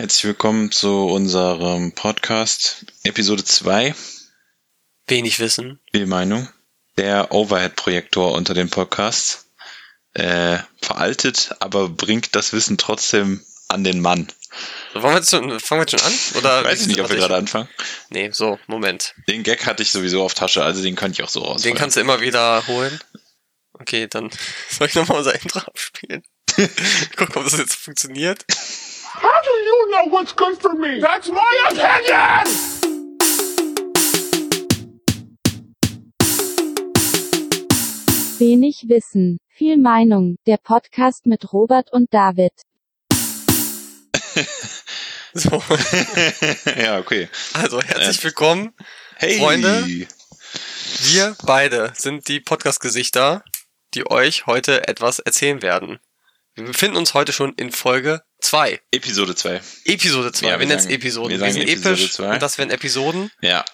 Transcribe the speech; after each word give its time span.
Herzlich 0.00 0.24
willkommen 0.24 0.72
zu 0.72 1.08
unserem 1.08 1.92
Podcast, 1.92 2.86
Episode 3.04 3.44
2. 3.44 3.94
Wenig 5.08 5.38
Wissen. 5.40 5.78
Wie 5.92 6.06
Meinung? 6.06 6.48
Der 6.96 7.32
Overhead-Projektor 7.32 8.32
unter 8.32 8.54
den 8.54 8.70
Podcasts. 8.70 9.50
Äh, 10.14 10.56
veraltet, 10.80 11.54
aber 11.60 11.90
bringt 11.90 12.34
das 12.34 12.54
Wissen 12.54 12.78
trotzdem 12.78 13.44
an 13.68 13.84
den 13.84 14.00
Mann. 14.00 14.32
Wollen 14.94 15.04
wir 15.04 15.16
jetzt 15.16 15.32
schon, 15.32 15.60
fangen 15.60 15.82
wir 15.82 15.86
jetzt 15.86 16.00
schon 16.00 16.10
an? 16.10 16.18
Oder 16.38 16.64
Weiß 16.64 16.80
ich 16.80 16.86
nicht, 16.86 17.00
ob 17.02 17.10
wir 17.10 17.16
gerade 17.16 17.36
anfangen. 17.36 17.68
Nee, 18.08 18.30
so, 18.32 18.58
Moment. 18.68 19.14
Den 19.28 19.42
Gag 19.42 19.66
hatte 19.66 19.82
ich 19.82 19.90
sowieso 19.90 20.22
auf 20.22 20.32
Tasche, 20.32 20.64
also 20.64 20.82
den 20.82 20.96
könnte 20.96 21.20
ich 21.20 21.28
auch 21.28 21.30
so 21.30 21.40
raus. 21.40 21.60
Den 21.60 21.74
kannst 21.74 21.98
du 21.98 22.00
immer 22.00 22.22
wieder 22.22 22.66
holen. 22.68 22.98
Okay, 23.74 24.06
dann 24.08 24.30
soll 24.70 24.86
ich 24.86 24.94
nochmal 24.94 25.18
unser 25.18 25.34
Intro 25.34 25.58
abspielen. 25.58 26.22
Guck, 27.16 27.36
ob 27.36 27.44
das 27.44 27.58
jetzt 27.58 27.74
funktioniert. 27.74 28.46
How 29.22 29.42
do 29.42 29.50
you 29.50 29.90
know 29.90 30.04
what's 30.08 30.32
good 30.32 30.56
for 30.58 30.72
me? 30.74 30.98
That's 30.98 31.28
my 31.28 31.52
opinion! 31.68 32.46
Wenig 38.38 38.88
Wissen, 38.88 39.38
viel 39.48 39.76
Meinung, 39.76 40.36
der 40.46 40.56
Podcast 40.56 41.26
mit 41.26 41.52
Robert 41.52 41.92
und 41.92 42.12
David. 42.14 42.52
So, 45.32 45.50
ja, 46.76 46.98
okay. 46.98 47.28
also 47.54 47.80
herzlich 47.80 48.18
Äh, 48.18 48.24
willkommen. 48.24 48.74
Hey! 49.14 49.38
Freunde. 49.38 49.86
Wir 51.02 51.36
beide 51.44 51.92
sind 51.94 52.26
die 52.26 52.40
Podcast-Gesichter, 52.40 53.44
die 53.94 54.10
euch 54.10 54.46
heute 54.46 54.88
etwas 54.88 55.20
erzählen 55.20 55.62
werden. 55.62 56.00
Wir 56.56 56.64
befinden 56.64 56.96
uns 56.96 57.14
heute 57.14 57.32
schon 57.32 57.52
in 57.54 57.70
Folge 57.70 58.22
2. 58.40 58.80
Episode 58.92 59.34
2. 59.34 59.60
Episode 59.84 60.32
2. 60.32 60.46
Ja, 60.46 60.52
wir 60.54 60.60
wir 60.60 60.66
nennen 60.66 60.78
es 60.80 60.86
Episoden. 60.86 61.30
wir 61.38 61.40
Wir, 61.46 61.52
sind 61.52 61.68
Episode 61.68 61.94
episch 61.94 62.12
zwei. 62.12 62.32
und 62.34 62.42
das 62.42 62.58
wären 62.58 62.70
Episoden. 62.70 63.30
Ja. 63.40 63.64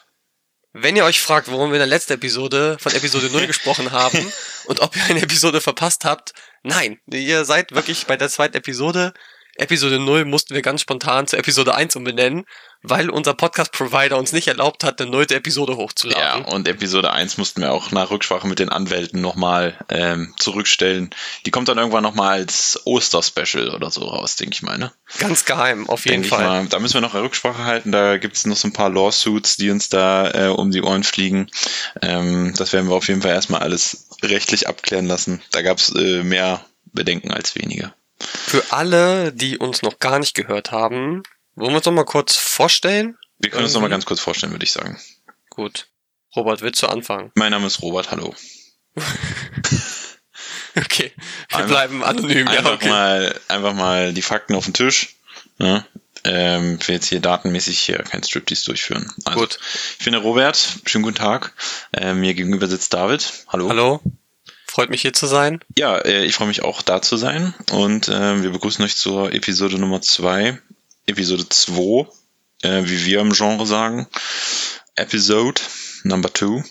Wenn 0.72 0.94
ihr 0.96 1.04
euch 1.04 1.20
fragt, 1.20 1.50
warum 1.50 1.70
wir 1.70 1.76
in 1.76 1.80
der 1.80 1.86
letzten 1.86 2.12
Episode 2.14 2.76
von 2.80 2.92
Episode 2.92 3.30
0 3.30 3.46
gesprochen 3.46 3.92
haben 3.92 4.32
und 4.66 4.80
ob 4.80 4.94
ihr 4.94 5.04
eine 5.04 5.22
Episode 5.22 5.60
verpasst 5.60 6.04
habt, 6.04 6.32
nein, 6.62 6.98
ihr 7.10 7.44
seid 7.44 7.72
wirklich 7.72 8.06
bei 8.06 8.16
der 8.16 8.28
zweiten 8.28 8.56
Episode. 8.56 9.14
Episode 9.58 9.98
0 9.98 10.24
mussten 10.24 10.54
wir 10.54 10.62
ganz 10.62 10.80
spontan 10.82 11.26
zu 11.26 11.36
Episode 11.36 11.74
1 11.74 11.96
umbenennen, 11.96 12.44
weil 12.82 13.10
unser 13.10 13.34
Podcast-Provider 13.34 14.16
uns 14.16 14.32
nicht 14.32 14.46
erlaubt 14.48 14.84
hat, 14.84 15.00
eine 15.00 15.10
neunte 15.10 15.34
Episode 15.34 15.72
Ja, 15.72 15.78
hochzuladen. 15.78 16.44
und 16.44 16.68
Episode 16.68 17.12
1 17.12 17.36
mussten 17.38 17.62
wir 17.62 17.72
auch 17.72 17.90
nach 17.90 18.10
Rücksprache 18.10 18.46
mit 18.46 18.58
den 18.58 18.68
Anwälten 18.68 19.20
nochmal 19.20 19.74
ähm, 19.88 20.34
zurückstellen. 20.38 21.10
Die 21.46 21.50
kommt 21.50 21.68
dann 21.68 21.78
irgendwann 21.78 22.02
nochmal 22.02 22.32
als 22.38 22.80
Oster-Special 22.84 23.70
oder 23.74 23.90
so 23.90 24.02
raus, 24.04 24.36
denke 24.36 24.54
ich 24.54 24.62
mal, 24.62 24.78
ne? 24.78 24.92
Ganz 25.18 25.44
geheim, 25.44 25.88
auf 25.88 26.04
jeden 26.04 26.22
Denke 26.22 26.26
ich 26.26 26.34
Fall. 26.34 26.44
mal. 26.46 26.66
Da 26.66 26.78
müssen 26.78 26.94
wir 26.94 27.00
noch 27.00 27.14
eine 27.14 27.24
Rücksprache 27.24 27.64
halten. 27.64 27.92
Da 27.92 28.18
gibt 28.18 28.36
es 28.36 28.46
noch 28.46 28.56
so 28.56 28.68
ein 28.68 28.72
paar 28.72 28.90
Lawsuits, 28.90 29.56
die 29.56 29.70
uns 29.70 29.88
da 29.88 30.30
äh, 30.30 30.48
um 30.48 30.70
die 30.70 30.82
Ohren 30.82 31.02
fliegen. 31.04 31.48
Ähm, 32.02 32.52
das 32.56 32.72
werden 32.72 32.88
wir 32.88 32.94
auf 32.94 33.08
jeden 33.08 33.22
Fall 33.22 33.32
erstmal 33.32 33.62
alles 33.62 34.08
rechtlich 34.22 34.68
abklären 34.68 35.06
lassen. 35.06 35.42
Da 35.50 35.62
gab 35.62 35.78
es 35.78 35.88
äh, 35.94 36.22
mehr 36.22 36.64
Bedenken 36.92 37.32
als 37.32 37.54
weniger. 37.56 37.94
Für 38.18 38.64
alle, 38.72 39.32
die 39.32 39.58
uns 39.58 39.82
noch 39.82 39.98
gar 39.98 40.18
nicht 40.18 40.34
gehört 40.34 40.72
haben, 40.72 41.22
wollen 41.54 41.70
wir 41.72 41.76
uns 41.76 41.86
noch 41.86 41.92
mal 41.92 42.04
kurz 42.04 42.36
vorstellen? 42.36 43.16
Wir 43.38 43.50
können 43.50 43.64
uns 43.64 43.74
noch 43.74 43.80
mal 43.82 43.88
ganz 43.90 44.06
kurz 44.06 44.20
vorstellen, 44.20 44.52
würde 44.52 44.64
ich 44.64 44.72
sagen. 44.72 44.98
Gut. 45.50 45.88
Robert, 46.34 46.60
willst 46.62 46.82
du 46.82 46.86
anfangen? 46.86 47.30
Mein 47.34 47.50
Name 47.52 47.66
ist 47.66 47.82
Robert, 47.82 48.10
hallo. 48.10 48.34
Okay, 50.78 51.10
wir 51.48 51.56
Einfach- 51.56 51.68
bleiben 51.70 52.04
anonym. 52.04 52.46
Ja, 52.48 52.58
Einfach 52.58 52.74
okay. 52.74 52.88
mal, 52.90 53.40
einfach 53.48 53.72
mal 53.72 54.12
die 54.12 54.20
Fakten 54.20 54.54
auf 54.54 54.66
den 54.66 54.74
Tisch. 54.74 55.16
Ne? 55.56 55.86
Ähm, 56.24 56.76
ich 56.78 56.86
will 56.88 56.96
jetzt 56.96 57.06
hier 57.08 57.20
datenmäßig 57.20 57.78
hier 57.80 57.96
kein 57.98 58.22
Striptease 58.22 58.66
durchführen. 58.66 59.10
Also, 59.24 59.38
Gut. 59.40 59.58
Ich 59.98 60.04
bin 60.04 60.12
der 60.12 60.20
Robert. 60.20 60.58
Schönen 60.84 61.02
guten 61.04 61.16
Tag. 61.16 61.54
Ähm, 61.94 62.20
mir 62.20 62.34
gegenüber 62.34 62.66
sitzt 62.66 62.92
David. 62.92 63.32
Hallo. 63.48 63.70
Hallo. 63.70 64.00
Freut 64.76 64.90
mich 64.90 65.00
hier 65.00 65.14
zu 65.14 65.24
sein. 65.24 65.60
Ja, 65.78 65.96
äh, 65.96 66.26
ich 66.26 66.34
freue 66.34 66.48
mich 66.48 66.62
auch 66.62 66.82
da 66.82 67.00
zu 67.00 67.16
sein 67.16 67.54
und 67.70 68.10
ähm, 68.12 68.42
wir 68.42 68.50
begrüßen 68.50 68.84
euch 68.84 68.94
zur 68.94 69.32
Episode 69.32 69.78
Nummer 69.78 70.02
zwei, 70.02 70.60
Episode 71.06 71.48
2, 71.48 72.06
äh, 72.60 72.82
wie 72.84 73.06
wir 73.06 73.20
im 73.20 73.32
Genre 73.32 73.64
sagen, 73.64 74.06
Episode 74.94 75.62
Number 76.02 76.28
2. 76.34 76.62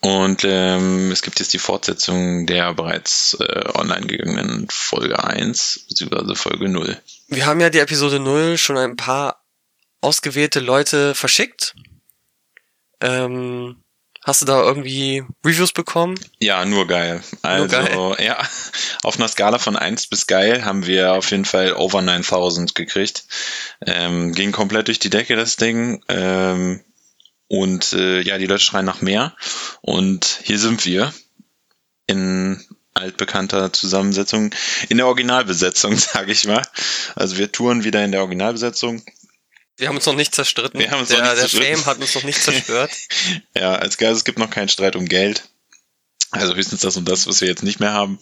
Und 0.00 0.42
ähm, 0.42 1.12
es 1.12 1.22
gibt 1.22 1.38
jetzt 1.38 1.52
die 1.52 1.60
Fortsetzung 1.60 2.48
der 2.48 2.74
bereits 2.74 3.36
äh, 3.38 3.68
online 3.74 4.08
gegangenen 4.08 4.66
Folge 4.68 5.22
1, 5.22 5.86
beziehungsweise 5.88 6.34
Folge 6.34 6.68
0. 6.68 7.00
Wir 7.28 7.46
haben 7.46 7.60
ja 7.60 7.70
die 7.70 7.78
Episode 7.78 8.18
0 8.18 8.58
schon 8.58 8.76
ein 8.76 8.96
paar 8.96 9.44
ausgewählte 10.00 10.58
Leute 10.58 11.14
verschickt. 11.14 11.76
Ähm, 13.00 13.84
hast 14.26 14.42
du 14.42 14.46
da 14.46 14.60
irgendwie 14.62 15.24
Reviews 15.44 15.72
bekommen? 15.72 16.18
Ja, 16.38 16.64
nur 16.66 16.86
geil. 16.86 17.22
Also, 17.42 17.68
geil. 17.68 18.26
ja, 18.26 18.38
auf 19.02 19.16
einer 19.16 19.28
Skala 19.28 19.58
von 19.58 19.76
1 19.76 20.08
bis 20.08 20.26
geil 20.26 20.64
haben 20.64 20.86
wir 20.86 21.14
auf 21.14 21.30
jeden 21.30 21.44
Fall 21.44 21.72
over 21.72 22.02
9000 22.02 22.74
gekriegt. 22.74 23.24
Ähm, 23.86 24.32
ging 24.32 24.52
komplett 24.52 24.88
durch 24.88 24.98
die 24.98 25.10
Decke, 25.10 25.36
das 25.36 25.56
Ding. 25.56 26.02
Ähm, 26.08 26.82
und 27.48 27.92
äh, 27.92 28.20
ja, 28.20 28.36
die 28.38 28.46
Leute 28.46 28.62
schreien 28.62 28.84
nach 28.84 29.00
mehr. 29.00 29.34
Und 29.80 30.40
hier 30.42 30.58
sind 30.58 30.84
wir 30.84 31.14
in 32.08 32.60
altbekannter 32.94 33.72
Zusammensetzung, 33.72 34.50
in 34.88 34.96
der 34.96 35.06
Originalbesetzung, 35.06 35.96
sage 35.96 36.32
ich 36.32 36.46
mal. 36.46 36.62
Also 37.14 37.36
wir 37.36 37.52
touren 37.52 37.84
wieder 37.84 38.04
in 38.04 38.10
der 38.10 38.22
Originalbesetzung. 38.22 39.02
Wir 39.76 39.88
haben 39.88 39.96
uns 39.96 40.06
noch 40.06 40.14
nicht 40.14 40.34
zerstritten. 40.34 40.80
Wir 40.80 40.90
haben 40.90 41.00
uns 41.00 41.08
der, 41.08 41.18
noch 41.18 41.24
nicht 41.24 41.36
der 41.36 41.48
zerstritten. 41.48 41.76
Fame 41.76 41.86
hat 41.86 41.98
uns 41.98 42.14
noch 42.14 42.24
nicht 42.24 42.42
zerstört. 42.42 42.90
Ja, 43.56 43.74
als 43.74 43.98
Geist, 43.98 44.16
es 44.18 44.24
gibt 44.24 44.38
noch 44.38 44.50
keinen 44.50 44.68
Streit 44.68 44.96
um 44.96 45.06
Geld. 45.06 45.48
Also 46.30 46.54
höchstens 46.54 46.80
das 46.80 46.96
und 46.96 47.08
das, 47.08 47.26
was 47.26 47.40
wir 47.40 47.48
jetzt 47.48 47.62
nicht 47.62 47.80
mehr 47.80 47.92
haben. 47.92 48.18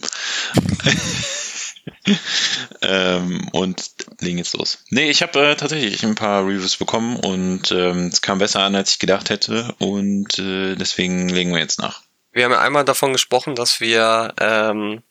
ähm, 2.83 3.49
und 3.53 3.91
legen 4.21 4.39
jetzt 4.39 4.55
los. 4.55 4.79
Nee, 4.91 5.11
ich 5.11 5.23
habe 5.23 5.39
äh, 5.41 5.57
tatsächlich 5.57 6.03
ein 6.05 6.15
paar 6.15 6.45
Reviews 6.45 6.77
bekommen 6.77 7.17
und 7.17 7.73
ähm, 7.73 8.09
es 8.09 8.23
kam 8.23 8.39
besser 8.39 8.61
an, 8.61 8.75
als 8.75 8.93
ich 8.93 8.99
gedacht 8.99 9.31
hätte. 9.31 9.75
Und 9.79 10.39
äh, 10.39 10.77
deswegen 10.77 11.29
legen 11.29 11.53
wir 11.53 11.61
jetzt 11.61 11.81
nach. 11.81 12.03
Wir 12.33 12.45
haben 12.45 12.53
ja 12.53 12.61
einmal 12.61 12.85
davon 12.85 13.13
gesprochen, 13.13 13.55
dass 13.55 13.81
wir 13.81 14.35
ähm, 14.41 15.03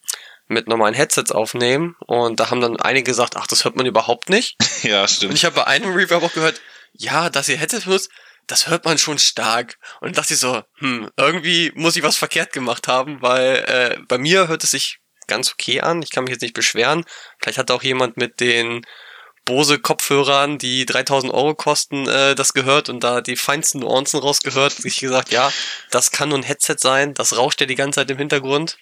mit 0.48 0.68
normalen 0.68 0.94
Headsets 0.94 1.32
aufnehmen 1.32 1.96
und 2.06 2.40
da 2.40 2.50
haben 2.50 2.62
dann 2.62 2.80
einige 2.80 3.12
gesagt, 3.12 3.38
ach, 3.38 3.48
das 3.48 3.64
hört 3.64 3.76
man 3.76 3.86
überhaupt 3.86 4.30
nicht. 4.30 4.56
ja, 4.84 5.02
Und 5.02 5.10
stimmt. 5.10 5.34
ich 5.34 5.46
habe 5.46 5.56
bei 5.56 5.68
einem 5.68 5.94
Review 5.94 6.16
aber 6.16 6.28
auch 6.28 6.34
gehört, 6.34 6.62
ja, 6.94 7.30
dass 7.30 7.50
ihr 7.50 7.58
Headset 7.58 7.82
benutzt, 7.86 8.10
das 8.48 8.68
hört 8.68 8.86
man 8.86 8.98
schon 8.98 9.20
stark. 9.20 9.78
Und 10.02 10.10
dann 10.10 10.14
dachte 10.14 10.34
ich 10.34 10.40
so, 10.40 10.62
hm, 10.80 11.10
irgendwie 11.18 11.72
muss 11.76 11.96
ich 11.96 12.04
was 12.04 12.18
verkehrt 12.18 12.52
gemacht 12.52 12.88
haben, 12.88 13.22
weil 13.22 13.56
äh, 13.68 13.98
bei 14.08 14.18
mir 14.18 14.48
hört 14.48 14.64
es 14.64 14.72
sich 14.72 15.00
ganz 15.28 15.52
okay 15.54 15.82
an. 15.82 16.02
Ich 16.02 16.12
kann 16.12 16.26
mich 16.26 16.32
jetzt 16.32 16.42
nicht 16.42 16.54
beschweren. 16.54 17.06
Vielleicht 17.40 17.58
hat 17.58 17.72
auch 17.72 17.84
jemand 17.84 18.18
mit 18.18 18.42
den 18.42 18.86
Bose 19.46 19.80
Kopfhörern, 19.80 20.58
die 20.58 20.86
3000 20.86 21.34
Euro 21.34 21.54
kosten, 21.56 22.08
äh, 22.08 22.36
das 22.36 22.54
gehört 22.54 22.90
und 22.90 23.04
da 23.04 23.22
die 23.22 23.36
feinsten 23.36 23.80
Nuancen 23.80 24.20
rausgehört. 24.20 24.86
Ich 24.86 25.00
gesagt, 25.00 25.32
ja, 25.32 25.52
das 25.92 26.12
kann 26.12 26.30
nur 26.30 26.38
ein 26.38 26.44
Headset 26.44 26.76
sein. 26.80 27.14
Das 27.14 27.36
rauscht 27.38 27.60
ja 27.60 27.68
die 27.68 27.76
ganze 27.76 28.02
Zeit 28.02 28.12
im 28.12 28.18
Hintergrund. 28.18 28.78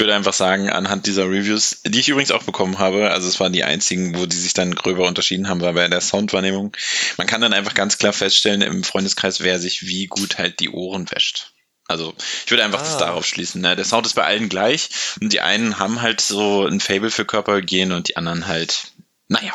Ich 0.00 0.04
würde 0.04 0.14
einfach 0.14 0.32
sagen, 0.32 0.70
anhand 0.70 1.06
dieser 1.06 1.24
Reviews, 1.24 1.80
die 1.84 1.98
ich 1.98 2.08
übrigens 2.08 2.30
auch 2.30 2.44
bekommen 2.44 2.78
habe, 2.78 3.10
also 3.10 3.26
es 3.26 3.40
waren 3.40 3.52
die 3.52 3.64
einzigen, 3.64 4.16
wo 4.16 4.26
die 4.26 4.36
sich 4.36 4.54
dann 4.54 4.76
gröber 4.76 5.08
unterschieden 5.08 5.48
haben, 5.48 5.60
war 5.60 5.72
bei 5.72 5.88
der 5.88 6.00
Soundwahrnehmung. 6.00 6.72
Man 7.16 7.26
kann 7.26 7.40
dann 7.40 7.52
einfach 7.52 7.74
ganz 7.74 7.98
klar 7.98 8.12
feststellen 8.12 8.62
im 8.62 8.84
Freundeskreis, 8.84 9.40
wer 9.40 9.58
sich 9.58 9.88
wie 9.88 10.06
gut 10.06 10.38
halt 10.38 10.60
die 10.60 10.70
Ohren 10.70 11.10
wäscht. 11.10 11.52
Also 11.88 12.14
ich 12.44 12.50
würde 12.52 12.62
einfach 12.64 12.78
das 12.80 12.94
Ah. 12.94 12.98
darauf 13.00 13.26
schließen. 13.26 13.60
Ne? 13.60 13.74
Der 13.74 13.84
Sound 13.84 14.06
ist 14.06 14.14
bei 14.14 14.22
allen 14.24 14.48
gleich 14.48 14.88
und 15.20 15.32
die 15.32 15.40
einen 15.40 15.80
haben 15.80 16.00
halt 16.00 16.20
so 16.20 16.64
ein 16.64 16.78
Fable 16.78 17.10
für 17.10 17.24
Körperhygiene 17.24 17.96
und 17.96 18.06
die 18.06 18.16
anderen 18.16 18.46
halt, 18.46 18.92
naja, 19.26 19.52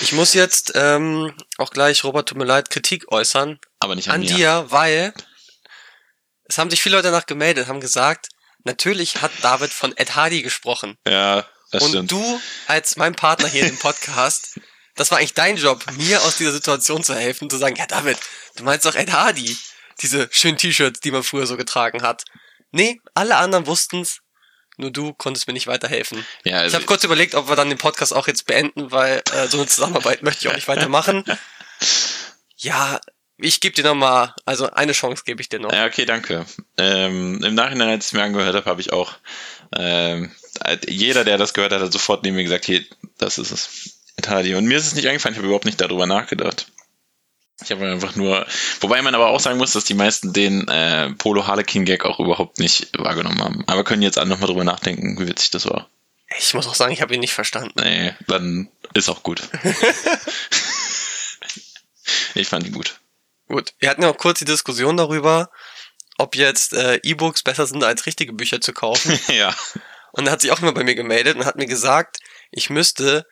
Ich 0.00 0.12
muss 0.12 0.32
jetzt 0.32 0.72
ähm, 0.76 1.32
auch 1.58 1.70
gleich, 1.70 2.04
Robert, 2.04 2.28
tut 2.28 2.38
mir 2.38 2.44
leid, 2.44 2.70
Kritik 2.70 3.10
äußern. 3.10 3.58
aber 3.80 3.96
nicht 3.96 4.10
an, 4.10 4.20
an 4.20 4.26
dir, 4.28 4.66
weil 4.68 5.12
es 6.44 6.56
haben 6.56 6.70
sich 6.70 6.80
viele 6.82 6.94
Leute 6.96 7.08
danach 7.10 7.26
gemeldet, 7.26 7.66
haben 7.66 7.80
gesagt, 7.80 8.28
natürlich 8.66 9.22
hat 9.22 9.32
David 9.42 9.72
von 9.72 9.96
Ed 9.96 10.14
Hardy 10.14 10.42
gesprochen. 10.42 10.98
Ja, 11.08 11.46
das 11.70 11.82
und 11.82 11.88
stimmt. 11.90 12.12
du 12.12 12.40
als 12.66 12.96
mein 12.96 13.14
Partner 13.14 13.48
hier 13.48 13.66
im 13.66 13.78
Podcast, 13.78 14.60
das 14.94 15.10
war 15.10 15.18
eigentlich 15.18 15.34
dein 15.34 15.56
Job, 15.56 15.84
mir 15.96 16.22
aus 16.22 16.36
dieser 16.36 16.52
Situation 16.52 17.02
zu 17.02 17.14
helfen, 17.14 17.48
zu 17.48 17.56
sagen, 17.56 17.76
ja 17.76 17.86
David, 17.86 18.18
du 18.56 18.64
meinst 18.64 18.84
doch 18.84 18.94
Ed 18.94 19.12
Hardy, 19.12 19.56
diese 20.02 20.28
schönen 20.30 20.58
T-Shirts, 20.58 21.00
die 21.00 21.10
man 21.10 21.22
früher 21.22 21.46
so 21.46 21.56
getragen 21.56 22.02
hat. 22.02 22.24
Nee, 22.70 23.00
alle 23.14 23.36
anderen 23.36 23.66
wussten's, 23.66 24.20
nur 24.76 24.90
du 24.90 25.14
konntest 25.14 25.46
mir 25.46 25.54
nicht 25.54 25.66
weiterhelfen. 25.66 26.24
ja, 26.44 26.58
also, 26.58 26.68
Ich 26.68 26.74
habe 26.74 26.84
kurz 26.86 27.02
überlegt, 27.04 27.34
ob 27.34 27.48
wir 27.48 27.56
dann 27.56 27.70
den 27.70 27.78
Podcast 27.78 28.14
auch 28.14 28.26
jetzt 28.26 28.46
beenden, 28.46 28.90
weil 28.90 29.22
äh, 29.32 29.46
so 29.48 29.56
eine 29.56 29.66
Zusammenarbeit 29.66 30.22
möchte 30.22 30.44
ich 30.44 30.48
auch 30.50 30.56
nicht 30.56 30.68
weitermachen. 30.68 31.24
Ja, 32.58 33.00
ich 33.38 33.60
gebe 33.60 33.74
dir 33.74 33.84
noch 33.84 33.94
mal, 33.94 34.34
also 34.44 34.70
eine 34.70 34.92
Chance 34.92 35.22
gebe 35.24 35.40
ich 35.40 35.48
dir 35.48 35.60
noch. 35.60 35.72
Ja, 35.72 35.86
okay, 35.86 36.04
danke. 36.04 36.46
Ähm, 36.78 37.42
Im 37.42 37.54
Nachhinein, 37.54 37.88
als 37.88 38.06
ich 38.06 38.08
es 38.08 38.12
mir 38.12 38.22
angehört 38.22 38.54
habe, 38.54 38.70
habe 38.70 38.80
ich 38.80 38.92
auch, 38.92 39.14
ähm, 39.74 40.30
jeder, 40.88 41.24
der 41.24 41.38
das 41.38 41.54
gehört 41.54 41.72
hat, 41.72 41.82
hat 41.82 41.92
sofort 41.92 42.22
neben 42.22 42.36
mir 42.36 42.44
gesagt, 42.44 42.68
hey, 42.68 42.86
das 43.18 43.38
ist 43.38 43.50
es. 43.50 43.96
Hardy. 44.26 44.54
Und 44.54 44.64
mir 44.64 44.78
ist 44.78 44.86
es 44.86 44.94
nicht 44.94 45.06
eingefallen, 45.06 45.34
ich 45.34 45.38
habe 45.38 45.46
überhaupt 45.46 45.66
nicht 45.66 45.80
darüber 45.80 46.06
nachgedacht. 46.06 46.66
Ich 47.62 47.70
habe 47.70 47.86
einfach 47.86 48.16
nur, 48.16 48.46
wobei 48.80 49.00
man 49.02 49.14
aber 49.14 49.28
auch 49.28 49.40
sagen 49.40 49.58
muss, 49.58 49.72
dass 49.72 49.84
die 49.84 49.94
meisten 49.94 50.32
den 50.32 50.68
äh, 50.68 51.10
Polo 51.12 51.46
Harlequin 51.46 51.84
Gag 51.84 52.04
auch 52.04 52.20
überhaupt 52.20 52.58
nicht 52.58 52.90
wahrgenommen 52.98 53.40
haben. 53.40 53.64
Aber 53.66 53.84
können 53.84 54.02
jetzt 54.02 54.18
alle 54.18 54.28
nochmal 54.28 54.48
drüber 54.48 54.64
nachdenken, 54.64 55.18
wie 55.18 55.28
witzig 55.28 55.50
das 55.50 55.66
war. 55.66 55.88
Ich 56.38 56.54
muss 56.54 56.66
auch 56.66 56.74
sagen, 56.74 56.92
ich 56.92 57.00
habe 57.00 57.14
ihn 57.14 57.20
nicht 57.20 57.32
verstanden. 57.32 57.72
Nee, 57.76 58.14
dann 58.26 58.68
ist 58.94 59.08
auch 59.08 59.22
gut. 59.22 59.42
ich 62.34 62.48
fand 62.48 62.66
ihn 62.66 62.72
gut. 62.72 62.98
Gut, 63.48 63.74
wir 63.78 63.88
hatten 63.88 64.02
ja 64.02 64.10
auch 64.10 64.18
kurz 64.18 64.40
die 64.40 64.44
Diskussion 64.44 64.96
darüber, 64.96 65.50
ob 66.18 66.34
jetzt 66.36 66.72
äh, 66.72 67.00
E-Books 67.02 67.42
besser 67.42 67.66
sind, 67.66 67.84
als 67.84 68.06
richtige 68.06 68.32
Bücher 68.32 68.60
zu 68.60 68.72
kaufen. 68.72 69.18
ja. 69.28 69.54
Und 70.12 70.24
da 70.24 70.32
hat 70.32 70.40
sich 70.40 70.50
auch 70.50 70.60
immer 70.60 70.72
bei 70.72 70.84
mir 70.84 70.94
gemeldet 70.94 71.36
und 71.36 71.44
hat 71.44 71.56
mir 71.56 71.66
gesagt, 71.66 72.18
ich 72.50 72.70
müsste 72.70 73.26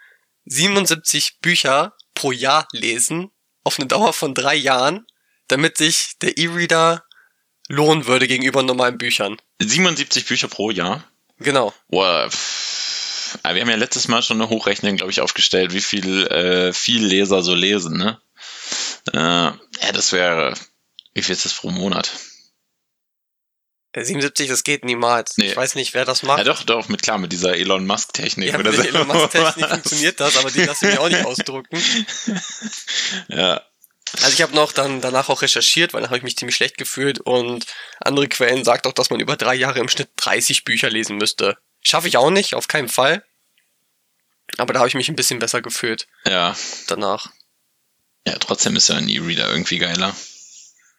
77 0.47 1.39
Bücher 1.41 1.95
pro 2.15 2.31
Jahr 2.31 2.69
lesen, 2.73 3.31
auf 3.65 3.79
eine 3.79 3.89
Dauer 3.89 4.13
von 4.13 4.35
drei 4.35 4.55
Jahren, 4.55 5.07
damit 5.49 5.79
sich 5.79 6.19
der 6.21 6.37
E-Reader 6.37 7.05
lohnen 7.69 8.07
würde 8.07 8.29
gegenüber 8.29 8.63
normalen 8.63 8.99
Büchern. 8.99 9.39
77 9.61 10.27
Bücher 10.27 10.49
pro 10.49 10.71
Jahr. 10.71 11.05
Genau. 11.39 11.73
Pff. 12.29 13.39
Aber 13.43 13.55
wir 13.55 13.63
haben 13.63 13.71
ja 13.71 13.77
letztes 13.77 14.09
Mal 14.09 14.23
schon 14.23 14.41
eine 14.41 14.51
Hochrechnung, 14.51 14.97
glaube 14.97 15.11
ich, 15.11 15.21
aufgestellt, 15.21 15.73
wie 15.73 15.81
viel 15.81 16.27
äh, 16.29 16.73
viel 16.73 17.05
Leser 17.05 17.43
so 17.43 17.55
lesen, 17.55 17.97
ne? 17.97 18.21
Äh, 19.13 19.19
ja, 19.19 19.93
das 19.93 20.13
wäre, 20.13 20.55
wie 21.13 21.23
viel 21.23 21.35
ist 21.35 21.45
das 21.45 21.55
pro 21.55 21.71
Monat? 21.71 22.11
Äh, 23.95 24.05
77, 24.05 24.49
das 24.49 24.65
geht 24.65 24.85
niemals. 24.85 25.37
Nee. 25.37 25.49
Ich 25.49 25.57
weiß 25.57 25.77
nicht, 25.77 25.95
wer 25.95 26.05
das 26.05 26.23
macht. 26.25 26.39
Ja, 26.39 26.45
doch, 26.45 26.65
doch, 26.65 26.89
mit 26.89 27.03
klar, 27.03 27.19
mit 27.19 27.33
dieser 27.33 27.55
Elon 27.57 27.87
Musk-Technik. 27.87 28.51
Ja, 28.51 28.59
mit 28.59 28.67
der 28.67 28.75
so. 28.75 28.83
Elon 28.83 29.07
Musk-Technik 29.07 29.67
funktioniert 29.71 30.19
das, 30.21 30.37
aber 30.37 30.51
die 30.51 30.65
lassen 30.65 30.87
mich 30.89 30.99
auch 30.99 31.09
nicht 31.09 31.25
ausdrucken. 31.25 31.83
Ja, 33.29 33.63
Also 34.23 34.33
ich 34.33 34.43
habe 34.43 34.55
noch 34.55 34.73
dann 34.73 35.01
danach 35.01 35.29
auch 35.29 35.43
recherchiert, 35.43 35.93
weil 35.93 36.01
dann 36.01 36.11
habe 36.11 36.19
ich 36.19 36.25
mich 36.25 36.37
ziemlich 36.37 36.57
schlecht 36.57 36.79
gefühlt 36.79 37.21
und 37.21 37.67
andere 38.01 38.29
Quellen 38.29 38.65
sagt 38.65 38.87
auch, 38.87 38.93
dass 38.93 39.11
man 39.11 39.21
über 39.21 39.37
drei 39.37 39.55
Jahre 39.55 39.79
im 39.81 39.89
Schnitt 39.89 40.11
30 40.17 40.65
Bücher 40.65 40.91
lesen 40.91 41.17
müsste. 41.17 41.57
Schaffe 41.81 42.09
ich 42.09 42.17
auch 42.17 42.31
nicht, 42.31 42.55
auf 42.55 42.67
keinen 42.67 42.89
Fall. 42.89 43.25
Aber 44.59 44.73
da 44.73 44.81
habe 44.81 44.89
ich 44.89 44.95
mich 44.95 45.09
ein 45.09 45.17
bisschen 45.17 45.39
besser 45.39 45.63
gefühlt 45.63 46.07
ja. 46.27 46.57
danach. 46.89 47.31
Ja, 48.27 48.35
trotzdem 48.39 48.77
ist 48.77 48.89
ja 48.89 48.97
ein 48.97 49.09
E-Reader 49.09 49.51
irgendwie 49.51 49.79
geiler. 49.79 50.15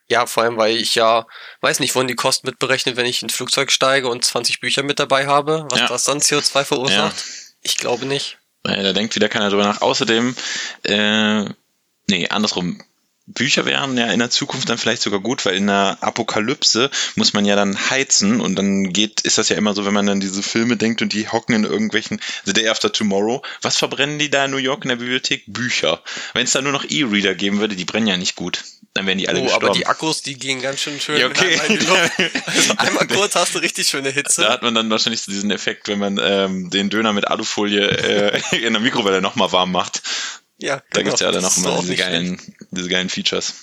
Ja, 0.08 0.28
vor 0.28 0.44
allem, 0.44 0.58
weil 0.58 0.78
ich 0.78 0.94
ja, 0.94 1.26
weiß 1.62 1.80
nicht, 1.80 1.96
wurden 1.96 2.08
die 2.08 2.16
Kosten 2.16 2.46
mitberechnet, 2.48 2.96
wenn 2.96 3.08
ich 3.08 3.24
ins 3.24 3.34
Flugzeug 3.34 3.72
steige 3.72 4.08
und 4.08 4.24
20 4.24 4.60
Bücher 4.60 4.84
mit 4.84 5.00
dabei 5.00 5.26
habe, 5.26 5.66
was 5.70 5.80
Ja. 5.80 5.88
das 5.88 6.04
dann 6.04 6.20
CO2 6.20 6.64
verursacht? 6.64 7.24
Ich 7.62 7.78
glaube 7.78 8.06
nicht. 8.06 8.38
Da 8.62 8.94
denkt 8.94 9.16
wieder 9.16 9.30
keiner 9.30 9.50
drüber 9.50 9.64
nach. 9.64 9.82
Außerdem, 9.82 10.36
äh, 10.84 11.46
nee, 12.08 12.30
andersrum. 12.30 12.84
Bücher 13.28 13.66
wären 13.66 13.98
ja 13.98 14.12
in 14.12 14.20
der 14.20 14.30
Zukunft 14.30 14.70
dann 14.70 14.78
vielleicht 14.78 15.02
sogar 15.02 15.20
gut, 15.20 15.46
weil 15.46 15.56
in 15.56 15.68
der 15.68 15.98
Apokalypse 16.02 16.92
muss 17.16 17.34
man 17.34 17.44
ja 17.46 17.56
dann 17.56 17.90
heizen 17.90 18.40
und 18.40 18.56
dann 18.56 18.94
geht, 18.94 19.22
ist 19.22 19.38
das 19.40 19.50
ja 19.50 19.58
immer 19.58 19.74
so, 19.74 19.86
wenn 19.86 19.94
man 19.96 20.06
dann 20.06 20.20
diese 20.20 20.44
Filme 20.44 20.78
denkt 20.78 21.02
und 21.02 21.12
die 21.12 21.28
hocken 21.28 21.56
in 21.56 21.64
irgendwelchen 21.64 22.22
The 22.46 22.54
Day 22.54 22.70
After 22.70 22.92
Tomorrow. 22.92 23.42
Was 23.62 23.78
verbrennen 23.78 24.20
die 24.20 24.30
da 24.30 24.46
in 24.46 24.52
New 24.52 24.58
York 24.58 24.84
in 24.86 24.90
der 24.90 24.98
Bibliothek? 24.98 25.44
Bücher. 25.48 26.04
Wenn 26.34 26.44
es 26.44 26.52
da 26.52 26.62
nur 26.62 26.72
noch 26.72 26.86
E-Reader 26.88 27.34
geben 27.36 27.60
würde, 27.60 27.76
die 27.76 27.86
brennen 27.86 28.08
ja 28.08 28.18
nicht 28.18 28.36
gut. 28.36 28.64
Dann 28.94 29.08
wären 29.08 29.18
die 29.18 29.28
alle 29.28 29.40
Oh, 29.40 29.44
gestorben. 29.44 29.66
aber 29.66 29.76
die 29.76 29.88
Akkus, 29.88 30.22
die 30.22 30.36
gehen 30.36 30.62
ganz 30.62 30.80
schön 30.80 31.00
schön 31.02 31.18
Ja, 31.18 31.28
okay. 31.28 31.60
Also 32.46 32.74
einmal 32.78 33.08
kurz 33.08 33.36
hast 33.36 33.56
du 33.56 33.60
richtig 33.60 33.88
schöne 33.88 34.10
Hitze. 34.10 34.42
Da 34.42 34.52
hat 34.52 34.62
man 34.62 34.74
dann 34.76 34.90
wahrscheinlich 34.90 35.22
so 35.22 35.32
diesen 35.32 35.52
Effekt, 35.52 35.88
wenn 35.88 36.00
man 36.00 36.20
ähm, 36.22 36.70
den 36.70 36.90
Döner 36.90 37.12
mit 37.12 37.28
Alufolie 37.28 37.82
äh, 37.90 38.42
in 38.66 38.74
der 38.74 38.82
Mikrowelle 38.82 39.22
nochmal 39.22 39.52
warm 39.52 39.72
macht. 39.72 40.02
Ja, 40.58 40.78
Da 40.78 40.84
genau. 41.02 41.04
gibt's 41.06 41.22
ja 41.22 41.32
Das 41.32 41.44
noch 41.44 41.58
immer 41.58 41.82
diese 41.82 41.86
schlecht. 41.94 42.02
geilen, 42.02 42.56
diese 42.72 42.90
geilen 42.90 43.10
Features. 43.10 43.54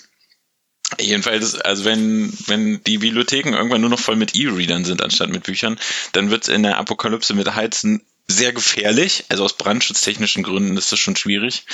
Jedenfalls, 0.99 1.55
also 1.55 1.85
wenn, 1.85 2.31
wenn 2.45 2.83
die 2.83 2.99
Bibliotheken 2.99 3.53
irgendwann 3.53 3.81
nur 3.81 3.89
noch 3.89 3.99
voll 3.99 4.15
mit 4.15 4.35
E-Readern 4.35 4.85
sind, 4.85 5.01
anstatt 5.01 5.29
mit 5.29 5.43
Büchern, 5.43 5.79
dann 6.11 6.29
wird's 6.29 6.47
in 6.49 6.61
der 6.61 6.77
Apokalypse 6.77 7.33
mit 7.33 7.55
Heizen 7.55 8.03
sehr 8.27 8.53
gefährlich. 8.53 9.25
Also 9.29 9.43
aus 9.43 9.57
brandschutztechnischen 9.57 10.43
Gründen 10.43 10.77
ist 10.77 10.91
das 10.91 10.99
schon 10.99 11.15
schwierig. 11.15 11.65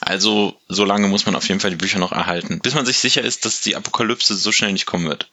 Also 0.00 0.60
so 0.68 0.84
lange 0.84 1.08
muss 1.08 1.26
man 1.26 1.36
auf 1.36 1.48
jeden 1.48 1.60
Fall 1.60 1.70
die 1.70 1.76
Bücher 1.76 1.98
noch 1.98 2.12
erhalten, 2.12 2.60
bis 2.60 2.74
man 2.74 2.86
sich 2.86 2.98
sicher 2.98 3.22
ist, 3.22 3.44
dass 3.44 3.60
die 3.60 3.76
Apokalypse 3.76 4.36
so 4.36 4.52
schnell 4.52 4.72
nicht 4.72 4.86
kommen 4.86 5.08
wird. 5.08 5.32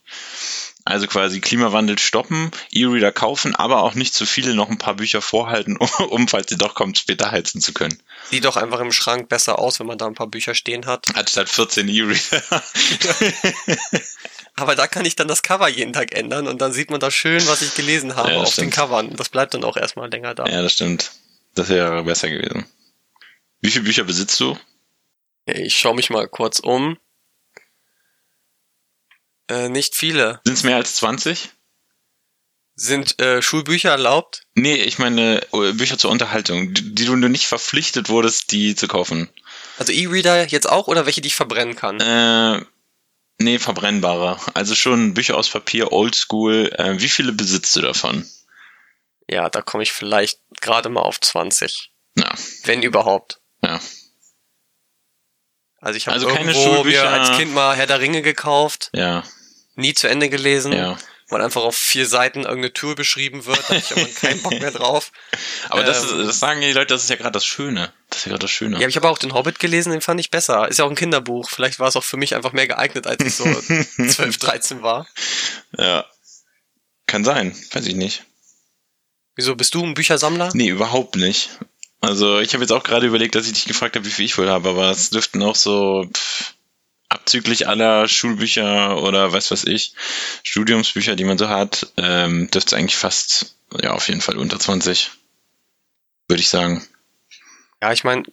Also 0.86 1.08
quasi 1.08 1.40
Klimawandel 1.40 1.98
stoppen, 1.98 2.52
E-Reader 2.72 3.14
kaufen, 3.14 3.56
aber 3.56 3.84
auch 3.84 3.94
nicht 3.96 4.14
zu 4.14 4.26
viele 4.26 4.54
noch 4.54 4.70
ein 4.70 4.78
paar 4.78 4.96
Bücher 4.96 5.22
vorhalten, 5.22 5.78
um, 6.10 6.28
falls 6.28 6.50
sie 6.50 6.58
doch 6.58 6.76
kommt, 6.76 6.98
später 6.98 7.32
heizen 7.32 7.62
zu 7.62 7.74
können. 7.74 8.02
Sieht 8.32 8.44
doch 8.46 8.58
einfach 8.58 8.80
im 8.82 8.92
Schrank 8.92 9.30
besser 9.30 9.60
aus, 9.60 9.80
wenn 9.80 9.88
man 9.88 9.98
da 9.98 10.08
ein 10.08 10.14
paar 10.16 10.28
Bücher 10.28 10.56
stehen 10.56 10.86
hat. 10.86 11.08
Anstatt 11.16 11.48
14 11.50 11.88
E-Reader. 11.88 12.44
Aber 14.56 14.76
da 14.76 14.88
kann 14.88 15.06
ich 15.06 15.16
dann 15.16 15.28
das 15.28 15.42
Cover 15.42 15.68
jeden 15.68 15.94
Tag 15.94 16.14
ändern 16.14 16.48
und 16.48 16.62
dann 16.62 16.74
sieht 16.74 16.92
man 16.92 17.00
da 17.00 17.10
schön, 17.10 17.42
was 17.48 17.62
ich 17.62 17.74
gelesen 17.76 18.16
habe 18.16 18.32
Ja, 18.32 18.38
auf 18.38 18.46
den 18.50 18.52
stimmt. 18.72 18.74
Covern. 18.76 19.16
Das 19.16 19.30
bleibt 19.30 19.54
dann 19.54 19.64
auch 19.64 19.78
erstmal 19.78 20.10
länger 20.12 20.36
da. 20.36 20.46
ja, 20.46 20.62
das 20.62 20.74
stimmt. 20.74 21.12
Das 21.56 21.70
wäre 21.70 22.04
besser 22.04 22.30
gewesen. 22.30 22.66
Wie 23.62 23.72
viele 23.72 23.86
Bücher 23.86 24.04
besitzt 24.04 24.40
du? 24.40 24.58
Ich 25.46 25.78
schaue 25.78 25.96
mich 25.96 26.10
mal 26.10 26.28
kurz 26.28 26.60
um. 26.60 26.98
Äh, 29.50 29.70
nicht 29.70 29.96
viele. 29.96 30.40
Sind 30.46 30.54
es 30.54 30.64
mehr 30.64 30.78
als 30.78 30.96
20? 30.96 31.50
Sind 32.76 33.20
äh, 33.22 33.42
Schulbücher 33.42 33.92
erlaubt? 33.92 34.44
Nee, 34.56 34.76
ich 34.76 34.98
meine 34.98 35.46
äh, 35.54 35.74
Bücher 35.74 35.98
zur 35.98 36.10
Unterhaltung, 36.10 36.74
die, 36.74 36.96
die 36.96 37.06
du 37.06 37.16
nicht 37.16 37.46
verpflichtet 37.46 38.10
wurdest, 38.10 38.52
die 38.52 38.76
zu 38.76 38.88
kaufen. 38.88 39.30
Also 39.78 39.92
E-Reader 39.92 40.48
jetzt 40.48 40.68
auch 40.68 40.88
oder 40.88 41.06
welche, 41.06 41.22
die 41.22 41.28
ich 41.28 41.36
verbrennen 41.36 41.76
kann? 41.76 42.00
Äh, 42.00 42.66
nee, 43.40 43.60
verbrennbare. 43.60 44.40
Also 44.56 44.74
schon 44.74 45.14
Bücher 45.14 45.38
aus 45.38 45.50
Papier, 45.50 45.92
Oldschool. 45.92 46.72
Äh, 46.78 47.00
wie 47.00 47.10
viele 47.10 47.32
besitzt 47.32 47.76
du 47.76 47.82
davon? 47.82 48.28
Ja, 49.30 49.50
da 49.50 49.62
komme 49.62 49.84
ich 49.84 49.92
vielleicht 49.92 50.40
gerade 50.60 50.90
mal 50.90 51.02
auf 51.02 51.22
20. 51.22 51.92
Ja, 52.18 52.34
Wenn 52.64 52.82
überhaupt. 52.82 53.40
ja. 53.64 53.80
Also 55.84 55.98
ich 55.98 56.08
habe 56.08 56.16
Also 56.16 56.30
irgendwo 56.30 56.84
mir 56.84 57.10
als 57.10 57.36
Kind 57.38 57.54
mal 57.54 57.76
Herr 57.76 57.88
der 57.88 58.00
Ringe 58.00 58.22
gekauft, 58.22 58.90
Ja, 58.94 59.24
nie 59.76 59.94
zu 59.94 60.08
Ende 60.08 60.30
gelesen, 60.30 60.72
ja. 60.72 60.98
weil 61.30 61.42
einfach 61.42 61.62
auf 61.64 61.76
vier 61.76 62.06
Seiten 62.08 62.42
irgendeine 62.44 62.72
Tour 62.74 62.96
beschrieben 62.96 63.46
wird, 63.46 63.60
da 63.60 63.64
habe 63.70 63.78
ich 63.80 63.92
aber 63.92 64.06
keinen 64.06 64.42
Bock 64.42 64.54
mehr 64.60 64.72
drauf. 64.72 65.12
Aber 65.70 65.84
das, 65.84 66.04
ist, 66.06 66.12
Ähm. 66.12 66.26
das 66.28 66.40
sagen 66.40 66.62
die 66.62 66.72
Leute, 66.74 66.94
das 66.94 67.04
ist 67.04 67.10
ja 67.10 67.16
gerade 67.16 67.32
das 67.32 67.46
Schöne. 67.46 67.92
Das 68.10 68.20
ist 68.20 68.26
ja 68.26 68.30
gerade 68.32 68.42
das 68.42 68.52
Schöne. 68.52 68.76
Ja, 68.76 68.82
aber 68.82 68.90
ich 68.90 68.96
habe 68.96 69.10
auch 69.10 69.18
den 69.18 69.34
Hobbit 69.34 69.60
gelesen, 69.60 69.92
den 69.92 70.02
fand 70.02 70.20
ich 70.20 70.30
besser. 70.30 70.68
Ist 70.68 70.78
ja 70.80 70.86
auch 70.86 70.90
ein 70.90 70.96
Kinderbuch. 70.96 71.50
Vielleicht 71.50 71.80
war 71.80 71.88
es 71.88 71.96
auch 71.96 72.04
für 72.04 72.18
mich 72.18 72.36
einfach 72.36 72.52
mehr 72.54 72.68
geeignet, 72.68 73.08
als 73.08 73.24
ich 73.26 73.34
so 73.36 73.44
12, 74.08 74.38
13 74.38 74.82
war. 74.84 75.08
ja. 75.78 76.06
Kann 77.08 77.24
sein, 77.26 77.56
weiß 77.72 77.86
ich 77.88 77.96
nicht. 77.96 78.24
Wieso, 79.36 79.56
bist 79.56 79.74
du 79.74 79.84
ein 79.84 79.94
Büchersammler? 79.96 80.52
Nee, 80.54 80.70
überhaupt 80.70 81.16
nicht. 81.16 81.50
Also 82.04 82.40
ich 82.40 82.54
habe 82.54 82.62
jetzt 82.62 82.72
auch 82.72 82.84
gerade 82.84 83.08
überlegt, 83.08 83.34
dass 83.34 83.48
ich 83.48 83.54
dich 83.54 83.64
gefragt 83.64 83.96
habe, 83.96 84.06
wie 84.06 84.10
viel 84.12 84.26
ich 84.26 84.38
wohl 84.38 84.50
habe, 84.50 84.68
aber 84.68 84.92
es 84.92 85.10
dürften 85.10 85.42
auch 85.42 85.56
so 85.56 86.06
pff, 86.14 86.54
abzüglich 87.08 87.70
aller 87.70 88.10
Schulbücher 88.10 89.02
oder 89.02 89.32
was 89.32 89.52
weiß 89.52 89.64
ich, 89.64 89.94
Studiumsbücher, 90.44 91.16
die 91.16 91.24
man 91.24 91.38
so 91.38 91.48
hat, 91.48 91.94
ähm, 91.96 92.52
dürfte 92.52 92.76
es 92.76 92.78
eigentlich 92.78 92.98
fast, 92.98 93.56
ja, 93.82 93.92
auf 93.92 94.10
jeden 94.10 94.20
Fall 94.20 94.38
unter 94.38 94.60
20, 94.60 95.12
würde 96.28 96.42
ich 96.42 96.50
sagen. 96.50 96.86
Ja, 97.82 97.94
ich 97.94 98.04
meine, 98.04 98.24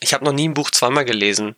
ich 0.00 0.12
habe 0.12 0.26
noch 0.26 0.32
nie 0.32 0.46
ein 0.46 0.54
Buch 0.54 0.70
zweimal 0.70 1.06
gelesen. 1.06 1.56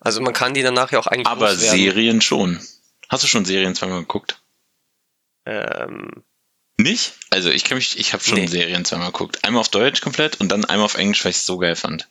Also 0.00 0.20
man 0.20 0.34
kann 0.34 0.52
die 0.52 0.62
danach 0.62 0.92
ja 0.92 0.98
auch 0.98 1.06
eigentlich 1.06 1.28
Aber. 1.28 1.56
Serien 1.56 2.20
schon. 2.20 2.60
Hast 3.08 3.24
du 3.24 3.26
schon 3.26 3.46
Serien 3.46 3.74
zweimal 3.74 4.00
geguckt? 4.00 4.38
Ähm, 5.46 6.24
Nicht? 6.76 7.12
Also 7.30 7.50
ich 7.50 7.64
kann 7.64 7.78
mich, 7.78 7.98
ich 7.98 8.12
habe 8.12 8.22
schon 8.24 8.34
Nee. 8.38 8.46
Serien 8.46 8.84
zweimal 8.84 9.08
geguckt. 9.12 9.44
Einmal 9.44 9.60
auf 9.60 9.68
Deutsch 9.68 10.00
komplett 10.00 10.40
und 10.40 10.48
dann 10.50 10.64
einmal 10.64 10.86
auf 10.86 10.96
Englisch, 10.96 11.24
weil 11.24 11.30
ich 11.30 11.38
es 11.38 11.46
so 11.46 11.58
geil 11.58 11.76
fand. 11.76 12.08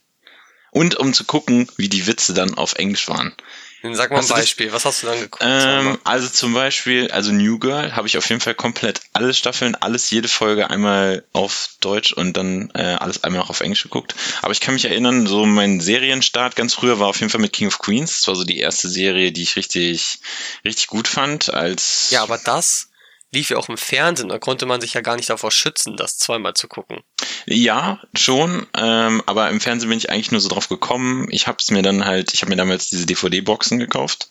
Und 0.71 0.95
um 0.95 1.13
zu 1.13 1.25
gucken, 1.25 1.67
wie 1.77 1.89
die 1.89 2.07
Witze 2.07 2.33
dann 2.33 2.55
auf 2.55 2.73
Englisch 2.75 3.07
waren. 3.07 3.35
dann 3.83 3.93
sag 3.93 4.09
mal 4.09 4.15
ein 4.17 4.21
Hast 4.21 4.31
das- 4.31 4.37
Beispiel. 4.39 4.71
Was 4.71 4.85
hast 4.85 5.03
du 5.03 5.07
dann 5.07 5.19
geguckt? 5.19 5.43
Ähm, 5.45 5.99
also 6.05 6.29
zum 6.29 6.53
Beispiel, 6.53 7.11
also 7.11 7.31
New 7.33 7.59
Girl 7.59 7.93
habe 7.95 8.07
ich 8.07 8.17
auf 8.17 8.27
jeden 8.29 8.39
Fall 8.41 8.55
komplett 8.55 9.01
alle 9.11 9.33
Staffeln, 9.33 9.75
alles, 9.75 10.09
jede 10.09 10.29
Folge 10.29 10.69
einmal 10.69 11.25
auf 11.33 11.69
Deutsch 11.81 12.13
und 12.13 12.37
dann 12.37 12.71
äh, 12.73 12.81
alles 12.99 13.23
einmal 13.25 13.41
noch 13.41 13.49
auf 13.49 13.59
Englisch 13.59 13.83
geguckt. 13.83 14.15
Aber 14.41 14.53
ich 14.53 14.61
kann 14.61 14.73
mich 14.73 14.85
erinnern, 14.85 15.27
so 15.27 15.45
mein 15.45 15.81
Serienstart 15.81 16.55
ganz 16.55 16.73
früher 16.73 16.97
war 16.99 17.07
auf 17.07 17.19
jeden 17.19 17.29
Fall 17.29 17.41
mit 17.41 17.51
King 17.53 17.67
of 17.67 17.77
Queens. 17.79 18.19
Das 18.19 18.27
war 18.29 18.35
so 18.35 18.45
die 18.45 18.57
erste 18.59 18.87
Serie, 18.87 19.31
die 19.33 19.43
ich 19.43 19.57
richtig, 19.57 20.19
richtig 20.65 20.87
gut 20.87 21.09
fand. 21.09 21.53
Als 21.53 22.09
ja, 22.11 22.23
aber 22.23 22.37
das 22.39 22.87
lief 23.33 23.49
ja 23.49 23.57
auch 23.57 23.69
im 23.69 23.77
Fernsehen, 23.77 24.29
da 24.29 24.37
konnte 24.37 24.65
man 24.65 24.79
sich 24.79 24.93
ja 24.93 25.01
gar 25.01 25.15
nicht 25.15 25.29
davor 25.29 25.51
schützen, 25.51 25.97
das 25.97 26.17
zweimal 26.17 26.53
zu 26.53 26.67
gucken. 26.67 26.99
Ja, 27.45 27.99
schon, 28.15 28.67
ähm, 28.77 29.21
aber 29.25 29.49
im 29.49 29.59
Fernsehen 29.59 29.89
bin 29.89 29.97
ich 29.97 30.09
eigentlich 30.09 30.31
nur 30.31 30.39
so 30.39 30.49
drauf 30.49 30.69
gekommen. 30.69 31.27
Ich 31.29 31.47
habe 31.47 31.57
es 31.59 31.71
mir 31.71 31.81
dann 31.81 32.05
halt, 32.05 32.33
ich 32.33 32.41
habe 32.41 32.51
mir 32.51 32.55
damals 32.55 32.89
diese 32.89 33.05
DVD-Boxen 33.05 33.79
gekauft. 33.79 34.29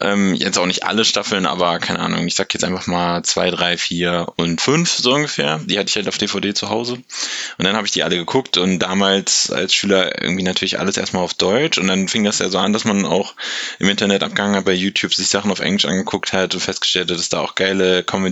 Ähm, 0.00 0.34
jetzt 0.34 0.58
auch 0.58 0.66
nicht 0.66 0.84
alle 0.84 1.04
Staffeln, 1.04 1.46
aber 1.46 1.78
keine 1.78 2.00
Ahnung, 2.00 2.26
ich 2.26 2.34
sag 2.34 2.52
jetzt 2.52 2.64
einfach 2.64 2.86
mal 2.86 3.22
zwei, 3.22 3.50
drei, 3.50 3.78
vier 3.78 4.26
und 4.36 4.60
fünf 4.60 4.90
so 4.90 5.14
ungefähr. 5.14 5.60
Die 5.64 5.78
hatte 5.78 5.88
ich 5.88 5.96
halt 5.96 6.08
auf 6.08 6.18
DVD 6.18 6.52
zu 6.52 6.68
Hause. 6.68 6.94
Und 6.94 7.64
dann 7.64 7.76
habe 7.76 7.86
ich 7.86 7.92
die 7.92 8.02
alle 8.02 8.16
geguckt 8.16 8.58
und 8.58 8.80
damals 8.80 9.50
als 9.50 9.74
Schüler 9.74 10.20
irgendwie 10.22 10.42
natürlich 10.42 10.78
alles 10.78 10.96
erstmal 10.96 11.22
auf 11.22 11.34
Deutsch 11.34 11.78
und 11.78 11.86
dann 11.86 12.08
fing 12.08 12.24
das 12.24 12.38
ja 12.38 12.48
so 12.48 12.58
an, 12.58 12.72
dass 12.72 12.84
man 12.84 13.06
auch 13.06 13.34
im 13.78 13.88
Internet 13.88 14.22
abgegangen 14.22 14.56
hat, 14.56 14.64
bei 14.64 14.72
YouTube 14.72 15.14
sich 15.14 15.28
Sachen 15.28 15.50
auf 15.50 15.60
Englisch 15.60 15.84
angeguckt 15.84 16.32
hat 16.32 16.54
und 16.54 16.60
festgestellt 16.60 17.10
hat, 17.10 17.18
dass 17.18 17.28
da 17.28 17.40
auch 17.40 17.54
geile 17.54 18.02
Comedy 18.02 18.31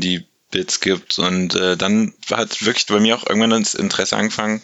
Bits 0.50 0.80
gibt 0.80 1.18
und 1.18 1.54
äh, 1.54 1.76
dann 1.76 2.12
hat 2.30 2.64
wirklich 2.64 2.86
bei 2.86 3.00
mir 3.00 3.16
auch 3.16 3.26
irgendwann 3.26 3.62
das 3.62 3.74
Interesse 3.74 4.16
angefangen. 4.16 4.60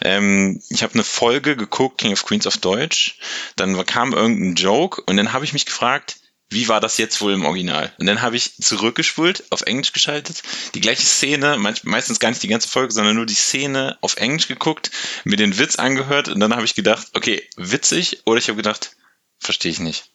Ähm, 0.00 0.62
ich 0.68 0.82
habe 0.82 0.94
eine 0.94 1.04
Folge 1.04 1.56
geguckt, 1.56 1.98
King 1.98 2.12
of 2.12 2.24
Queens 2.24 2.46
auf 2.46 2.58
Deutsch, 2.58 3.18
dann 3.56 3.84
kam 3.86 4.12
irgendein 4.12 4.54
Joke 4.54 5.02
und 5.02 5.16
dann 5.16 5.32
habe 5.32 5.44
ich 5.44 5.52
mich 5.52 5.66
gefragt, 5.66 6.16
wie 6.50 6.68
war 6.68 6.80
das 6.80 6.98
jetzt 6.98 7.20
wohl 7.20 7.32
im 7.32 7.44
Original? 7.44 7.92
Und 7.98 8.06
dann 8.06 8.22
habe 8.22 8.36
ich 8.36 8.54
zurückgespult, 8.56 9.44
auf 9.50 9.62
Englisch 9.62 9.92
geschaltet, 9.92 10.42
die 10.74 10.80
gleiche 10.80 11.04
Szene, 11.04 11.56
meistens 11.82 12.20
gar 12.20 12.28
nicht 12.28 12.42
die 12.42 12.48
ganze 12.48 12.68
Folge, 12.68 12.92
sondern 12.92 13.16
nur 13.16 13.26
die 13.26 13.34
Szene 13.34 13.98
auf 14.02 14.16
Englisch 14.18 14.46
geguckt, 14.46 14.90
mir 15.24 15.36
den 15.36 15.58
Witz 15.58 15.76
angehört 15.76 16.28
und 16.28 16.38
dann 16.38 16.54
habe 16.54 16.64
ich 16.64 16.74
gedacht, 16.74 17.08
okay, 17.14 17.42
witzig 17.56 18.22
oder 18.24 18.38
ich 18.38 18.48
habe 18.48 18.56
gedacht, 18.56 18.94
verstehe 19.40 19.72
ich 19.72 19.80
nicht. 19.80 20.12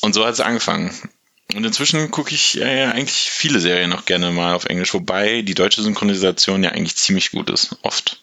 Und 0.00 0.14
so 0.14 0.24
hat 0.24 0.34
es 0.34 0.40
angefangen. 0.40 0.92
Und 1.54 1.64
inzwischen 1.64 2.10
gucke 2.10 2.34
ich 2.34 2.60
äh, 2.60 2.84
eigentlich 2.86 3.30
viele 3.30 3.60
Serien 3.60 3.90
noch 3.90 4.04
gerne 4.04 4.30
mal 4.32 4.54
auf 4.54 4.64
Englisch, 4.64 4.92
wobei 4.94 5.42
die 5.42 5.54
deutsche 5.54 5.82
Synchronisation 5.82 6.64
ja 6.64 6.70
eigentlich 6.70 6.96
ziemlich 6.96 7.30
gut 7.30 7.50
ist, 7.50 7.76
oft. 7.82 8.22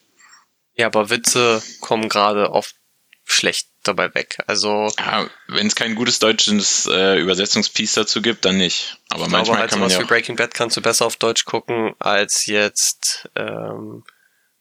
Ja, 0.75 0.87
aber 0.87 1.09
Witze 1.09 1.63
kommen 1.79 2.09
gerade 2.09 2.51
oft 2.51 2.75
schlecht 3.25 3.67
dabei 3.83 4.13
weg. 4.13 4.37
Also 4.47 4.89
ja, 4.99 5.29
wenn 5.47 5.67
es 5.67 5.75
kein 5.75 5.95
gutes 5.95 6.19
deutsches 6.19 6.87
äh, 6.87 7.19
Übersetzungspiece 7.19 7.93
dazu 7.93 8.21
gibt, 8.21 8.43
dann 8.45 8.57
nicht. 8.57 8.97
Aber 9.09 9.27
manchmal 9.29 9.59
halt 9.59 9.69
kann 9.71 9.79
man 9.79 9.89
ja 9.89 9.99
wie 9.99 10.03
Breaking 10.05 10.35
Bad 10.35 10.53
kannst 10.53 10.75
du 10.77 10.81
besser 10.81 11.05
auf 11.05 11.15
Deutsch 11.15 11.45
gucken 11.45 11.93
als 11.99 12.45
jetzt 12.45 13.29
ähm, 13.35 14.03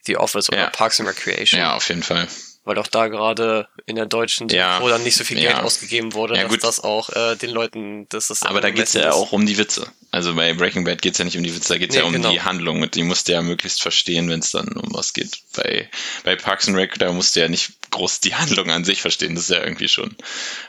The 0.05 0.17
Office 0.19 0.49
oder 0.49 0.59
Ja. 0.59 0.71
Parks 0.71 1.01
and 1.01 1.09
Recreation. 1.09 1.59
ja 1.59 1.75
auf 1.75 1.89
jeden 1.89 2.03
Fall. 2.03 2.29
Weil 2.65 2.79
auch 2.79 2.87
da 2.87 3.09
gerade 3.09 3.67
in 3.87 3.97
der 3.97 4.07
deutschen 4.07 4.49
Ja. 4.49 4.75
Synchro 4.77 4.89
dann 4.89 5.03
nicht 5.03 5.17
so 5.17 5.25
viel 5.25 5.37
Geld 5.37 5.51
Ja. 5.51 5.63
ausgegeben 5.63 6.13
wurde, 6.15 6.37
Ja, 6.37 6.43
dass 6.43 6.51
gut. 6.53 6.63
das 6.63 6.79
auch 6.79 7.09
äh, 7.11 7.35
den 7.35 7.51
Leuten, 7.51 8.09
das 8.09 8.31
ist 8.31 8.47
Aber 8.47 8.61
da 8.61 8.71
geht's 8.71 8.93
ja 8.93 9.11
auch 9.13 9.33
um 9.33 9.47
die 9.47 9.59
Witze. 9.59 9.91
Also 10.13 10.35
bei 10.37 10.53
Breaking 10.55 10.85
Bad 10.85 11.03
geht's 11.03 11.19
ja 11.19 11.25
nicht 11.25 11.37
um 11.37 11.43
die 11.43 11.53
Witze, 11.55 11.71
da 11.71 11.79
geht's 11.79 11.95
Nee, 11.95 12.03
ja 12.03 12.07
um 12.07 12.13
genau. 12.13 12.31
die 12.31 12.41
Handlung 12.43 12.81
und 12.83 12.95
die 12.95 13.03
musst 13.03 13.27
du 13.27 13.33
ja 13.33 13.43
möglichst 13.43 13.83
verstehen, 13.83 14.31
wenn 14.31 14.39
es 14.39 14.53
dann 14.53 14.69
um 14.69 14.95
was 14.95 15.13
geht. 15.13 15.39
Bei, 15.57 15.91
bei 16.23 16.37
Parks 16.37 16.69
and 16.69 16.77
Rec, 16.77 16.97
da 17.01 17.11
musst 17.13 17.35
du 17.35 17.41
ja 17.41 17.49
nicht 17.49 17.73
groß 17.91 18.21
die 18.21 18.37
Handlung 18.37 18.71
an 18.71 18.85
sich 18.85 19.01
verstehen, 19.03 19.35
das 19.35 19.45
ist 19.45 19.51
ja 19.57 19.65
irgendwie 19.65 19.89
schon 19.89 20.15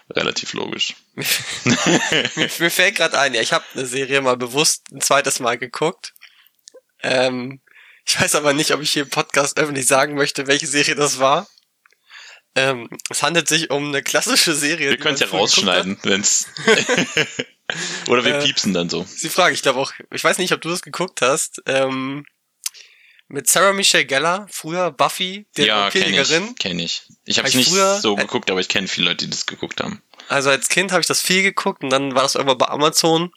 relativ 0.10 0.54
logisch. 0.54 0.96
mir, 1.64 2.50
mir 2.58 2.72
fällt 2.72 2.96
gerade 2.96 3.20
ein, 3.20 3.34
ja, 3.36 3.42
ich 3.42 3.54
habe 3.54 3.66
eine 3.76 3.86
Serie 3.86 4.22
mal 4.22 4.38
bewusst 4.38 4.86
ein 4.92 5.02
zweites 5.02 5.40
Mal 5.40 5.58
geguckt. 5.60 6.14
Ähm, 7.04 7.62
ich 8.06 8.20
weiß 8.20 8.36
aber 8.36 8.54
nicht, 8.54 8.72
ob 8.72 8.82
ich 8.82 8.92
hier 8.92 9.04
im 9.04 9.10
Podcast 9.10 9.58
öffentlich 9.58 9.86
sagen 9.86 10.16
möchte, 10.16 10.48
welche 10.48 10.68
Serie 10.68 10.96
das 10.96 11.20
war. 11.20 11.48
Ähm, 12.56 12.90
es 13.10 13.24
handelt 13.24 13.48
sich 13.48 13.72
um 13.72 13.88
eine 13.88 14.04
klassische 14.04 14.54
Serie. 14.54 14.90
Wir 14.92 14.98
können 14.98 15.16
es 15.16 15.22
ja 15.22 15.28
rausschneiden, 15.28 15.98
wenn's. 16.04 16.48
Oder 18.08 18.24
wir 18.26 18.36
Äh, 18.36 18.44
piepsen 18.46 18.74
dann 18.74 18.90
so. 18.90 19.02
ist 19.02 19.24
die 19.24 19.30
Frage. 19.30 19.54
Ich 19.56 19.62
glaube 19.62 19.80
auch, 19.80 19.92
ich 20.12 20.24
weiß 20.24 20.38
nicht, 20.38 20.52
ob 20.54 20.62
du 20.62 20.70
das 20.70 20.82
geguckt 20.82 21.22
hast. 21.22 21.62
Ähm, 21.66 22.26
mit 23.30 23.50
Sarah 23.50 23.74
Michelle 23.74 24.06
Gellar, 24.06 24.48
früher 24.52 24.92
Buffy, 24.92 25.48
der 25.58 25.66
ja, 25.66 25.90
kenne 25.90 26.06
Vampirjägerin. 26.06 26.50
ich. 26.52 26.56
Kenn 26.60 26.80
ich. 26.80 27.04
Ich 27.26 27.38
Hab 27.40 27.46
habe 27.46 27.48
es 27.48 27.54
ich 27.56 27.58
nicht 27.68 27.70
früher- 27.70 28.00
so 28.00 28.16
geguckt, 28.16 28.52
aber 28.52 28.60
ich 28.60 28.68
kenne 28.70 28.88
viele 28.88 29.08
Leute, 29.10 29.26
die 29.26 29.32
das 29.32 29.46
geguckt 29.48 29.82
haben. 29.82 30.04
Also 30.28 30.50
als 30.52 30.70
Kind 30.70 30.92
habe 30.92 31.02
ich 31.02 31.08
das 31.08 31.22
viel 31.22 31.42
geguckt 31.42 31.84
und 31.84 31.90
dann 31.90 32.14
war 32.14 32.22
das 32.24 32.36
irgendwann 32.36 32.58
bei 32.60 32.68
Amazon. 32.68 33.32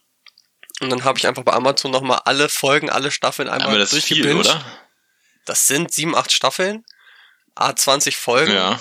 Und 0.80 0.90
dann 0.90 1.04
habe 1.04 1.18
ich 1.18 1.26
einfach 1.26 1.44
bei 1.44 1.52
Amazon 1.54 1.90
nochmal 1.90 2.20
alle 2.26 2.50
Folgen, 2.50 2.90
alle 2.90 3.10
Staffeln 3.10 3.48
einmal 3.48 3.68
aber 3.68 3.78
das 3.78 3.94
ist 3.94 4.04
viel, 4.04 4.18
durchgebinged. 4.22 4.50
oder? 4.54 4.64
Das 5.46 5.66
sind 5.68 5.94
sieben, 5.94 6.14
acht 6.14 6.32
Staffeln. 6.32 6.84
A20 7.56 8.16
Folgen. 8.16 8.52
Ja. 8.52 8.78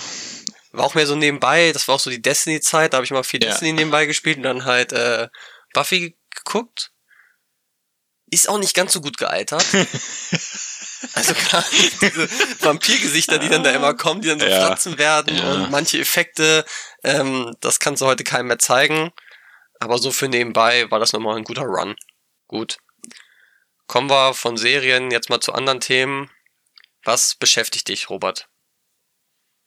War 0.72 0.84
auch 0.84 0.94
mehr 0.94 1.06
so 1.06 1.16
nebenbei. 1.16 1.72
Das 1.72 1.88
war 1.88 1.94
auch 1.94 2.00
so 2.00 2.10
die 2.10 2.20
Destiny-Zeit. 2.22 2.92
Da 2.92 2.96
habe 2.98 3.04
ich 3.04 3.10
mal 3.10 3.24
viel 3.24 3.42
Ja. 3.42 3.50
Destiny 3.50 3.72
nebenbei 3.72 4.06
gespielt 4.06 4.36
und 4.38 4.42
dann 4.42 4.64
halt 4.64 4.92
äh, 4.92 5.28
Buffy 5.72 6.16
geguckt. 6.34 6.90
Ist 8.30 8.48
auch 8.48 8.58
nicht 8.58 8.74
ganz 8.74 8.92
so 8.92 9.00
gut 9.00 9.18
gealtert. 9.18 9.64
also 11.14 11.32
klar, 11.34 11.64
diese 12.02 12.28
Vampirgesichter, 12.60 13.38
die 13.38 13.48
dann 13.48 13.62
da 13.62 13.70
immer 13.70 13.94
kommen, 13.94 14.20
die 14.20 14.28
dann 14.28 14.40
so 14.40 14.46
Ja. 14.46 14.98
Werden 14.98 15.36
Ja. 15.38 15.52
und 15.52 15.70
manche 15.70 15.98
Effekte, 16.00 16.64
ähm, 17.04 17.54
das 17.60 17.78
kannst 17.78 18.02
du 18.02 18.06
heute 18.06 18.24
keinem 18.24 18.48
mehr 18.48 18.58
zeigen. 18.58 19.12
Aber 19.78 19.98
so 19.98 20.10
für 20.10 20.28
nebenbei 20.28 20.90
war 20.90 20.98
das 20.98 21.12
nochmal 21.12 21.36
ein 21.36 21.44
guter 21.44 21.62
Run. 21.62 21.96
Gut. 22.48 22.78
Kommen 23.86 24.10
wir 24.10 24.34
von 24.34 24.56
Serien 24.56 25.10
jetzt 25.10 25.30
mal 25.30 25.40
zu 25.40 25.52
anderen 25.52 25.80
Themen. 25.80 26.30
Was 27.04 27.36
beschäftigt 27.36 27.88
dich, 27.88 28.10
Robert? 28.10 28.48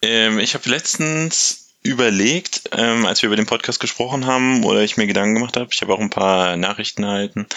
Ähm, 0.01 0.39
ich 0.39 0.53
habe 0.53 0.70
letztens 0.70 1.70
überlegt, 1.82 2.70
ähm, 2.74 3.06
als 3.06 3.22
wir 3.22 3.27
über 3.27 3.36
den 3.36 3.46
Podcast 3.46 3.79
gesprochen 3.79 4.25
haben 4.25 4.63
oder 4.65 4.82
ich 4.82 4.98
mir 4.98 5.08
Gedanken 5.08 5.36
gemacht 5.36 5.56
habe, 5.56 5.70
ich 5.72 5.82
habe 5.82 5.94
auch 5.94 6.00
ein 6.00 6.10
paar 6.10 6.58
Nachrichten 6.58 7.03
erhalten, 7.03 7.48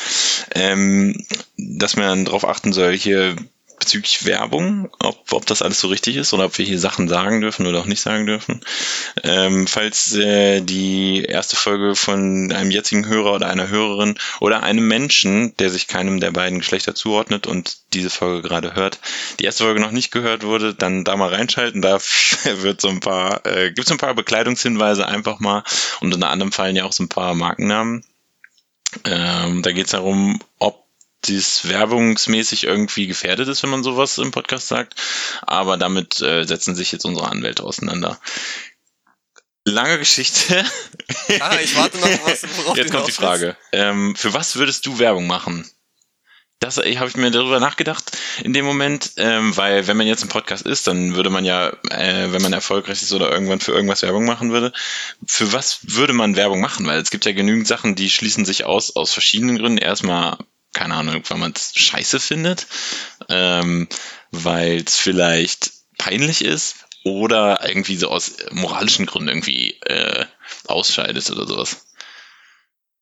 ähm, 0.55 1.27
dass 1.57 1.97
man 1.97 2.25
darauf 2.25 2.47
achten 2.47 2.73
soll, 2.73 2.97
hier 2.97 3.37
bezüglich 3.83 4.27
Werbung, 4.27 4.91
ob, 5.01 5.33
ob 5.33 5.45
das 5.45 5.61
alles 5.61 5.81
so 5.81 5.89
richtig 5.89 6.15
ist 6.15 6.33
oder 6.33 6.45
ob 6.45 6.57
wir 6.57 6.65
hier 6.65 6.79
Sachen 6.79 7.09
sagen 7.09 7.41
dürfen 7.41 7.67
oder 7.67 7.81
auch 7.81 7.87
nicht 7.87 8.01
sagen 8.01 8.27
dürfen. 8.27 8.61
Ähm, 9.25 9.67
falls 9.67 10.15
äh, 10.15 10.61
die 10.61 11.25
erste 11.25 11.57
Folge 11.57 11.97
von 11.97 12.53
einem 12.53 12.71
jetzigen 12.71 13.07
Hörer 13.09 13.33
oder 13.33 13.49
einer 13.49 13.69
Hörerin 13.69 14.17
oder 14.39 14.63
einem 14.63 14.87
Menschen, 14.87 15.57
der 15.57 15.69
sich 15.69 15.89
keinem 15.89 16.21
der 16.21 16.31
beiden 16.31 16.61
Geschlechter 16.61 16.95
zuordnet 16.95 17.49
und 17.49 17.79
diese 17.93 18.11
Folge 18.11 18.47
gerade 18.47 18.77
hört, 18.77 19.01
die 19.41 19.45
erste 19.45 19.65
Folge 19.65 19.81
noch 19.81 19.91
nicht 19.91 20.13
gehört 20.13 20.45
wurde, 20.45 20.75
dann 20.75 21.03
da 21.03 21.17
mal 21.17 21.35
reinschalten. 21.35 21.83
Da 21.83 21.99
wird 22.45 22.81
so 22.81 22.89
ein 22.89 23.01
paar, 23.01 23.45
äh, 23.45 23.73
gibt 23.73 23.87
es 23.87 23.91
ein 23.91 23.99
paar 23.99 24.15
Bekleidungshinweise 24.15 25.09
einfach 25.09 25.41
mal 25.41 25.65
und 26.01 26.15
unter 26.15 26.31
anderem 26.31 26.53
fallen 26.53 26.77
ja 26.77 26.85
auch 26.85 26.93
so 26.93 27.03
ein 27.03 27.09
paar 27.09 27.35
Markennamen. 27.35 28.05
Ähm, 29.05 29.63
da 29.63 29.73
geht 29.73 29.87
es 29.87 29.93
darum, 29.93 30.39
ob 30.61 30.82
dies 31.25 31.69
werbungsmäßig 31.69 32.65
irgendwie 32.65 33.07
gefährdet 33.07 33.49
ist, 33.49 33.63
wenn 33.63 33.71
man 33.71 33.83
sowas 33.83 34.19
im 34.19 34.31
Podcast 34.31 34.69
sagt. 34.69 34.95
Aber 35.43 35.77
damit 35.77 36.21
äh, 36.21 36.45
setzen 36.45 36.75
sich 36.75 36.93
jetzt 36.93 37.05
unsere 37.05 37.29
Anwälte 37.29 37.63
auseinander. 37.63 38.19
Lange 39.65 39.99
Geschichte. 39.99 40.65
Ah, 41.41 41.59
ich 41.63 41.77
warte 41.77 41.99
noch, 41.99 42.09
was, 42.27 42.43
worauf 42.57 42.77
Jetzt 42.77 42.91
kommt 42.91 43.07
die 43.07 43.13
Frage. 43.13 43.57
Ähm, 43.71 44.17
für 44.17 44.35
was 44.35 44.57
würdest 44.57 44.87
du 44.87 44.99
Werbung 44.99 45.27
machen? 45.27 45.69
Das 46.63 46.77
habe 46.77 47.09
ich 47.09 47.17
mir 47.17 47.33
darüber 47.33 47.59
nachgedacht 47.59 48.17
in 48.45 48.53
dem 48.53 48.65
Moment, 48.65 49.13
ähm, 49.17 49.57
weil 49.57 49.89
wenn 49.89 49.97
man 49.97 50.07
jetzt 50.07 50.23
ein 50.23 50.29
Podcast 50.29 50.65
ist, 50.65 50.87
dann 50.87 51.17
würde 51.17 51.29
man 51.29 51.45
ja, 51.45 51.71
äh, 51.91 52.31
wenn 52.31 52.41
man 52.41 52.53
erfolgreich 52.53 53.03
ist 53.03 53.13
oder 53.13 53.33
irgendwann 53.33 53.59
für 53.59 53.73
irgendwas 53.73 54.03
Werbung 54.03 54.25
machen 54.25 54.53
würde, 54.53 54.73
für 55.27 55.53
was 55.53 55.81
würde 55.83 56.13
man 56.13 56.37
Werbung 56.37 56.61
machen? 56.61 56.87
Weil 56.87 57.01
es 57.01 57.11
gibt 57.11 57.25
ja 57.25 57.33
genügend 57.33 57.67
Sachen, 57.67 57.97
die 57.97 58.09
schließen 58.11 58.45
sich 58.45 58.65
aus 58.65 58.95
aus 58.95 59.13
verschiedenen 59.13 59.59
Gründen. 59.59 59.79
Erstmal, 59.79 60.39
keine 60.73 60.95
Ahnung, 60.95 61.23
weil 61.29 61.39
man 61.39 61.53
es 61.55 61.73
scheiße 61.75 62.21
findet, 62.21 62.67
ähm, 63.29 63.89
weil 64.31 64.83
es 64.83 64.97
vielleicht 64.97 65.73
peinlich 65.99 66.45
ist 66.45 66.77
oder 67.05 67.67
irgendwie 67.67 67.97
so 67.97 68.09
aus 68.09 68.33
moralischen 68.51 69.07
Gründen 69.07 69.29
irgendwie 69.29 69.73
äh, 69.83 70.25
ausscheidet 70.67 71.31
oder 71.31 71.47
sowas. 71.47 71.87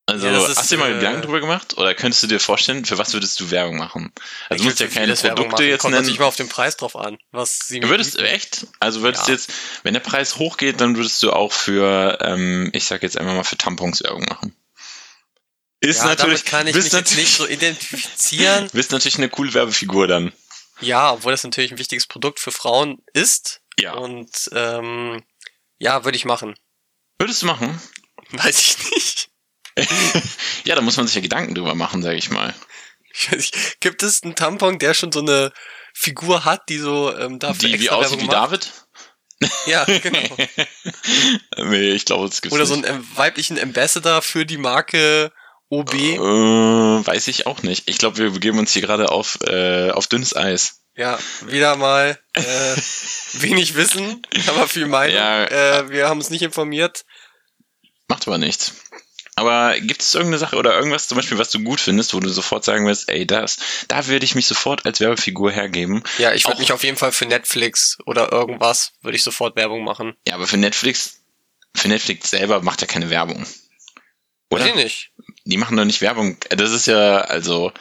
Also 0.07 0.27
Ja, 0.27 0.45
ist, 0.45 0.59
hast 0.59 0.73
du 0.73 0.77
dir 0.77 0.81
mal 0.83 0.91
äh, 0.91 0.95
Gedanken 0.95 1.23
drüber 1.23 1.41
gemacht? 1.41 1.79
Oder 1.79 1.95
könntest 1.95 2.23
du 2.25 2.27
dir 2.27 2.41
vorstellen, 2.41 2.85
für 2.85 2.99
was 2.99 3.13
würdest 3.13 3.39
du 3.39 3.53
Werbung 3.53 3.77
machen? 3.77 4.13
Also 4.49 4.65
du 4.65 4.69
musst 4.69 4.81
ja 4.81 4.89
keine 4.89 5.15
Produkte 5.15 5.63
jetzt 5.63 5.83
Kommt 5.83 5.93
nennen. 5.93 6.03
natürlich 6.03 6.19
mal 6.19 6.27
auf 6.27 6.35
den 6.35 6.49
Preis 6.49 6.77
drauf 6.77 6.97
an, 6.97 7.17
was 7.31 7.61
sie 7.69 7.79
Du 7.79 7.89
würdest 7.89 8.19
echt, 8.19 8.67
also 8.81 9.03
würdest 9.03 9.25
Ja. 9.25 9.27
du 9.27 9.33
jetzt, 9.33 9.53
wenn 9.85 9.95
der 9.95 10.01
Preis 10.01 10.37
hochgeht, 10.37 10.81
dann 10.81 10.97
würdest 10.97 11.23
du 11.23 11.33
auch 11.33 11.53
für, 11.53 12.19
ähm, 12.23 12.71
ich 12.73 12.87
sag 12.87 13.05
jetzt 13.05 13.17
einmal 13.17 13.37
mal 13.37 13.45
für 13.45 13.57
Tampons 13.57 14.03
Werbung 14.03 14.25
machen. 14.29 14.57
Ist 15.81 16.01
ja, 16.01 16.07
natürlich, 16.07 16.45
kann 16.45 16.67
ich 16.67 16.75
mich 16.75 16.93
jetzt 16.93 17.17
nicht 17.17 17.35
so 17.35 17.47
identifizieren. 17.47 18.69
bist 18.73 18.93
natürlich 18.93 19.17
eine 19.17 19.31
coole 19.31 19.55
Werbefigur 19.55 20.07
dann. 20.07 20.33
Ja, 20.81 21.13
obwohl 21.13 21.33
das 21.33 21.43
natürlich 21.43 21.73
ein 21.73 21.79
wichtiges 21.79 22.07
Produkt 22.07 22.39
für 22.39 22.53
Frauen 22.53 22.99
ist. 23.15 23.61
Ja. 23.79 23.95
Und 23.95 24.51
ähm, 24.53 25.23
ja, 25.79 26.05
würde 26.05 26.17
ich 26.17 26.27
machen. 26.27 26.55
Würdest 27.19 27.43
du 27.43 27.47
machen? 27.47 27.81
Weiß 28.33 28.61
ich 28.61 28.91
nicht. 28.91 29.31
Ja, 30.65 30.75
da 30.75 30.83
muss 30.83 30.99
man 30.99 31.07
sich 31.07 31.15
ja 31.15 31.23
Gedanken 31.23 31.55
drüber 31.55 31.75
machen, 31.75 32.03
sag 32.03 32.15
ich 32.15 32.31
mal. 32.31 32.55
Ich 33.15 33.33
weiß 33.33 33.39
nicht. 33.39 33.81
Gibt 33.81 34.03
es 34.03 34.23
einen 34.23 34.35
Tampon, 34.35 34.79
der 34.79 34.93
schon 34.93 35.11
so 35.11 35.21
eine 35.21 35.53
Figur 35.95 36.45
hat, 36.45 36.69
die 36.69 36.77
so 36.77 37.17
ähm, 37.17 37.39
dafür 37.39 37.61
Die 37.61 37.69
wie 37.69 37.75
extra 37.77 37.95
aussieht 37.95 38.21
Werbung 38.21 38.27
wie? 38.27 38.31
David? 38.31 38.73
Ja, 39.67 39.85
genau. 39.85 40.37
nee, 41.71 41.93
ich 41.93 42.05
glaube, 42.05 42.29
das 42.29 42.43
gibt's 42.43 42.55
Oder 42.55 42.67
so 42.67 42.75
einen 42.75 42.85
ähm, 42.85 43.09
weiblichen 43.15 43.59
Ambassador 43.59 44.21
für 44.21 44.45
die 44.45 44.59
Marke 44.59 45.33
OB. 45.71 45.95
Äh, 45.95 46.19
weiß 46.19 47.29
ich 47.29 47.47
auch 47.47 47.63
nicht. 47.63 47.89
Ich 47.89 47.99
glaube, 47.99 48.19
wir 48.19 48.31
begeben 48.33 48.59
uns 48.59 48.73
hier 48.73 48.83
gerade 48.83 49.11
auf, 49.11 49.39
äh, 49.47 49.91
auf 49.91 50.09
dünnes 50.09 50.37
Eis. 50.37 50.83
Ja, 50.97 51.19
wieder 51.47 51.77
mal 51.77 52.19
äh, 52.35 52.43
wenig 53.35 53.77
Wissen, 53.77 54.21
aber 54.49 54.69
viel 54.69 54.87
Meinung. 54.87 55.17
Ja. 55.17 55.45
Äh, 55.45 55.91
wir 55.91 56.09
haben 56.09 56.19
uns 56.19 56.31
nicht 56.31 56.43
informiert. 56.43 57.05
Macht 58.09 58.27
aber 58.27 58.39
nichts. 58.39 58.75
Aber 59.37 59.79
gibt 59.81 60.03
es 60.03 60.13
irgendeine 60.15 60.39
Sache 60.39 60.57
oder 60.57 60.77
irgendwas 60.77 61.09
zum 61.09 61.17
Beispiel, 61.17 61.39
was 61.39 61.51
du 61.51 61.61
gut 61.61 61.81
findest, 61.81 62.13
wo 62.13 62.21
du 62.21 62.29
sofort 62.29 62.65
sagen 62.65 62.87
wirst, 62.87 63.09
ey, 63.09 63.27
das, 63.27 63.59
da 63.89 64.07
würde 64.07 64.25
ich 64.25 64.35
mich 64.35 64.47
sofort 64.47 64.85
als 64.85 65.01
Werbefigur 65.01 65.51
hergeben. 65.51 66.03
Ja, 66.19 66.35
ich 66.35 66.47
würde 66.47 66.61
mich 66.61 66.73
auf 66.73 66.85
jeden 66.85 66.99
Fall 66.99 67.13
für 67.13 67.25
Netflix 67.25 67.97
oder 68.05 68.33
irgendwas, 68.33 68.93
würde 69.01 69.17
ich 69.17 69.23
sofort 69.23 69.57
Werbung 69.57 69.85
machen. 69.85 70.15
Ja, 70.27 70.35
aber 70.35 70.47
für 70.47 70.59
Netflix, 70.59 71.23
für 71.75 71.89
Netflix 71.89 72.31
selber 72.31 72.61
macht 72.61 72.83
ja 72.83 72.87
keine 72.87 73.09
Werbung. 73.09 73.47
Oder? 74.51 74.65
Weiß 74.65 74.71
ich 74.71 74.75
nicht. 74.75 75.13
Die 75.51 75.57
machen 75.57 75.77
doch 75.77 75.85
nicht 75.85 76.01
Werbung. 76.01 76.37
Das 76.51 76.71
ist 76.71 76.87
ja, 76.87 77.19
also, 77.23 77.73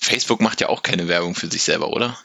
Facebook 0.00 0.40
macht 0.40 0.60
ja 0.60 0.68
auch 0.68 0.82
keine 0.82 1.06
Werbung 1.08 1.34
für 1.34 1.48
sich 1.50 1.62
selber, 1.62 1.88
oder? 1.88 2.18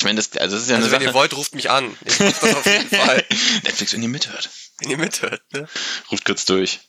Ich 0.00 0.04
meine, 0.04 0.16
das, 0.16 0.32
also 0.36 0.56
das 0.56 0.64
ist 0.64 0.70
ja 0.70 0.76
Also 0.76 0.88
eine 0.88 0.94
wenn 0.94 1.00
ihr 1.02 1.08
Sache. 1.08 1.14
wollt, 1.18 1.36
ruft 1.36 1.54
mich 1.54 1.70
an. 1.70 1.96
Ich 2.04 2.20
mach 2.20 2.38
das 2.38 2.54
auf 2.54 2.66
jeden 2.66 2.88
Fall. 2.90 3.24
Netflix, 3.64 3.92
wenn 3.94 4.02
ihr 4.02 4.08
mithört, 4.08 4.50
Wenn 4.78 4.90
ihr 4.90 4.98
mithört, 4.98 5.42
ne? 5.52 5.68
ruft 6.12 6.24
kurz 6.24 6.44
durch. 6.44 6.80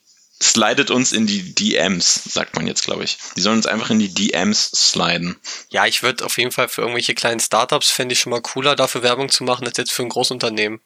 Slidet 0.43 0.91
uns 0.91 1.13
in 1.13 1.25
die 1.25 1.55
DMs, 1.55 2.21
sagt 2.25 2.55
man 2.55 2.67
jetzt, 2.67 2.83
glaube 2.83 3.03
ich. 3.05 3.17
Die 3.35 3.41
sollen 3.41 3.57
uns 3.57 3.65
einfach 3.65 3.89
in 3.89 3.97
die 3.97 4.13
DMs 4.13 4.69
sliden. 4.71 5.39
Ja, 5.69 5.87
ich 5.87 6.03
würde 6.03 6.25
auf 6.25 6.37
jeden 6.37 6.51
Fall 6.51 6.67
für 6.69 6.81
irgendwelche 6.81 7.15
kleinen 7.15 7.39
Startups 7.39 7.89
fände 7.89 8.13
ich 8.13 8.19
schon 8.19 8.29
mal 8.29 8.41
cooler, 8.41 8.75
dafür 8.75 9.01
Werbung 9.01 9.29
zu 9.29 9.43
machen, 9.43 9.65
als 9.65 9.77
jetzt 9.77 9.91
für 9.93 10.03
ein 10.03 10.09
Großunternehmen. 10.09 10.79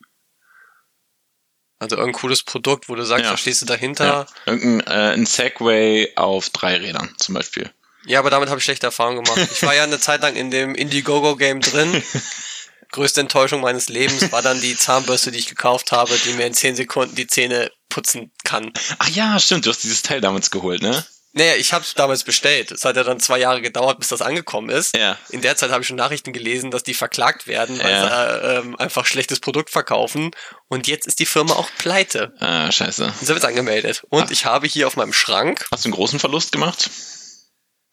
Also 1.82 1.96
irgendein 1.98 2.20
cooles 2.22 2.44
Produkt, 2.44 2.90
wo 2.90 2.96
du 2.96 3.04
sagst, 3.04 3.26
Ja. 3.26 3.32
da 3.32 3.38
stehst 3.38 3.62
du 3.64 3.66
dahinter. 3.66 4.06
Ja. 4.06 4.26
Irgendein 4.46 4.82
äh, 4.88 5.14
ein 5.14 5.26
Segway 5.26 6.12
auf 6.16 6.50
drei 6.52 6.78
Rädern 6.78 7.12
zum 7.18 7.34
Beispiel. 7.34 7.72
Ja, 8.06 8.20
aber 8.20 8.30
damit 8.30 8.50
habe 8.50 8.60
ich 8.60 8.64
schlechte 8.64 8.86
Erfahrungen 8.86 9.24
gemacht. 9.24 9.40
Ich 9.52 9.64
war 9.64 9.74
ja 9.74 9.84
eine 9.84 10.00
Zeit 10.00 10.22
lang 10.22 10.36
in 10.36 10.52
dem 10.52 10.76
Indiegogo-Game 10.76 11.60
drin. 11.62 12.04
Größte 12.92 13.22
Enttäuschung 13.22 13.62
meines 13.62 13.90
Lebens 13.90 14.32
war 14.32 14.42
dann 14.44 14.62
die 14.62 14.76
Zahnbürste, 14.78 15.32
die 15.32 15.40
ich 15.40 15.48
gekauft 15.48 15.92
habe, 15.92 16.14
die 16.26 16.34
mir 16.34 16.46
in 16.46 16.54
10 16.54 16.76
Sekunden 16.76 17.16
die 17.16 17.26
Zähne 17.26 17.72
putzen 17.90 18.32
kann. 18.44 18.72
Ach 19.00 19.10
ja, 19.10 19.40
stimmt, 19.40 19.66
du 19.66 19.70
hast 19.72 19.84
dieses 19.84 20.02
Teil 20.04 20.22
damals 20.22 20.52
geholt, 20.52 20.82
ne? 20.84 21.04
Naja, 21.34 21.56
ich 21.56 21.72
habe 21.72 21.86
es 21.86 21.94
damals 21.94 22.26
bestellt. 22.26 22.72
Es 22.72 22.84
hat 22.84 22.98
ja 22.98 23.04
dann 23.04 23.20
zwei 23.22 23.40
Jahre 23.40 23.62
gedauert, 23.62 24.00
bis 24.00 24.10
das 24.10 24.22
angekommen 24.22 24.70
ist. 24.70 24.96
Ja. 24.98 25.18
In 25.30 25.42
der 25.42 25.56
Zeit 25.56 25.72
habe 25.72 25.82
ich 25.82 25.88
schon 25.88 25.96
Nachrichten 25.96 26.34
gelesen, 26.34 26.72
dass 26.72 26.84
die 26.84 26.94
verklagt 26.94 27.48
werden, 27.48 27.80
weil 27.80 27.90
Ja. 27.90 28.02
sie 28.04 28.46
äh, 28.48 28.58
ähm, 28.58 28.76
einfach 28.78 29.06
schlechtes 29.06 29.40
Produkt 29.40 29.70
verkaufen. 29.70 30.32
Und 30.68 30.88
jetzt 30.88 31.08
ist 31.08 31.20
die 31.20 31.26
Firma 31.26 31.54
auch 31.54 31.70
pleite. 31.78 32.34
Ah, 32.40 32.70
scheiße. 32.70 33.06
Und 33.06 33.20
sie 33.26 33.30
wird 33.34 33.46
angemeldet. 33.46 34.04
Und 34.10 34.30
ich 34.32 34.46
habe 34.46 34.68
hier 34.68 34.88
auf 34.88 34.98
meinem 34.98 35.14
Schrank, 35.14 35.66
Hast 35.72 35.86
du 35.86 35.88
einen 35.88 35.94
großen 35.96 36.20
Verlust 36.20 36.52
gemacht? 36.52 36.90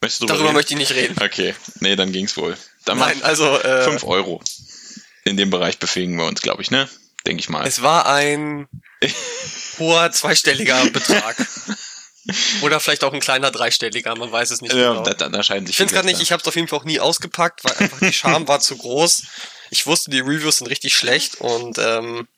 Möchtest 0.00 0.23
du 0.23 0.26
darüber 0.26 0.47
reden? 0.47 0.54
möchte 0.57 0.73
ich 0.75 0.78
nicht 0.78 0.92
reden. 0.95 1.16
Okay, 1.23 1.54
nee, 1.80 1.95
dann 1.95 2.11
ging's 2.12 2.37
wohl. 2.37 2.57
Dann 2.87 2.99
Nein, 2.99 3.23
also 3.23 3.57
äh, 3.61 3.83
5 3.85 4.02
Euro. 4.04 4.40
In 5.25 5.37
dem 5.37 5.50
Bereich 5.50 5.78
bewegen 5.78 6.16
wir 6.16 6.25
uns, 6.26 6.40
glaube 6.42 6.62
ich, 6.62 6.71
ne? 6.73 6.88
Denke 7.26 7.40
ich 7.40 7.49
mal. 7.49 7.66
es 7.66 7.83
war 7.83 8.07
ein 8.07 8.66
hoher 9.78 10.11
zweistelliger 10.11 10.87
Betrag. 10.90 11.37
Oder 12.62 12.80
vielleicht 12.80 13.04
auch 13.04 13.12
ein 13.12 13.20
kleiner 13.20 13.50
dreistelliger, 13.50 14.14
man 14.16 14.30
weiß 14.30 14.50
es 14.50 14.61
nicht 14.61 14.75
ja, 14.75 14.90
genau. 14.90 15.02
da, 15.02 15.14
da, 15.14 15.28
da 15.28 15.42
scheiden 15.42 15.66
sich 15.66 15.75
Ich 15.75 15.76
finde 15.76 15.90
es 15.90 15.94
gerade 15.94 16.06
nicht, 16.06 16.20
ich 16.20 16.32
habe 16.32 16.40
es 16.40 16.49
auf 16.49 16.56
jeden 16.56 16.68
Fall 16.68 16.78
auch 16.78 16.85
nie 16.85 17.00
ausgepackt, 17.00 17.64
weil 17.64 17.75
einfach 17.76 17.99
die 18.00 18.12
Scham 18.12 18.47
war 18.49 18.61
zu 18.61 18.76
groß. 18.76 19.23
Ich 19.70 19.87
wusste, 19.87 20.11
die 20.11 20.20
Reviews 20.20 20.58
sind 20.58 20.66
richtig 20.66 20.94
schlecht 20.94 21.37
und 21.40 21.78
ähm, 21.78 22.28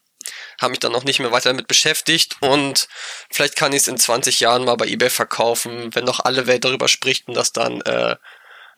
habe 0.60 0.70
mich 0.70 0.80
dann 0.80 0.92
noch 0.92 1.04
nicht 1.04 1.18
mehr 1.18 1.32
weiter 1.32 1.50
damit 1.50 1.68
beschäftigt 1.68 2.36
und 2.40 2.88
vielleicht 3.30 3.56
kann 3.56 3.72
ich 3.72 3.82
es 3.82 3.88
in 3.88 3.98
20 3.98 4.40
Jahren 4.40 4.64
mal 4.64 4.76
bei 4.76 4.86
eBay 4.86 5.10
verkaufen, 5.10 5.94
wenn 5.94 6.04
noch 6.04 6.20
alle 6.20 6.46
Welt 6.46 6.64
darüber 6.64 6.88
spricht 6.88 7.28
und 7.28 7.34
das 7.34 7.52
dann 7.52 7.80
äh, 7.82 8.16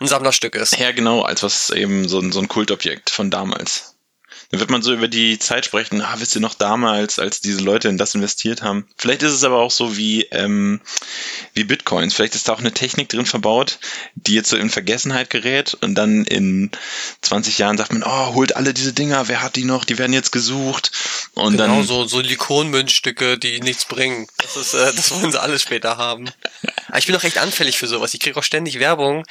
ein 0.00 0.06
Sammlerstück 0.06 0.54
ist. 0.54 0.78
Ja, 0.78 0.92
genau, 0.92 1.22
als 1.22 1.42
was 1.42 1.70
eben 1.70 2.08
so 2.08 2.20
ein, 2.20 2.32
so 2.32 2.40
ein 2.40 2.48
Kultobjekt 2.48 3.10
von 3.10 3.30
damals. 3.30 3.91
Dann 4.52 4.60
wird 4.60 4.70
man 4.70 4.82
so 4.82 4.92
über 4.92 5.08
die 5.08 5.38
Zeit 5.38 5.64
sprechen, 5.64 6.02
ah, 6.02 6.16
wisst 6.18 6.34
ihr 6.36 6.42
noch 6.42 6.52
damals, 6.52 7.18
als 7.18 7.40
diese 7.40 7.60
Leute 7.60 7.88
in 7.88 7.96
das 7.96 8.14
investiert 8.14 8.60
haben. 8.60 8.86
Vielleicht 8.98 9.22
ist 9.22 9.32
es 9.32 9.44
aber 9.44 9.56
auch 9.56 9.70
so 9.70 9.96
wie, 9.96 10.24
ähm, 10.30 10.82
wie 11.54 11.64
Bitcoins. 11.64 12.12
Vielleicht 12.12 12.34
ist 12.34 12.48
da 12.48 12.52
auch 12.52 12.58
eine 12.58 12.72
Technik 12.72 13.08
drin 13.08 13.24
verbaut, 13.24 13.78
die 14.14 14.34
jetzt 14.34 14.50
so 14.50 14.58
in 14.58 14.68
Vergessenheit 14.68 15.30
gerät 15.30 15.72
und 15.80 15.94
dann 15.94 16.26
in 16.26 16.70
20 17.22 17.56
Jahren 17.56 17.78
sagt 17.78 17.94
man, 17.94 18.02
oh, 18.02 18.34
holt 18.34 18.54
alle 18.54 18.74
diese 18.74 18.92
Dinger, 18.92 19.26
wer 19.28 19.40
hat 19.40 19.56
die 19.56 19.64
noch, 19.64 19.86
die 19.86 19.96
werden 19.96 20.12
jetzt 20.12 20.32
gesucht. 20.32 20.92
Und 21.32 21.56
Genau, 21.56 21.76
dann, 21.76 21.86
so 21.86 22.06
Silikonmünzstücke, 22.06 23.38
die 23.38 23.58
nichts 23.60 23.86
bringen. 23.86 24.26
Das 24.36 24.56
ist, 24.56 24.74
äh, 24.74 24.92
das 24.94 25.12
wollen 25.12 25.32
sie 25.32 25.40
alle 25.40 25.58
später 25.58 25.96
haben. 25.96 26.30
Aber 26.88 26.98
ich 26.98 27.06
bin 27.06 27.16
auch 27.16 27.22
recht 27.22 27.38
anfällig 27.38 27.78
für 27.78 27.88
sowas. 27.88 28.12
Ich 28.12 28.20
kriege 28.20 28.38
auch 28.38 28.44
ständig 28.44 28.78
Werbung 28.78 29.24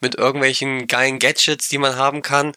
mit 0.00 0.14
irgendwelchen 0.14 0.86
geilen 0.86 1.18
Gadgets, 1.18 1.68
die 1.68 1.78
man 1.78 1.96
haben 1.96 2.22
kann. 2.22 2.52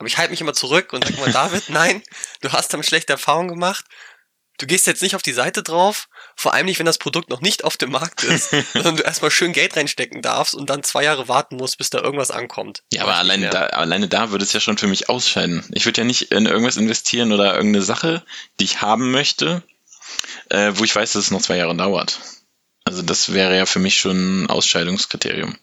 Aber 0.00 0.06
ich 0.06 0.16
halte 0.16 0.30
mich 0.30 0.40
immer 0.40 0.54
zurück 0.54 0.94
und 0.94 1.04
sag 1.04 1.18
mal, 1.18 1.30
David, 1.32 1.68
nein, 1.68 2.02
du 2.40 2.50
hast 2.52 2.72
damit 2.72 2.86
schlechte 2.86 3.12
Erfahrungen 3.12 3.48
gemacht. 3.48 3.84
Du 4.56 4.66
gehst 4.66 4.86
jetzt 4.86 5.02
nicht 5.02 5.14
auf 5.14 5.22
die 5.22 5.32
Seite 5.32 5.62
drauf, 5.62 6.08
vor 6.36 6.54
allem 6.54 6.66
nicht, 6.66 6.78
wenn 6.78 6.86
das 6.86 6.96
Produkt 6.96 7.28
noch 7.28 7.42
nicht 7.42 7.64
auf 7.64 7.76
dem 7.76 7.90
Markt 7.90 8.24
ist, 8.24 8.50
sondern 8.72 8.96
du 8.96 9.02
erstmal 9.02 9.30
schön 9.30 9.52
Geld 9.52 9.76
reinstecken 9.76 10.22
darfst 10.22 10.54
und 10.54 10.70
dann 10.70 10.82
zwei 10.82 11.04
Jahre 11.04 11.28
warten 11.28 11.56
musst, 11.56 11.76
bis 11.76 11.90
da 11.90 11.98
irgendwas 12.00 12.30
ankommt. 12.30 12.82
ja, 12.92 13.02
aber 13.02 13.16
alleine 13.16 13.50
da, 13.50 13.66
alleine 13.66 14.08
da 14.08 14.30
würde 14.30 14.44
es 14.44 14.54
ja 14.54 14.60
schon 14.60 14.78
für 14.78 14.86
mich 14.86 15.10
ausscheiden. 15.10 15.64
Ich 15.72 15.84
würde 15.84 16.00
ja 16.00 16.06
nicht 16.06 16.32
in 16.32 16.46
irgendwas 16.46 16.78
investieren 16.78 17.32
oder 17.32 17.54
irgendeine 17.54 17.84
Sache, 17.84 18.24
die 18.58 18.64
ich 18.64 18.80
haben 18.80 19.10
möchte, 19.10 19.62
äh, 20.48 20.72
wo 20.76 20.84
ich 20.84 20.96
weiß, 20.96 21.12
dass 21.12 21.24
es 21.24 21.30
noch 21.30 21.42
zwei 21.42 21.58
Jahre 21.58 21.76
dauert. 21.76 22.20
Also 22.84 23.02
das 23.02 23.34
wäre 23.34 23.54
ja 23.54 23.66
für 23.66 23.80
mich 23.80 23.98
schon 23.98 24.44
ein 24.44 24.50
Ausscheidungskriterium. 24.50 25.58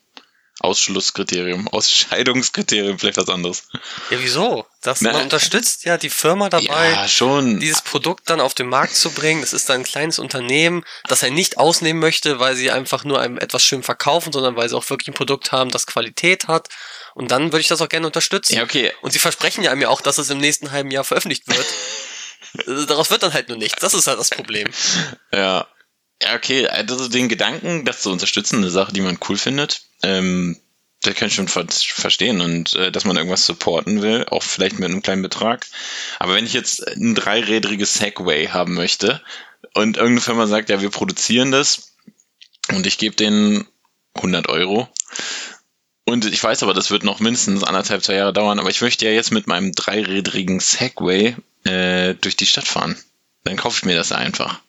Ausschlusskriterium, 0.59 1.67
Ausscheidungskriterium, 1.67 2.97
vielleicht 2.97 3.17
was 3.17 3.29
anderes. 3.29 3.67
Ja, 4.09 4.17
wieso? 4.19 4.65
Das, 4.81 5.01
Na, 5.01 5.11
man 5.11 5.23
unterstützt 5.23 5.85
ja 5.85 5.97
die 5.97 6.09
Firma 6.09 6.49
dabei. 6.49 6.91
Ja, 6.91 7.07
schon. 7.07 7.59
dieses 7.59 7.81
Produkt 7.83 8.29
dann 8.29 8.41
auf 8.41 8.55
den 8.55 8.67
Markt 8.67 8.95
zu 8.95 9.11
bringen. 9.11 9.41
Das 9.41 9.53
ist 9.53 9.69
dann 9.69 9.81
ein 9.81 9.83
kleines 9.83 10.17
Unternehmen, 10.17 10.83
das 11.07 11.21
er 11.21 11.29
nicht 11.29 11.57
ausnehmen 11.57 11.99
möchte, 11.99 12.39
weil 12.39 12.55
sie 12.55 12.71
einfach 12.71 13.03
nur 13.03 13.21
einem 13.21 13.37
etwas 13.37 13.63
schön 13.63 13.83
verkaufen, 13.83 14.33
sondern 14.33 14.55
weil 14.55 14.67
sie 14.67 14.75
auch 14.75 14.89
wirklich 14.89 15.09
ein 15.09 15.13
Produkt 15.13 15.51
haben, 15.51 15.69
das 15.69 15.85
Qualität 15.85 16.47
hat. 16.47 16.69
Und 17.13 17.31
dann 17.31 17.51
würde 17.51 17.61
ich 17.61 17.67
das 17.67 17.81
auch 17.81 17.89
gerne 17.89 18.07
unterstützen. 18.07 18.55
Ja, 18.55 18.63
okay. 18.63 18.91
Und 19.01 19.11
sie 19.11 19.19
versprechen 19.19 19.63
ja 19.63 19.75
mir 19.75 19.91
auch, 19.91 20.01
dass 20.01 20.17
es 20.17 20.29
im 20.29 20.39
nächsten 20.39 20.71
halben 20.71 20.91
Jahr 20.91 21.03
veröffentlicht 21.03 21.47
wird. 21.47 21.65
Äh, 22.65 22.85
Daraus 22.85 23.09
wird 23.09 23.23
dann 23.23 23.33
halt 23.33 23.49
nur 23.49 23.57
nichts. 23.57 23.81
Das 23.81 23.93
ist 23.93 24.07
halt 24.07 24.19
das 24.19 24.29
Problem. 24.29 24.69
Ja. 25.33 25.67
Ja, 26.21 26.35
okay. 26.35 26.67
Also 26.67 27.07
den 27.07 27.29
Gedanken, 27.29 27.85
das 27.85 28.01
zu 28.01 28.11
unterstützen, 28.11 28.57
eine 28.57 28.69
Sache, 28.69 28.93
die 28.93 29.01
man 29.01 29.19
cool 29.27 29.37
findet, 29.37 29.83
ähm, 30.03 30.57
das 31.03 31.15
kann 31.15 31.27
ich 31.27 31.35
schon 31.35 31.47
ver 31.47 31.65
verstehen 31.69 32.41
und 32.41 32.73
äh, 32.75 32.91
dass 32.91 33.05
man 33.05 33.17
irgendwas 33.17 33.45
supporten 33.45 34.01
will, 34.01 34.25
auch 34.29 34.43
vielleicht 34.43 34.79
mit 34.79 34.89
einem 34.89 35.03
kleinen 35.03 35.21
Betrag. 35.21 35.65
Aber 36.19 36.33
wenn 36.33 36.45
ich 36.45 36.53
jetzt 36.53 36.87
ein 36.87 37.13
dreirädriges 37.13 37.93
Segway 37.93 38.47
haben 38.47 38.73
möchte 38.73 39.21
und 39.73 39.97
irgendeine 39.97 40.21
Firma 40.21 40.47
sagt, 40.47 40.69
ja, 40.69 40.81
wir 40.81 40.89
produzieren 40.89 41.51
das 41.51 41.93
und 42.69 42.87
ich 42.87 42.97
gebe 42.97 43.15
denen 43.15 43.67
100 44.15 44.49
Euro 44.49 44.89
und 46.05 46.25
ich 46.25 46.43
weiß 46.43 46.63
aber, 46.63 46.73
das 46.73 46.89
wird 46.89 47.03
noch 47.03 47.19
mindestens 47.19 47.63
anderthalb, 47.63 48.03
zwei 48.03 48.15
Jahre 48.15 48.33
dauern, 48.33 48.59
aber 48.59 48.69
ich 48.69 48.81
möchte 48.81 49.05
ja 49.05 49.11
jetzt 49.11 49.31
mit 49.31 49.45
meinem 49.45 49.73
dreirädrigen 49.73 50.59
Segway 50.59 51.35
äh, 51.65 52.15
durch 52.15 52.35
die 52.35 52.45
Stadt 52.45 52.67
fahren. 52.67 52.97
Dann 53.43 53.57
kaufe 53.57 53.77
ich 53.79 53.85
mir 53.85 53.95
das 53.95 54.11
einfach. 54.11 54.61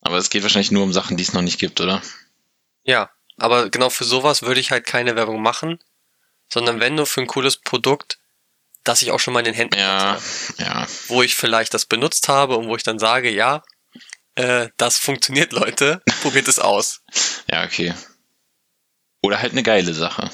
Aber 0.00 0.16
es 0.16 0.30
geht 0.30 0.42
wahrscheinlich 0.42 0.70
nur 0.70 0.82
um 0.84 0.92
Sachen, 0.92 1.16
die 1.16 1.22
es 1.22 1.32
noch 1.32 1.42
nicht 1.42 1.58
gibt, 1.58 1.80
oder? 1.80 2.02
Ja, 2.84 3.10
aber 3.36 3.68
genau 3.70 3.90
für 3.90 4.04
sowas 4.04 4.42
würde 4.42 4.60
ich 4.60 4.70
halt 4.70 4.86
keine 4.86 5.14
Werbung 5.16 5.42
machen, 5.42 5.78
sondern 6.52 6.80
wenn 6.80 6.94
nur 6.94 7.06
für 7.06 7.20
ein 7.20 7.26
cooles 7.26 7.56
Produkt, 7.58 8.18
das 8.84 9.02
ich 9.02 9.10
auch 9.12 9.20
schon 9.20 9.34
mal 9.34 9.40
in 9.40 9.44
den 9.46 9.54
Händen 9.54 9.78
Ja, 9.78 10.14
hatte. 10.14 10.22
ja. 10.62 10.86
wo 11.08 11.22
ich 11.22 11.34
vielleicht 11.36 11.74
das 11.74 11.84
benutzt 11.86 12.28
habe 12.28 12.56
und 12.56 12.68
wo 12.68 12.76
ich 12.76 12.82
dann 12.82 12.98
sage, 12.98 13.30
ja, 13.30 13.62
äh, 14.36 14.68
das 14.78 14.96
funktioniert, 14.98 15.52
Leute, 15.54 16.02
probiert 16.22 16.48
es 16.48 16.58
aus. 16.58 17.02
Ja, 17.50 17.64
okay. 17.64 17.94
Oder 19.22 19.40
halt 19.42 19.52
eine 19.52 19.62
geile 19.62 19.92
Sache. 19.92 20.30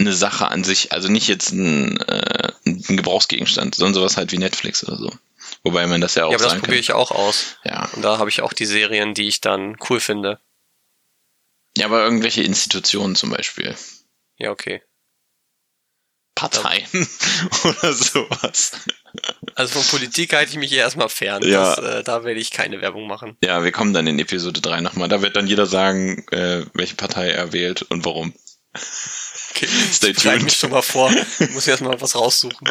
Eine 0.00 0.14
Sache 0.14 0.48
an 0.48 0.64
sich, 0.64 0.92
also 0.92 1.08
nicht 1.08 1.28
jetzt 1.28 1.52
ein, 1.52 1.98
äh, 2.00 2.52
ein 2.66 2.96
Gebrauchsgegenstand, 2.96 3.74
sondern 3.74 3.94
sowas 3.94 4.16
halt 4.16 4.32
wie 4.32 4.38
Netflix 4.38 4.82
oder 4.82 4.96
so. 4.96 5.12
Wobei 5.62 5.86
man 5.86 6.00
das 6.00 6.14
ja 6.14 6.24
auch 6.26 6.30
ja, 6.32 6.36
aber 6.38 6.44
das 6.44 6.58
probiere 6.58 6.78
ich 6.80 6.92
auch 6.92 7.10
aus. 7.10 7.56
Ja. 7.64 7.88
Und 7.94 8.02
da 8.02 8.18
habe 8.18 8.30
ich 8.30 8.42
auch 8.42 8.52
die 8.52 8.66
Serien, 8.66 9.14
die 9.14 9.28
ich 9.28 9.40
dann 9.40 9.76
cool 9.88 10.00
finde. 10.00 10.40
ja, 11.76 11.86
aber 11.86 12.02
irgendwelche 12.04 12.42
Institutionen 12.42 13.14
zum 13.16 13.30
Beispiel. 13.30 13.74
Ja, 14.36 14.50
okay. 14.50 14.82
Parteien 16.34 16.88
oder 17.64 17.92
sowas. 17.92 18.72
Also 19.54 19.80
von 19.80 19.98
Politik 19.98 20.32
halte 20.34 20.50
ich 20.50 20.58
mich 20.58 20.70
hier 20.70 20.80
erstmal 20.80 21.08
fern. 21.08 21.42
Ja. 21.44 21.76
Das, 21.76 21.84
äh, 21.84 22.02
da 22.02 22.24
werde 22.24 22.40
ich 22.40 22.50
keine 22.50 22.80
Werbung 22.80 23.06
machen. 23.06 23.36
Ja, 23.44 23.62
wir 23.62 23.70
kommen 23.70 23.92
dann 23.94 24.08
in 24.08 24.18
Episode 24.18 24.60
3 24.60 24.80
nochmal. 24.80 25.08
Da 25.08 25.22
wird 25.22 25.36
dann 25.36 25.46
jeder 25.46 25.66
sagen, 25.66 26.26
äh, 26.32 26.66
welche 26.74 26.96
Partei 26.96 27.28
er 27.30 27.52
wählt 27.52 27.82
und 27.82 28.04
warum. 28.04 28.34
Okay. 29.52 29.68
Stay 29.92 30.10
Ich 30.10 30.16
tuned. 30.16 30.42
mich 30.42 30.56
schon 30.56 30.70
mal 30.70 30.82
vor. 30.82 31.12
Ich 31.38 31.50
muss 31.50 31.68
erstmal 31.68 32.00
was 32.00 32.16
raussuchen. 32.16 32.68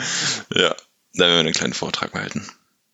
Ja, 0.54 0.76
da 1.14 1.26
werden 1.26 1.34
wir 1.34 1.40
einen 1.40 1.54
kleinen 1.54 1.74
Vortrag 1.74 2.14
halten. 2.14 2.46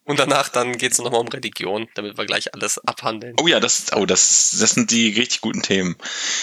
Und 0.09 0.17
danach 0.17 0.49
dann 0.49 0.75
geht's 0.75 0.97
noch 0.97 1.05
nochmal 1.05 1.21
um 1.21 1.27
Religion, 1.27 1.87
damit 1.93 2.17
wir 2.17 2.25
gleich 2.25 2.51
alles 2.55 2.79
abhandeln. 2.79 3.35
Oh 3.39 3.45
ja, 3.45 3.59
das, 3.59 3.93
oh, 3.95 4.07
das, 4.07 4.57
das 4.59 4.71
sind 4.71 4.89
die 4.89 5.09
richtig 5.09 5.41
guten 5.41 5.61
Themen. 5.61 5.95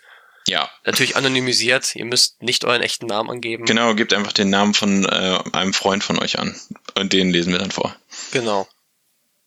ja, 0.48 0.68
Natürlich 0.84 1.14
anonymisiert, 1.14 1.94
ihr 1.94 2.04
müsst 2.04 2.42
nicht 2.42 2.64
euren 2.64 2.82
echten 2.82 3.06
Namen 3.06 3.30
angeben. 3.30 3.64
genau, 3.64 3.94
gebt 3.94 4.12
einfach 4.12 4.32
den 4.32 4.50
Namen 4.50 4.74
von 4.74 5.04
äh, 5.04 5.38
einem 5.52 5.72
Freund 5.72 6.02
von 6.02 6.18
euch 6.18 6.40
an. 6.40 6.58
Und 6.96 7.12
den 7.12 7.30
lesen 7.30 7.52
wir 7.52 7.60
dann 7.60 7.70
vor. 7.70 7.94
Genau. 8.32 8.66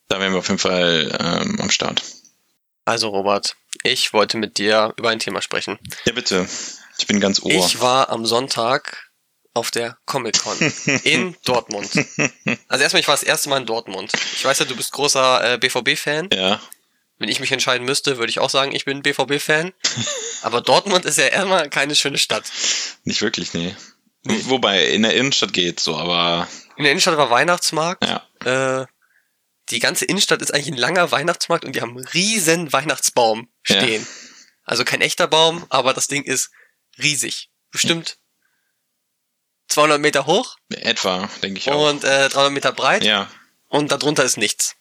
Da 0.08 0.22
wären 0.22 0.32
wir 0.32 0.40
auf 0.40 0.48
jeden 0.48 0.58
Fall 0.60 1.18
ähm, 1.20 1.60
am 1.60 1.70
Start. 1.70 2.02
Also 2.86 3.10
Robert, 3.10 3.58
ich 3.84 4.14
wollte 4.14 4.38
mit 4.38 4.58
dir 4.58 4.94
über 4.96 5.10
ein 5.10 5.20
Thema 5.20 5.42
sprechen. 5.42 5.78
Ja, 6.06 6.14
bitte. 6.14 6.48
Ich 6.98 7.08
bin 7.08 7.20
ganz 7.20 7.42
ohr. 7.42 7.52
Ich 7.52 7.82
war 7.82 8.10
am 8.10 8.26
Sonntag 8.26 9.07
auf 9.58 9.72
der 9.72 9.98
Comic-Con 10.06 10.58
in 11.04 11.36
Dortmund. 11.46 11.90
Also 12.68 12.84
erstmal, 12.84 13.02
ich 13.02 13.08
war 13.08 13.16
das 13.16 13.24
erste 13.24 13.50
Mal 13.50 13.58
in 13.58 13.66
Dortmund. 13.66 14.12
Ich 14.36 14.46
weiß 14.46 14.60
ja, 14.60 14.66
du 14.66 14.76
bist 14.76 14.92
großer 14.94 15.54
äh, 15.54 15.58
BVB-Fan. 15.58 16.30
ja, 16.34 16.62
Wenn 17.18 17.30
ich 17.30 17.40
mich 17.40 17.52
entscheiden 17.52 17.86
müsste, 17.86 18.18
würde 18.18 18.30
ich 18.30 18.40
auch 18.40 18.50
sagen, 18.50 18.74
ich 18.74 18.86
bin 18.86 19.02
BVB-Fan. 19.02 19.74
Aber 20.44 20.62
Dortmund 20.62 21.06
ist 21.06 21.18
ja 21.18 21.26
erstmal 21.26 21.70
keine 21.70 21.96
schöne 21.96 22.18
Stadt. 22.18 22.46
nicht 23.04 23.22
wirklich, 23.22 23.54
nee. 23.54 23.76
Wobei, 24.24 24.88
in 24.88 25.04
der 25.04 25.14
Innenstadt 25.14 25.54
geht's 25.54 25.84
so, 25.86 25.96
aber 25.96 26.48
In 26.76 26.84
der 26.84 26.92
Innenstadt 26.92 27.16
war 27.18 27.30
Weihnachtsmarkt. 27.30 28.04
ja. 28.06 28.82
Äh, 28.82 28.86
die 29.70 29.80
ganze 29.80 30.06
Innenstadt 30.06 30.42
ist 30.42 30.54
eigentlich 30.54 30.68
ein 30.70 30.78
langer 30.78 31.12
Weihnachtsmarkt 31.12 31.64
und 31.66 31.76
die 31.76 31.82
haben 31.82 31.96
einen 31.98 32.08
riesen 32.08 32.72
Weihnachtsbaum 32.74 33.50
Ja. 33.68 33.82
stehen. 33.82 34.06
Also 34.64 34.84
kein 34.84 35.02
echter 35.02 35.28
Baum, 35.28 35.66
aber 35.70 35.94
das 35.94 36.08
Ding 36.08 36.24
ist 36.24 36.52
riesig. 36.98 37.50
Bestimmt 37.72 38.18
200 39.70 40.00
Meter 40.00 40.26
hoch 40.26 40.58
Etwa, 40.70 41.30
denke 41.44 41.60
ich 41.60 41.70
auch. 41.70 41.90
und 41.90 42.04
äh, 42.04 42.30
300 42.30 42.52
Meter 42.52 42.72
breit 42.72 43.04
Ja, 43.04 43.30
und 43.68 43.92
darunter 43.92 44.24
ist 44.24 44.38
nichts. 44.38 44.76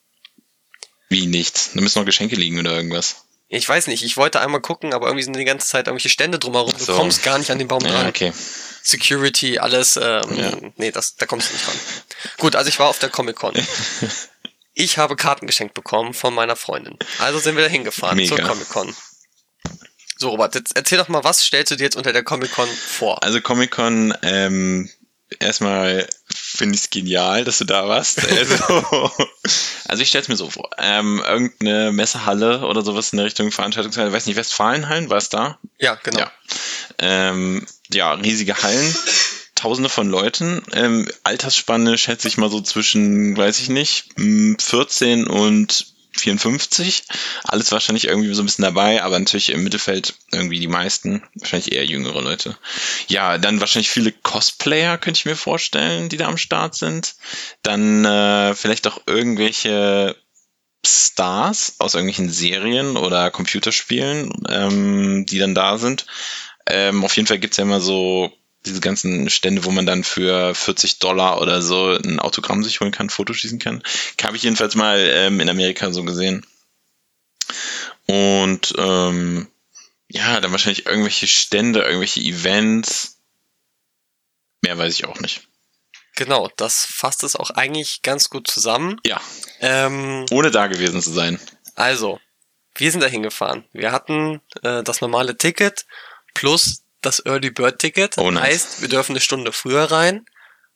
wie 1.09 1.27
nichts. 1.27 1.70
Da 1.75 1.81
müssen 1.81 1.99
noch 1.99 2.07
Geschenke 2.07 2.37
liegen 2.37 2.59
oder 2.59 2.72
irgendwas. 2.72 3.16
Ich 3.49 3.68
weiß 3.68 3.87
nicht, 3.87 4.03
ich 4.03 4.16
wollte 4.16 4.40
einmal 4.40 4.61
gucken, 4.61 4.92
aber 4.92 5.07
irgendwie 5.07 5.22
sind 5.22 5.37
die 5.37 5.44
ganze 5.44 5.68
Zeit 5.68 5.87
irgendwelche 5.87 6.09
Stände 6.09 6.38
drumherum. 6.40 6.75
So. 6.77 6.87
Du 6.92 6.99
kommst 6.99 7.22
gar 7.22 7.38
nicht 7.38 7.51
an 7.51 7.59
den 7.59 7.68
Baum 7.68 7.85
Ja, 7.85 7.90
dran. 7.92 8.09
okay. 8.09 8.33
Security, 8.83 9.59
alles, 9.59 9.96
ähm, 9.96 10.22
Ja. 10.37 10.53
nee, 10.77 10.90
das, 10.90 11.14
da 11.16 11.27
kommst 11.27 11.51
du 11.51 11.55
nicht 11.55 11.66
ran. 11.68 11.77
Gut, 12.38 12.57
also 12.57 12.68
ich 12.68 12.79
war 12.81 12.88
auf 12.88 12.99
der 12.99 13.09
Comic-Con. 13.09 13.55
Ich 14.79 14.99
habe 14.99 15.16
Karten 15.16 15.46
geschenkt 15.46 15.72
bekommen 15.72 16.12
von 16.12 16.35
meiner 16.35 16.55
Freundin. 16.55 16.99
Also 17.18 17.38
sind 17.38 17.57
wir 17.57 17.64
da 17.64 17.70
hingefahren 17.70 18.16
Mega. 18.18 18.37
zur 18.37 18.44
Comic-Con. 18.44 18.94
So, 20.18 20.31
Robert, 20.31 20.55
jetzt 20.55 20.76
erzähl 20.76 20.98
doch 20.98 21.09
mal, 21.09 21.24
was 21.24 21.44
stellst 21.44 21.70
du 21.70 21.76
dir 21.76 21.85
jetzt 21.85 21.96
unter 21.96 22.12
der 22.12 22.22
Comic-Con 22.22 22.68
vor? 22.68 23.22
Also 23.22 23.40
Comic-Con, 23.40 24.14
ähm, 24.22 24.88
erstmal 25.40 26.09
finde 26.35 26.74
ich 26.74 26.83
es 26.83 26.90
genial, 26.90 27.44
dass 27.44 27.59
du 27.59 27.64
da 27.64 27.87
warst. 27.88 28.22
Also, 28.31 29.11
also 29.88 30.02
ich 30.02 30.09
stell's 30.09 30.29
mir 30.29 30.37
so 30.37 30.50
vor. 30.50 30.70
Ähm, 30.79 31.22
irgendeine 31.26 31.92
Messehalle 31.92 32.61
oder 32.66 32.83
sowas 32.83 33.12
in 33.12 33.18
der 33.18 33.26
Richtung 33.26 33.52
Veranstaltungshalle, 33.52 34.12
weiß 34.12 34.26
nicht, 34.26 34.37
Westfalenhallen, 34.37 35.11
war 35.11 35.18
es 35.18 35.29
da? 35.29 35.59
Ja, 35.79 35.96
genau. 36.02 36.20
Ja. 36.20 36.33
Ähm, 36.98 37.66
ja, 37.92 38.12
riesige 38.14 38.62
Hallen, 38.62 38.96
tausende 39.55 39.88
von 39.90 40.09
Leuten, 40.09 40.62
ähm, 40.72 41.09
Altersspanne 41.24 41.98
schätze 41.98 42.26
ich 42.26 42.38
mal 42.38 42.50
so 42.50 42.61
zwischen, 42.62 43.37
weiß 43.37 43.61
ich 43.61 43.68
nicht, 43.68 44.16
m, 44.16 44.57
14 44.59 45.26
und 45.26 45.87
54. 46.20 47.05
Alles 47.44 47.72
wahrscheinlich 47.72 48.07
irgendwie 48.07 48.33
so 48.35 48.42
ein 48.42 48.46
bisschen 48.46 48.64
dabei, 48.64 49.02
aber 49.02 49.18
natürlich 49.18 49.50
im 49.50 49.62
Mittelfeld 49.62 50.14
irgendwie 50.33 50.61
die 50.61 50.68
meisten, 50.68 51.22
wahrscheinlich 51.35 51.72
eher 51.72 51.85
jüngere 51.85 52.22
Leute. 52.22 52.57
Ja, 53.09 53.38
dann 53.38 53.61
wahrscheinlich 53.61 53.90
viele 53.90 54.12
Cosplayer, 54.12 54.98
könnte 54.98 55.18
ich 55.18 55.26
mir 55.26 55.37
vorstellen, 55.37 56.09
die 56.09 56.16
da 56.16 56.26
am 56.26 56.38
Start 56.38 56.74
sind. 56.74 57.16
Dann 57.62 58.05
äh, 58.05 58.55
vielleicht 58.55 58.87
auch 58.87 59.00
irgendwelche 59.07 60.16
Stars 60.85 61.76
aus 61.79 61.94
irgendwelchen 61.94 62.31
Serien 62.31 62.96
oder 62.96 63.31
Computerspielen, 63.31 64.33
ähm, 64.48 65.26
die 65.26 65.38
dann 65.38 65.55
da 65.55 65.79
sind. 65.79 66.07
Ähm, 66.66 67.05
auf 67.05 67.16
jeden 67.16 67.26
Fall 67.26 67.38
gibt's 67.38 67.57
ja 67.57 67.64
immer 67.64 67.81
so 67.81 68.33
diese 68.66 68.81
ganzen 68.81 69.31
Stände, 69.31 69.64
wo 69.64 69.70
man 69.70 69.87
dann 69.87 70.05
für 70.05 70.55
40 70.55 70.98
Dollar 70.98 71.40
oder 71.40 71.62
so 71.62 71.90
ein 71.92 72.20
Autogramm 72.20 72.62
sich 72.62 72.81
holen 72.81 72.92
kann, 72.92 73.11
Foto 73.11 73.33
schießen 73.33 73.59
kann. 73.59 73.83
Habe 74.22 74.37
ich 74.37 74.42
jedenfalls 74.42 74.74
mal 74.74 74.98
ähm, 74.98 75.40
in 75.40 75.48
Amerika 75.48 75.92
so 75.92 76.05
gesehen. 76.05 76.44
Und 78.07 78.74
ähm, 78.79 79.48
ja, 80.09 80.40
dann 80.40 80.52
wahrscheinlich 80.52 80.87
irgendwelche 80.87 81.26
Stände, 81.26 81.83
irgendwelche 81.83 82.20
Events. 82.20 83.18
Mehr 84.62 84.79
weiß 84.79 84.94
ich 84.94 85.07
auch 85.07 85.20
nicht. 85.20 85.48
Genau, 86.14 86.50
das 86.57 86.87
fasst 86.87 87.24
es 87.24 87.37
auch 87.37 87.50
eigentlich 87.50 88.02
ganz 88.02 88.31
gut 88.31 88.48
zusammen. 88.48 88.98
Ja, 89.05 89.20
Ähm, 89.61 90.24
ohne 90.31 90.50
da 90.50 90.66
gewesen 90.66 91.02
zu 91.02 91.12
sein. 91.12 91.38
Also, 91.74 92.18
wir 92.74 92.90
sind 92.90 93.02
da 93.02 93.07
hingefahren. 93.07 93.64
Wir 93.72 93.92
hatten 93.92 94.40
äh, 94.62 94.83
das 94.83 95.00
normale 95.00 95.37
Ticket 95.37 95.87
plus 96.35 96.83
das 97.07 97.25
Early 97.25 97.51
Bird 97.51 97.79
Ticket. 97.79 98.19
Oh, 98.19 98.31
nice. 98.31 98.45
Heißt, 98.45 98.83
wir 98.83 98.88
dürfen 98.88 99.12
eine 99.12 99.21
Stunde 99.21 99.53
früher 99.53 99.85
rein. 99.85 100.27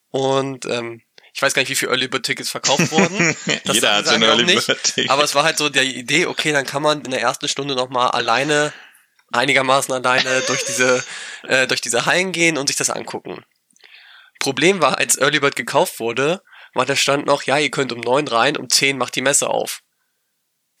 Und 0.09 0.65
ähm, 0.65 1.01
ich 1.33 1.41
weiß 1.41 1.53
gar 1.53 1.61
nicht, 1.61 1.69
wie 1.69 1.75
viele 1.75 1.91
Early 1.91 2.07
Bird 2.07 2.25
Tickets 2.25 2.49
verkauft 2.49 2.91
wurden. 2.91 3.35
Jeder 3.71 3.95
hat 3.95 4.07
so 4.07 4.15
ein 4.15 4.21
Early 4.23 4.43
nicht. 4.43 4.67
Bird 4.67 4.83
Ticket. 4.83 5.09
Aber 5.09 5.23
es 5.23 5.35
war 5.35 5.43
halt 5.43 5.57
so 5.57 5.69
die 5.69 5.79
Idee, 5.79 6.25
okay, 6.25 6.51
dann 6.51 6.65
kann 6.65 6.81
man 6.81 7.01
in 7.01 7.11
der 7.11 7.21
ersten 7.21 7.47
Stunde 7.47 7.75
nochmal 7.75 8.09
alleine, 8.11 8.73
einigermaßen 9.31 9.93
alleine 9.93 10.41
durch 10.47 10.65
diese, 10.65 11.03
äh, 11.43 11.67
durch 11.67 11.81
diese 11.81 12.05
Hallen 12.05 12.31
gehen 12.31 12.57
und 12.57 12.67
sich 12.67 12.75
das 12.75 12.89
angucken. 12.89 13.45
Problem 14.39 14.81
war, 14.81 14.97
als 14.97 15.17
Early 15.17 15.39
Bird 15.39 15.55
gekauft 15.55 15.99
wurde, 15.99 16.41
war 16.73 16.85
der 16.85 16.95
Stand 16.95 17.25
noch, 17.25 17.43
ja, 17.43 17.57
ihr 17.57 17.71
könnt 17.71 17.93
um 17.93 17.99
neun 17.99 18.27
rein, 18.27 18.57
um 18.57 18.69
zehn 18.69 18.97
macht 18.97 19.15
die 19.15 19.21
Messe 19.21 19.49
auf. 19.49 19.81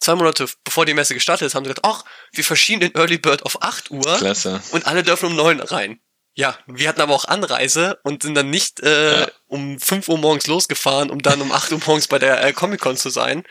Zwei 0.01 0.15
Monate 0.15 0.47
bevor 0.63 0.85
die 0.85 0.93
Messe 0.93 1.13
gestartet 1.13 1.45
ist, 1.47 1.55
haben 1.55 1.63
sie 1.63 1.69
gesagt, 1.69 1.85
ach, 1.85 2.03
wir 2.33 2.43
verschieben 2.43 2.81
den 2.81 2.93
Early 2.95 3.17
Bird 3.19 3.43
auf 3.43 3.61
8 3.61 3.91
Uhr 3.91 4.17
Klasse. 4.17 4.61
und 4.71 4.85
alle 4.87 5.03
dürfen 5.03 5.27
um 5.27 5.35
neun 5.35 5.59
rein. 5.61 6.01
Ja, 6.33 6.57
wir 6.65 6.87
hatten 6.89 7.01
aber 7.01 7.13
auch 7.13 7.25
Anreise 7.25 7.99
und 8.03 8.23
sind 8.23 8.35
dann 8.35 8.49
nicht 8.49 8.79
äh, 8.79 9.21
Ja. 9.21 9.27
um 9.47 9.79
5 9.79 10.07
Uhr 10.09 10.17
morgens 10.17 10.47
losgefahren, 10.47 11.09
um 11.11 11.21
dann 11.21 11.41
um 11.41 11.51
8 11.51 11.71
Uhr 11.73 11.81
morgens 11.85 12.07
bei 12.07 12.19
der 12.19 12.43
äh, 12.43 12.51
Comic-Con 12.53 12.97
zu 12.97 13.09
sein. 13.09 13.43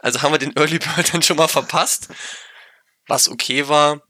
Also 0.00 0.22
haben 0.22 0.32
wir 0.32 0.38
den 0.38 0.56
Early 0.56 0.78
Bird 0.78 1.12
dann 1.12 1.22
schon 1.22 1.36
mal 1.36 1.48
verpasst. 1.48 2.08
Was 3.08 3.28
okay 3.28 3.68
war, 3.68 4.00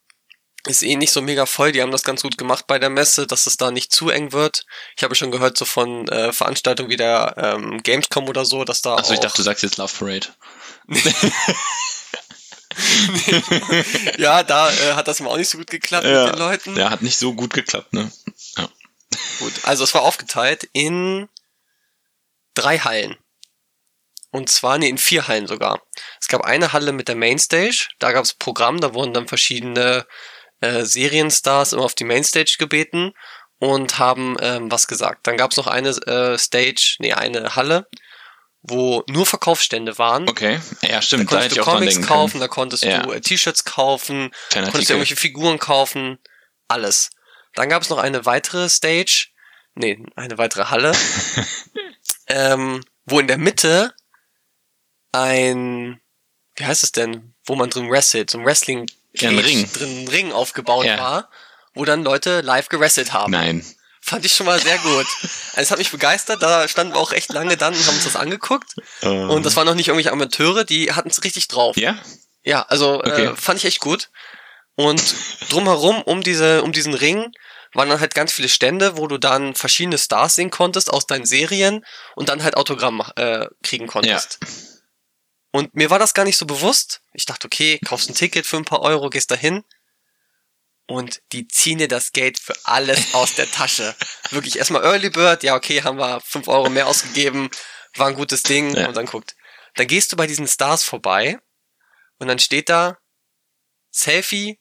ist 0.66 0.83
eh 0.83 0.95
nicht 0.95 1.12
so 1.12 1.23
mega 1.23 1.47
voll. 1.47 1.73
Die 1.73 1.83
haben 1.83 1.90
das 1.90 2.05
ganz 2.05 2.23
gut 2.23 2.38
gemacht 2.38 2.66
bei 2.68 2.79
der 2.79 2.90
Messe, 2.90 3.27
dass 3.27 3.47
es 3.47 3.57
da 3.57 3.71
nicht 3.73 3.92
zu 3.92 4.11
eng 4.11 4.33
wird. 4.33 4.64
Ich 4.97 5.03
habe 5.03 5.14
schon 5.14 5.31
gehört 5.33 5.57
so 5.59 5.64
von 5.64 6.07
äh, 6.09 6.33
Veranstaltungen 6.33 6.90
wie 6.90 6.97
der 6.97 7.35
ähm, 7.37 7.83
Gamescom 7.83 8.29
oder 8.29 8.45
so, 8.45 8.62
dass 8.64 8.83
da 8.83 8.95
Achso, 8.97 9.14
ich 9.14 9.21
dachte, 9.21 9.38
du 9.38 9.42
sagst 9.42 9.62
jetzt 9.64 9.79
Love 9.79 9.92
Parade. 9.99 10.29
Ja, 14.18 14.42
da 14.42 14.71
äh, 14.71 14.95
hat 14.95 15.09
das 15.09 15.21
mal 15.21 15.31
auch 15.31 15.37
nicht 15.37 15.51
so 15.51 15.59
gut 15.59 15.71
geklappt 15.71 16.05
mit 16.05 16.14
den 16.14 16.38
Leuten. 16.38 16.75
Der 16.75 16.90
hat 16.90 17.03
nicht 17.03 17.18
so 17.18 17.35
gut 17.35 17.53
geklappt, 17.53 17.92
ne? 17.92 18.11
Ja. 18.57 18.68
Gut, 19.38 19.53
also 19.64 19.85
es 19.85 19.95
war 19.95 20.03
aufgeteilt 20.03 20.68
in 20.73 21.29
drei 22.55 22.79
Hallen. 22.79 23.16
Und 24.31 24.49
zwar, 24.49 24.79
nee, 24.79 24.88
in 24.88 24.99
vier 24.99 25.29
Hallen 25.29 25.47
sogar. 25.47 25.83
Es 26.18 26.29
gab 26.29 26.42
eine 26.42 26.73
Halle 26.73 26.92
mit 26.92 27.09
der 27.09 27.16
Mainstage, 27.16 27.88
da 27.99 28.12
gab 28.12 28.25
es 28.25 28.33
Programm, 28.33 28.81
da 28.81 28.95
wurden 28.95 29.12
dann 29.12 29.29
verschiedene 29.29 30.07
äh, 30.61 30.85
Serienstars 30.85 31.75
immer 31.75 31.85
auf 31.85 31.95
die 31.95 32.05
Mainstage 32.05 32.57
gebeten 32.59 33.12
und 33.59 33.99
haben 33.99 34.37
ähm, 34.40 34.71
was 34.71 34.87
gesagt. 34.87 35.27
Dann 35.27 35.37
gab 35.37 35.51
es 35.51 35.59
noch 35.59 35.66
eine 35.66 35.90
äh, 35.90 36.38
Stage, 36.38 36.97
nee, 36.99 37.12
eine 37.12 37.57
Halle, 37.57 37.87
wo 38.62 39.03
nur 39.09 39.27
Verkaufsstände 39.27 39.98
waren. 39.98 40.29
Okay. 40.29 40.61
Ja, 40.83 40.88
Da 40.88 41.03
stimmt. 41.03 41.25
Da, 41.25 41.37
konntest 41.37 41.44
hätte 41.51 41.55
du 41.57 41.64
Comics 41.64 42.01
kaufen, 42.07 42.40
da 42.40 42.48
konntest 42.48 42.85
Ja. 42.85 43.03
du 43.03 43.12
äh, 43.12 43.20
T-Shirts 43.20 43.64
kaufen, 43.64 44.31
konntest 44.31 44.53
Fanartikel. 44.53 44.85
du 44.87 44.92
irgendwelche 44.92 45.16
Figuren 45.16 45.59
kaufen, 45.59 46.18
alles. 46.68 47.11
Dann 47.55 47.68
gab 47.68 47.83
es 47.83 47.90
noch 47.90 47.98
eine 47.98 48.25
weitere 48.25 48.68
Stage, 48.68 49.29
nee, 49.75 50.03
eine 50.16 50.38
weitere 50.38 50.66
Halle, 50.66 50.92
ähm, 52.29 52.83
wo 53.05 53.18
in 53.20 53.27
der 53.27 53.38
Mitte 53.38 53.92
ein, 55.12 56.01
wie 56.57 56.64
heißt 56.64 56.83
es 56.85 56.92
denn, 56.92 57.35
wo 57.44 57.55
man 57.57 57.70
drin 57.70 57.90
wrestelt, 57.90 58.31
so 58.31 58.38
ein 58.38 58.44
Wrestling 58.44 58.87
Ja, 59.14 59.29
ein 59.31 59.38
Ring. 59.38 59.70
drin 59.72 60.05
ein 60.05 60.09
Ring 60.09 60.33
aufgebaut 60.33 60.87
Ja. 60.87 60.98
war, 60.98 61.31
wo 61.75 61.85
dann 61.85 62.03
Leute 62.05 62.40
live 62.42 62.68
gewrestelt 62.68 63.12
haben. 63.12 63.33
Nein. 63.33 63.64
Fand 64.05 64.25
ich 64.27 64.35
schon 64.35 64.47
mal 64.47 64.61
sehr 64.61 64.79
gut. 64.79 65.07
Es 65.55 65.71
hat 65.71 65.79
mich 65.79 65.91
begeistert, 65.93 66.43
da 66.43 66.67
standen 66.67 66.95
wir 66.95 66.99
auch 67.01 67.12
echt 67.12 67.33
lange 67.33 67.57
dann 67.57 67.73
und 67.73 67.87
haben 67.87 67.95
uns 67.95 68.05
das 68.05 68.17
angeguckt. 68.17 68.75
Und 69.03 69.47
das 69.47 69.55
waren 69.57 69.67
noch 69.67 69.75
nicht 69.77 69.88
irgendwelche 69.88 70.11
Amateure, 70.12 70.65
die 70.65 70.93
hatten 70.93 71.09
es 71.09 71.23
richtig 71.23 71.47
drauf. 71.49 71.77
Ja? 71.77 71.97
Ja, 72.43 72.62
also 72.62 72.99
Okay. 72.99 73.27
äh, 73.27 73.37
fand 73.37 73.59
ich 73.61 73.65
echt 73.65 73.81
gut. 73.81 74.11
Und 74.75 75.15
drumherum 75.51 76.03
um 76.03 76.23
diese, 76.23 76.62
um 76.62 76.73
diesen 76.73 76.95
Ring 76.95 77.33
waren 77.75 77.88
dann 77.88 78.01
halt 78.01 78.15
ganz 78.15 78.33
viele 78.33 78.49
Stände, 78.49 78.97
wo 78.97 79.07
du 79.07 79.19
dann 79.19 79.55
verschiedene 79.55 79.97
Stars 79.99 80.35
sehen 80.35 80.51
konntest 80.51 80.91
aus 80.91 81.07
deinen 81.07 81.25
Serien 81.25 81.85
und 82.17 82.29
dann 82.29 82.43
halt 82.43 82.57
Autogramm 82.57 83.03
äh, 83.17 83.47
kriegen 83.62 83.87
konntest. 83.87 84.38
Und 85.53 85.75
mir 85.75 85.91
war 85.91 85.99
das 85.99 86.15
gar 86.15 86.25
nicht 86.25 86.38
so 86.38 86.47
bewusst. 86.47 87.03
Ich 87.12 87.27
dachte, 87.27 87.47
okay, 87.47 87.79
kaufst 87.85 88.09
ein 88.11 88.15
Ticket 88.15 88.47
für 88.47 88.57
ein 88.57 88.65
paar 88.65 88.81
Euro, 88.83 89.11
gehst 89.11 89.31
dahin 89.31 89.65
und 90.87 91.23
die 91.33 91.47
ziehen 91.49 91.79
dir 91.79 91.88
das 91.88 92.12
Geld 92.12 92.38
für 92.38 92.55
alles 92.64 93.14
aus 93.14 93.35
der 93.35 93.51
Tasche. 93.51 93.95
Wirklich 94.31 94.59
erstmal 94.59 94.85
Early 94.85 95.11
Bird, 95.11 95.42
ja 95.42 95.55
okay, 95.55 95.83
haben 95.83 95.99
wir 95.99 96.21
fünf 96.21 96.49
Euro 96.49 96.68
mehr 96.71 96.87
ausgegeben, 96.87 97.51
war 97.97 98.09
ein 98.09 98.14
gutes 98.14 98.42
Ding 98.42 98.75
Ja. 98.77 98.88
und 98.88 98.97
dann 98.97 99.07
guckt. 99.07 99.35
Dann 99.75 99.87
gehst 99.87 100.12
du 100.12 100.16
bei 100.16 100.27
diesen 100.27 100.47
Stars 100.49 100.83
vorbei 100.85 101.38
und 102.18 102.29
dann 102.29 102.38
steht 102.38 102.68
da 102.68 102.99
Selfie 103.90 104.59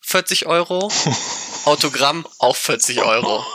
40 0.00 0.46
Euro, 0.46 0.90
Autogramm 1.64 2.26
auch 2.38 2.56
40 2.56 3.00
Euro. 3.02 3.44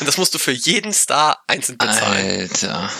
Und 0.00 0.06
das 0.08 0.16
musst 0.16 0.34
du 0.34 0.38
für 0.38 0.50
jeden 0.50 0.92
Star 0.92 1.40
einzeln 1.46 1.78
bezahlen. 1.78 2.40
Alter. 2.50 2.90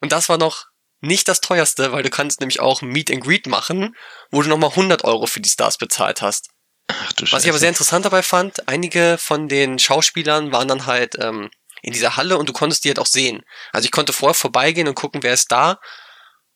Und 0.00 0.12
das 0.12 0.30
war 0.30 0.38
noch 0.38 0.64
nicht 1.00 1.28
das 1.28 1.40
teuerste, 1.40 1.92
weil 1.92 2.02
du 2.02 2.10
kannst 2.10 2.40
nämlich 2.40 2.60
auch 2.60 2.82
Meet 2.82 3.10
and 3.10 3.22
Greet 3.22 3.46
machen, 3.46 3.96
wo 4.30 4.42
du 4.42 4.48
nochmal 4.48 4.70
100 4.70 5.04
Euro 5.04 5.26
für 5.26 5.40
die 5.40 5.48
Stars 5.48 5.78
bezahlt 5.78 6.22
hast. 6.22 6.48
Ach 6.88 7.12
du 7.12 7.30
Was 7.30 7.44
ich 7.44 7.50
aber 7.50 7.58
sehr 7.58 7.68
interessant 7.68 8.04
dabei 8.04 8.22
fand, 8.22 8.68
einige 8.68 9.16
von 9.18 9.48
den 9.48 9.78
Schauspielern 9.78 10.52
waren 10.52 10.68
dann 10.68 10.86
halt 10.86 11.16
ähm, 11.20 11.50
in 11.82 11.92
dieser 11.92 12.16
Halle 12.16 12.38
und 12.38 12.48
du 12.48 12.52
konntest 12.52 12.84
die 12.84 12.88
halt 12.88 12.98
auch 12.98 13.06
sehen. 13.06 13.42
Also 13.72 13.84
ich 13.84 13.92
konnte 13.92 14.12
vorher 14.12 14.34
vorbeigehen 14.34 14.88
und 14.88 14.94
gucken, 14.94 15.22
wer 15.22 15.34
ist 15.34 15.52
da 15.52 15.78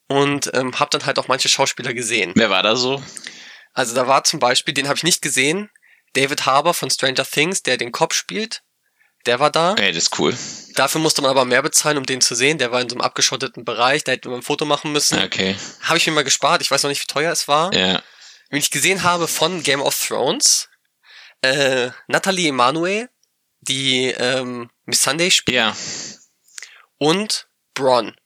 und 0.08 0.50
ähm, 0.54 0.78
habe 0.78 0.90
dann 0.90 1.06
halt 1.06 1.18
auch 1.18 1.28
manche 1.28 1.48
Schauspieler 1.48 1.94
gesehen. 1.94 2.32
Wer 2.34 2.50
war 2.50 2.62
da 2.62 2.76
so? 2.76 3.02
Also 3.72 3.94
da 3.94 4.06
war 4.06 4.24
zum 4.24 4.40
Beispiel, 4.40 4.74
den 4.74 4.88
habe 4.88 4.96
ich 4.96 5.04
nicht 5.04 5.22
gesehen, 5.22 5.70
David 6.14 6.44
Harbour 6.46 6.74
von 6.74 6.90
Stranger 6.90 7.24
Things, 7.24 7.62
der 7.62 7.76
den 7.76 7.92
Cop 7.92 8.12
spielt. 8.12 8.62
Der 9.26 9.38
war 9.40 9.50
da. 9.50 9.74
Ey, 9.74 9.92
das 9.92 10.04
ist 10.04 10.18
cool. 10.18 10.36
Dafür 10.74 11.00
musste 11.00 11.22
man 11.22 11.30
aber 11.30 11.44
mehr 11.44 11.62
bezahlen, 11.62 11.96
um 11.98 12.04
den 12.06 12.20
zu 12.20 12.34
sehen. 12.34 12.58
Der 12.58 12.72
war 12.72 12.80
in 12.80 12.88
so 12.88 12.94
einem 12.96 13.02
abgeschotteten 13.02 13.64
Bereich, 13.64 14.04
da 14.04 14.12
hätte 14.12 14.28
man 14.28 14.40
ein 14.40 14.42
Foto 14.42 14.64
machen 14.64 14.90
müssen. 14.92 15.22
Okay. 15.22 15.56
Habe 15.82 15.98
ich 15.98 16.06
mir 16.06 16.12
mal 16.12 16.24
gespart. 16.24 16.62
Ich 16.62 16.70
weiß 16.70 16.82
noch 16.82 16.90
nicht, 16.90 17.02
wie 17.02 17.06
teuer 17.06 17.30
es 17.32 17.46
war. 17.46 17.72
Ja. 17.74 18.02
Wenn 18.50 18.58
ich 18.58 18.70
gesehen 18.70 19.02
habe 19.02 19.28
von 19.28 19.62
Game 19.62 19.80
of 19.80 19.98
Thrones, 19.98 20.68
äh, 21.42 21.90
Natalie 22.08 22.48
Emanuel, 22.48 23.08
die 23.60 24.06
ähm, 24.08 24.70
Miss 24.86 25.02
Sunday 25.02 25.30
spielt, 25.30 25.54
Ja. 25.56 25.76
und 26.98 27.48
Bronn. 27.74 28.16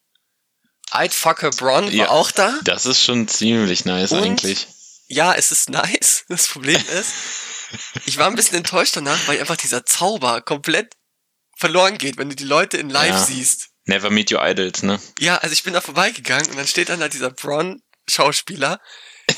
I'd 0.93 1.13
Fucker 1.13 1.51
Bronn 1.51 1.91
Ja. 1.93 2.05
war 2.05 2.11
auch 2.13 2.31
da. 2.31 2.59
Das 2.65 2.87
ist 2.87 3.03
schon 3.03 3.29
ziemlich 3.29 3.85
nice 3.85 4.13
Und? 4.13 4.23
eigentlich. 4.23 4.67
Ja, 5.09 5.35
es 5.35 5.53
ist 5.53 5.69
nice. 5.71 6.25
Das 6.29 6.47
Problem 6.49 6.83
ist, 6.99 7.13
ich 8.07 8.19
war 8.19 8.27
ein 8.29 8.35
bisschen 8.37 8.57
enttäuscht 8.59 8.97
danach, 8.97 9.19
weil 9.27 9.39
einfach 9.41 9.57
dieser 9.57 9.85
Zauber 9.87 10.41
komplett 10.43 10.95
verloren 11.59 11.99
geht, 11.99 12.19
wenn 12.19 12.29
du 12.31 12.37
die 12.37 12.45
Leute 12.45 12.77
in 12.77 12.91
Live 12.91 13.11
Ja. 13.11 13.19
siehst. 13.25 13.69
Never 13.87 14.11
meet 14.11 14.33
your 14.33 14.45
idols, 14.45 14.83
ne? 14.83 15.01
Ja, 15.19 15.37
also 15.39 15.53
ich 15.53 15.63
bin 15.63 15.73
da 15.73 15.81
vorbeigegangen 15.81 16.51
und 16.51 16.57
dann 16.57 16.67
steht 16.67 16.89
dann 16.89 17.01
da 17.01 17.09
dieser 17.09 17.31
Bronn-Schauspieler 17.31 18.81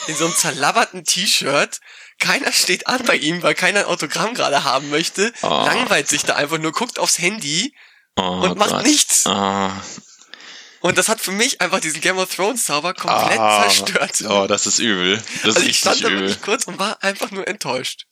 in 0.06 0.16
so 0.16 0.24
einem 0.26 0.34
zerlabberten 0.34 1.04
T-Shirt. 1.04 1.80
Keiner 2.18 2.52
steht 2.52 2.86
an 2.86 3.04
bei 3.04 3.16
ihm, 3.16 3.42
weil 3.42 3.54
keiner 3.54 3.80
ein 3.80 3.86
Autogramm 3.86 4.34
gerade 4.34 4.64
haben 4.64 4.88
möchte. 4.90 5.32
Oh. 5.42 5.48
Langweilt 5.48 6.08
sich 6.08 6.22
da 6.24 6.34
einfach 6.34 6.58
nur, 6.58 6.72
guckt 6.72 6.98
aufs 6.98 7.18
Handy 7.18 7.74
Oh, 8.16 8.22
und 8.42 8.58
macht 8.58 8.70
Gott. 8.70 8.82
nichts. 8.84 9.24
Oh, 9.26 9.70
Und 10.80 10.98
das 10.98 11.08
hat 11.08 11.20
für 11.20 11.30
mich 11.30 11.60
einfach 11.60 11.78
diesen 11.80 12.00
Game 12.00 12.18
of 12.18 12.34
Thrones 12.34 12.64
Zauber 12.64 12.92
komplett 12.94 13.38
Ah. 13.38 13.62
zerstört. 13.62 14.22
oh, 14.28 14.46
das 14.48 14.66
ist 14.66 14.78
übel. 14.80 15.22
Das 15.42 15.56
also 15.56 15.60
ist 15.60 15.66
ich 15.68 15.78
stand 15.78 16.02
da 16.02 16.08
übel. 16.08 16.20
wirklich 16.22 16.40
kurz 16.42 16.64
und 16.64 16.78
war 16.78 17.02
einfach 17.02 17.30
nur 17.30 17.46
enttäuscht. 17.46 18.06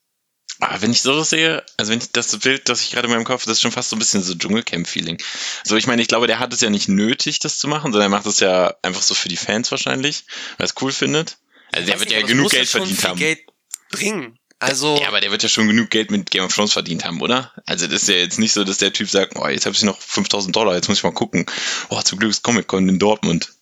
Aber 0.59 0.81
wenn 0.81 0.91
ich 0.91 1.03
sowas 1.03 1.31
sehe, 1.31 1.65
also 1.77 1.93
wenn 1.93 1.99
ich 1.99 2.13
das 2.13 2.37
Bild, 2.39 2.69
das 2.69 2.83
ich 2.83 2.91
gerade 2.93 3.07
in 3.07 3.13
meinem 3.13 3.25
Kopf, 3.25 3.45
das 3.45 3.55
ist 3.55 3.61
schon 3.61 3.73
fast 3.73 3.91
so 3.91 3.97
ein 3.97 3.99
bisschen 3.99 4.23
so 4.23 4.35
Dschungelcamp-Feeling. 4.35 5.19
So, 5.65 5.77
ich 5.77 5.87
meine, 5.87 6.01
ich 6.01 6.09
glaube, 6.09 6.27
der 6.27 6.39
hat 6.39 6.53
es 6.53 6.61
ja 6.61 6.71
nicht 6.71 6.89
nötig, 6.89 7.39
das 7.41 7.59
zu 7.59 7.69
machen, 7.69 7.93
sondern 7.93 8.11
er 8.11 8.17
macht 8.17 8.27
es 8.27 8.41
ja 8.41 8.75
einfach 8.83 9.03
so 9.03 9.15
für 9.15 9.29
die 9.29 9.37
Fans 9.37 9.71
wahrscheinlich, 9.71 10.25
weil 10.57 10.67
es 10.67 10.75
cool 10.81 10.93
findet. 10.93 11.37
Also 11.73 11.87
der 11.87 12.01
wird 12.01 12.11
nicht, 12.11 12.21
ja 12.21 12.27
genug 12.27 12.51
Geld 12.51 12.69
schon 12.69 12.81
verdient 12.81 13.01
viel 13.01 13.09
haben. 13.09 13.19
Geld 13.19 13.41
bringen. 13.91 14.39
Also, 14.59 14.99
Ja, 14.99 15.09
aber 15.09 15.21
der 15.21 15.31
wird 15.31 15.43
ja 15.43 15.51
schon 15.51 15.67
genug 15.67 15.91
Geld 15.91 16.11
mit 16.11 16.31
Game 16.31 16.45
of 16.45 16.55
Thrones 16.55 16.73
verdient 16.73 17.05
haben, 17.05 17.21
oder? 17.21 17.53
Also 17.67 17.87
das 17.87 18.03
ist 18.03 18.09
ja 18.09 18.15
jetzt 18.15 18.39
nicht 18.39 18.55
so, 18.55 18.65
dass 18.65 18.79
der 18.79 18.93
Typ 18.93 19.11
sagt, 19.11 19.37
oh, 19.37 19.47
jetzt 19.47 19.67
habe 19.67 19.77
ich 19.77 19.83
noch 19.83 20.01
5000 20.01 20.57
Dollar, 20.57 20.75
jetzt 20.75 20.89
muss 20.89 20.99
ich 20.99 21.05
mal 21.05 21.13
gucken. 21.13 21.45
Oh, 21.91 22.01
zum 22.01 22.19
Glück 22.19 22.31
ist 22.31 22.43
Comic-Con 22.43 22.89
in 22.89 22.99
Dortmund. 22.99 23.53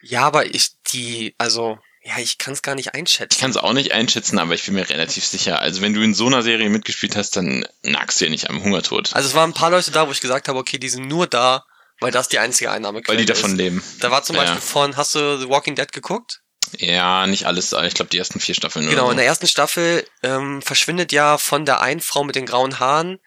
ja, 0.00 0.22
aber 0.22 0.46
ich, 0.46 0.70
die, 0.92 1.34
also, 1.36 1.78
ja, 2.02 2.18
ich 2.18 2.38
kann 2.38 2.52
es 2.54 2.62
gar 2.62 2.74
nicht 2.74 2.94
einschätzen. 2.94 3.34
Ich 3.34 3.40
kann 3.40 3.50
es 3.50 3.56
auch 3.56 3.72
nicht 3.72 3.92
einschätzen, 3.92 4.38
aber 4.38 4.54
ich 4.54 4.64
bin 4.64 4.74
mir 4.74 4.88
relativ 4.88 5.24
sicher. 5.26 5.60
Also 5.60 5.82
wenn 5.82 5.94
du 5.94 6.00
in 6.02 6.14
so 6.14 6.26
einer 6.26 6.42
Serie 6.42 6.68
mitgespielt 6.70 7.16
hast, 7.16 7.36
dann 7.36 7.66
nagst 7.82 8.20
du 8.20 8.24
ja 8.26 8.30
nicht 8.30 8.48
am 8.48 8.62
Hungertod. 8.62 9.14
Also 9.14 9.28
es 9.28 9.34
waren 9.34 9.50
ein 9.50 9.54
paar 9.54 9.70
Leute 9.70 9.90
da, 9.90 10.06
wo 10.08 10.12
ich 10.12 10.20
gesagt 10.20 10.48
habe, 10.48 10.58
okay, 10.58 10.78
die 10.78 10.88
sind 10.88 11.06
nur 11.08 11.26
da, 11.26 11.64
weil 12.00 12.10
das 12.12 12.28
die 12.28 12.38
einzige 12.38 12.70
Einnahmequelle 12.70 13.18
weil 13.18 13.24
die 13.24 13.30
davon 13.30 13.50
ist. 13.52 13.56
leben. 13.56 13.82
Da 14.00 14.10
war 14.10 14.22
zum 14.22 14.36
Ja. 14.36 14.42
Beispiel 14.42 14.60
von, 14.60 14.96
hast 14.96 15.14
du 15.14 15.38
The 15.38 15.48
Walking 15.48 15.74
Dead 15.74 15.90
geguckt? 15.92 16.40
Ja, 16.78 17.26
nicht 17.26 17.46
alles, 17.46 17.72
aber 17.74 17.86
ich 17.86 17.94
glaube 17.94 18.10
die 18.10 18.18
ersten 18.18 18.40
vier 18.40 18.54
Staffeln. 18.54 18.88
Genau, 18.88 19.04
oder 19.04 19.12
in 19.12 19.16
der 19.16 19.26
ersten 19.26 19.46
Staffel 19.48 20.06
ähm, 20.22 20.60
verschwindet 20.62 21.12
ja 21.12 21.38
von 21.38 21.64
der 21.64 21.80
einen 21.80 22.00
Frau 22.00 22.24
mit 22.24 22.36
den 22.36 22.46
grauen 22.46 22.78
Haaren 22.78 23.18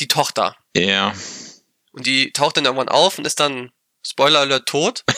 die 0.00 0.08
Tochter. 0.08 0.56
so. 0.76 0.82
Ja, 0.82 1.12
Und 1.92 2.06
die 2.06 2.32
taucht 2.32 2.56
dann 2.56 2.64
irgendwann 2.64 2.88
auf 2.88 3.18
und 3.18 3.26
ist 3.26 3.40
dann, 3.40 3.70
Spoiler 4.04 4.40
Alert, 4.40 4.66
tot. 4.68 5.04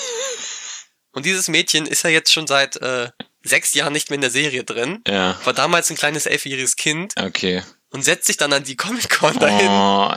und 1.12 1.26
dieses 1.26 1.48
Mädchen 1.48 1.86
ist 1.86 2.02
ja 2.04 2.10
jetzt 2.10 2.32
schon 2.32 2.46
seit 2.46 2.76
äh, 2.76 3.10
sechs 3.42 3.72
Jahren 3.74 3.92
nicht 3.92 4.10
mehr 4.10 4.16
in 4.16 4.20
der 4.22 4.30
Serie 4.30 4.64
drin. 4.64 5.02
ja, 5.08 5.38
War 5.44 5.52
damals 5.54 5.90
ein 5.90 5.96
kleines 5.96 6.26
elfjähriges 6.26 6.76
Kind 6.76 7.14
okay. 7.18 7.62
und 7.90 8.04
setzt 8.04 8.26
sich 8.26 8.36
dann 8.36 8.52
an 8.52 8.64
die 8.64 8.76
Comic-Con 8.76 9.38
dahin 9.38 9.68
Oh, 9.70 10.14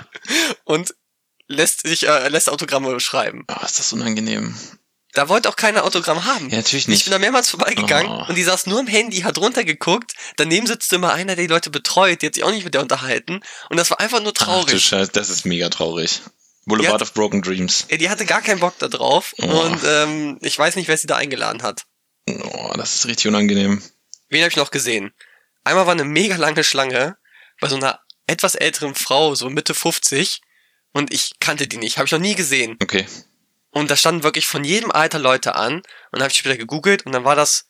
und 0.66 0.94
lässt 1.48 1.82
sich 1.88 2.08
äh, 2.08 2.28
lässt 2.30 2.50
Autogramme 2.50 3.00
schreiben. 3.00 3.46
oh, 3.50 3.66
ist 3.66 3.80
das 3.80 3.94
unangenehm. 3.94 4.56
Da 5.16 5.30
wollte 5.30 5.48
auch 5.48 5.56
keiner 5.56 5.84
Autogramm 5.84 6.26
haben. 6.26 6.50
Ja, 6.50 6.58
natürlich 6.58 6.86
Ich 6.86 6.88
nicht. 6.88 7.04
bin 7.06 7.12
da 7.12 7.20
mehrmals 7.20 7.48
vorbeigegangen 7.50 8.12
Oh. 8.12 8.26
und 8.30 8.36
die 8.36 8.42
saß 8.44 8.66
nur 8.66 8.80
im 8.80 8.88
Handy, 8.88 9.22
hat 9.22 9.38
runtergeguckt. 9.38 10.14
Daneben 10.38 10.66
sitzt 10.66 10.92
immer 10.92 11.14
einer, 11.14 11.36
der 11.36 11.46
die 11.46 11.54
Leute 11.54 11.70
betreut, 11.70 12.22
die 12.24 12.26
hat 12.26 12.34
sich 12.34 12.44
auch 12.44 12.50
nicht 12.50 12.64
mit 12.66 12.74
der 12.74 12.82
unterhalten. 12.82 13.42
Und 13.70 13.78
das 13.78 13.92
war 13.92 14.00
einfach 14.00 14.22
nur 14.22 14.30
Ach 14.36 14.40
du 14.40 14.44
traurig. 14.46 14.84
Scheiße, 14.84 15.12
das 15.12 15.30
ist 15.30 15.46
mega 15.46 15.70
traurig. 15.70 16.22
Boulevard 16.66 17.02
of 17.02 17.14
Broken 17.14 17.42
Dreams. 17.42 17.86
Ja, 17.90 17.98
die 17.98 18.10
hatte 18.10 18.26
gar 18.26 18.42
keinen 18.42 18.60
Bock 18.60 18.76
da 18.80 18.88
drauf. 18.88 19.34
Oh. 19.42 19.46
Und 19.46 19.80
ähm, 19.86 20.38
ich 20.42 20.58
weiß 20.58 20.76
nicht, 20.76 20.88
wer 20.88 20.98
sie 20.98 21.08
da 21.08 21.18
eingeladen 21.18 21.62
hat. 21.62 21.84
Oh, 22.28 22.74
das 22.76 22.96
ist 22.96 23.08
richtig 23.08 23.28
unangenehm. 23.28 23.82
Wen 24.30 24.42
habe 24.42 24.50
ich 24.50 24.58
noch 24.58 24.72
gesehen? 24.72 25.14
Einmal 25.64 25.86
war 25.86 25.94
eine 25.94 26.06
mega 26.06 26.36
lange 26.36 26.64
Schlange 26.64 27.18
bei 27.60 27.68
so 27.68 27.76
einer 27.76 28.00
etwas 28.28 28.56
älteren 28.56 28.96
Frau, 28.96 29.36
so 29.36 29.50
Mitte 29.50 29.74
50. 29.74 30.42
Und 30.94 31.14
ich 31.14 31.34
kannte 31.40 31.68
die 31.68 31.78
nicht, 31.78 31.98
habe 31.98 32.06
ich 32.06 32.12
noch 32.12 32.20
nie 32.20 32.36
gesehen. 32.36 32.78
Okay. 32.82 33.06
Und 33.72 33.90
da 33.90 33.96
standen 33.96 34.24
wirklich 34.24 34.48
von 34.48 34.64
jedem 34.64 34.92
Alter 34.92 35.20
Leute 35.20 35.56
an. 35.56 35.78
Und 35.78 35.84
dann 36.12 36.22
habe 36.22 36.32
ich 36.32 36.38
später 36.38 36.58
gegoogelt 36.58 37.06
und 37.06 37.12
dann 37.12 37.26
war 37.26 37.36
das 37.36 37.68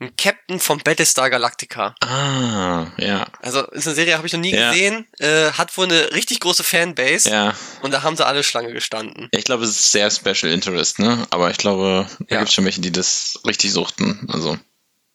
ein 0.00 0.14
Captain 0.16 0.58
vom 0.58 0.78
Battlestar 0.78 1.30
Galactica. 1.30 1.94
Ah, 2.02 2.86
ja. 2.98 3.26
Also 3.40 3.64
ist 3.68 3.86
eine 3.86 3.94
Serie, 3.94 4.16
habe 4.16 4.26
ich 4.26 4.32
noch 4.32 4.40
nie 4.40 4.52
Ja. 4.54 4.70
gesehen. 4.70 5.06
Äh, 5.20 5.52
hat 5.52 5.76
wohl 5.76 5.84
eine 5.86 6.12
richtig 6.12 6.40
große 6.40 6.64
Fanbase. 6.64 7.30
Ja. 7.30 7.54
Und 7.82 7.92
da 7.92 8.02
haben 8.02 8.16
sie 8.16 8.26
alle 8.26 8.42
Schlange 8.42 8.72
gestanden. 8.72 9.28
Ich 9.32 9.44
glaube, 9.44 9.62
es 9.64 9.70
ist 9.70 9.92
sehr 9.92 10.10
Special 10.10 10.52
Interest, 10.52 10.98
ne? 10.98 11.24
Aber 11.30 11.50
ich 11.50 11.58
glaube, 11.58 12.06
da 12.20 12.34
Ja. 12.34 12.38
gibt 12.40 12.52
schon 12.52 12.64
welche, 12.64 12.80
die 12.80 12.90
das 12.92 13.38
richtig 13.46 13.72
suchten. 13.72 14.26
Also, 14.32 14.58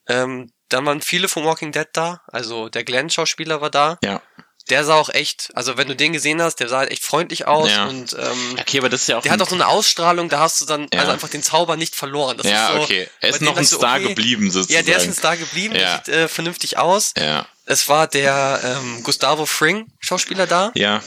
Ähm, 0.09 0.51
dann 0.69 0.85
waren 0.85 1.01
viele 1.01 1.27
von 1.27 1.43
Walking 1.43 1.73
Dead 1.73 1.87
da. 1.91 2.21
Also 2.27 2.69
der 2.69 2.85
Glenn-Schauspieler 2.85 3.59
war 3.61 3.69
da. 3.69 3.97
ja. 4.03 4.21
Der 4.69 4.83
sah 4.83 4.95
auch 4.95 5.09
echt, 5.09 5.49
also 5.53 5.77
wenn 5.77 5.87
du 5.87 5.95
den 5.95 6.11
gesehen 6.13 6.41
hast, 6.41 6.55
der 6.59 6.67
sah 6.67 6.79
halt 6.79 6.91
echt 6.91 7.03
freundlich 7.03 7.47
aus. 7.47 7.69
Ja. 7.69 7.85
Und 7.85 8.13
ähm, 8.13 8.57
Okay, 8.59 8.79
aber 8.79 8.89
das 8.89 9.01
ist 9.01 9.07
ja 9.07 9.17
auch. 9.17 9.21
der 9.21 9.31
hat 9.31 9.41
auch 9.41 9.47
so 9.49 9.55
eine 9.55 9.67
Ausstrahlung, 9.67 10.27
da 10.29 10.39
hast 10.39 10.59
du 10.61 10.65
dann 10.65 10.87
Ja. 10.93 10.99
also 10.99 11.11
einfach 11.13 11.29
den 11.29 11.41
Zauber 11.43 11.77
nicht 11.77 11.95
verloren. 11.95 12.37
Das 12.37 12.45
ja, 12.47 12.67
ist 12.69 12.75
so, 12.75 12.81
okay. 12.81 13.09
Er 13.21 13.29
ist 13.29 13.41
noch 13.41 13.55
ein 13.57 13.65
Star 13.65 13.95
okay, 13.95 14.09
geblieben, 14.09 14.51
sozusagen. 14.51 14.73
Ja, 14.73 14.81
der 14.83 14.97
ist 14.97 15.07
ein 15.07 15.13
Star 15.13 15.37
geblieben, 15.37 15.75
Ja. 15.75 15.95
sieht 16.05 16.13
äh, 16.13 16.27
vernünftig 16.27 16.77
aus. 16.77 17.13
Ja, 17.17 17.47
Es 17.65 17.87
war 17.87 18.07
der 18.07 18.59
ähm, 18.63 19.03
Gustavo 19.03 19.45
Fring, 19.45 19.87
Schauspieler 19.99 20.47
da. 20.47 20.71
ja. 20.75 21.01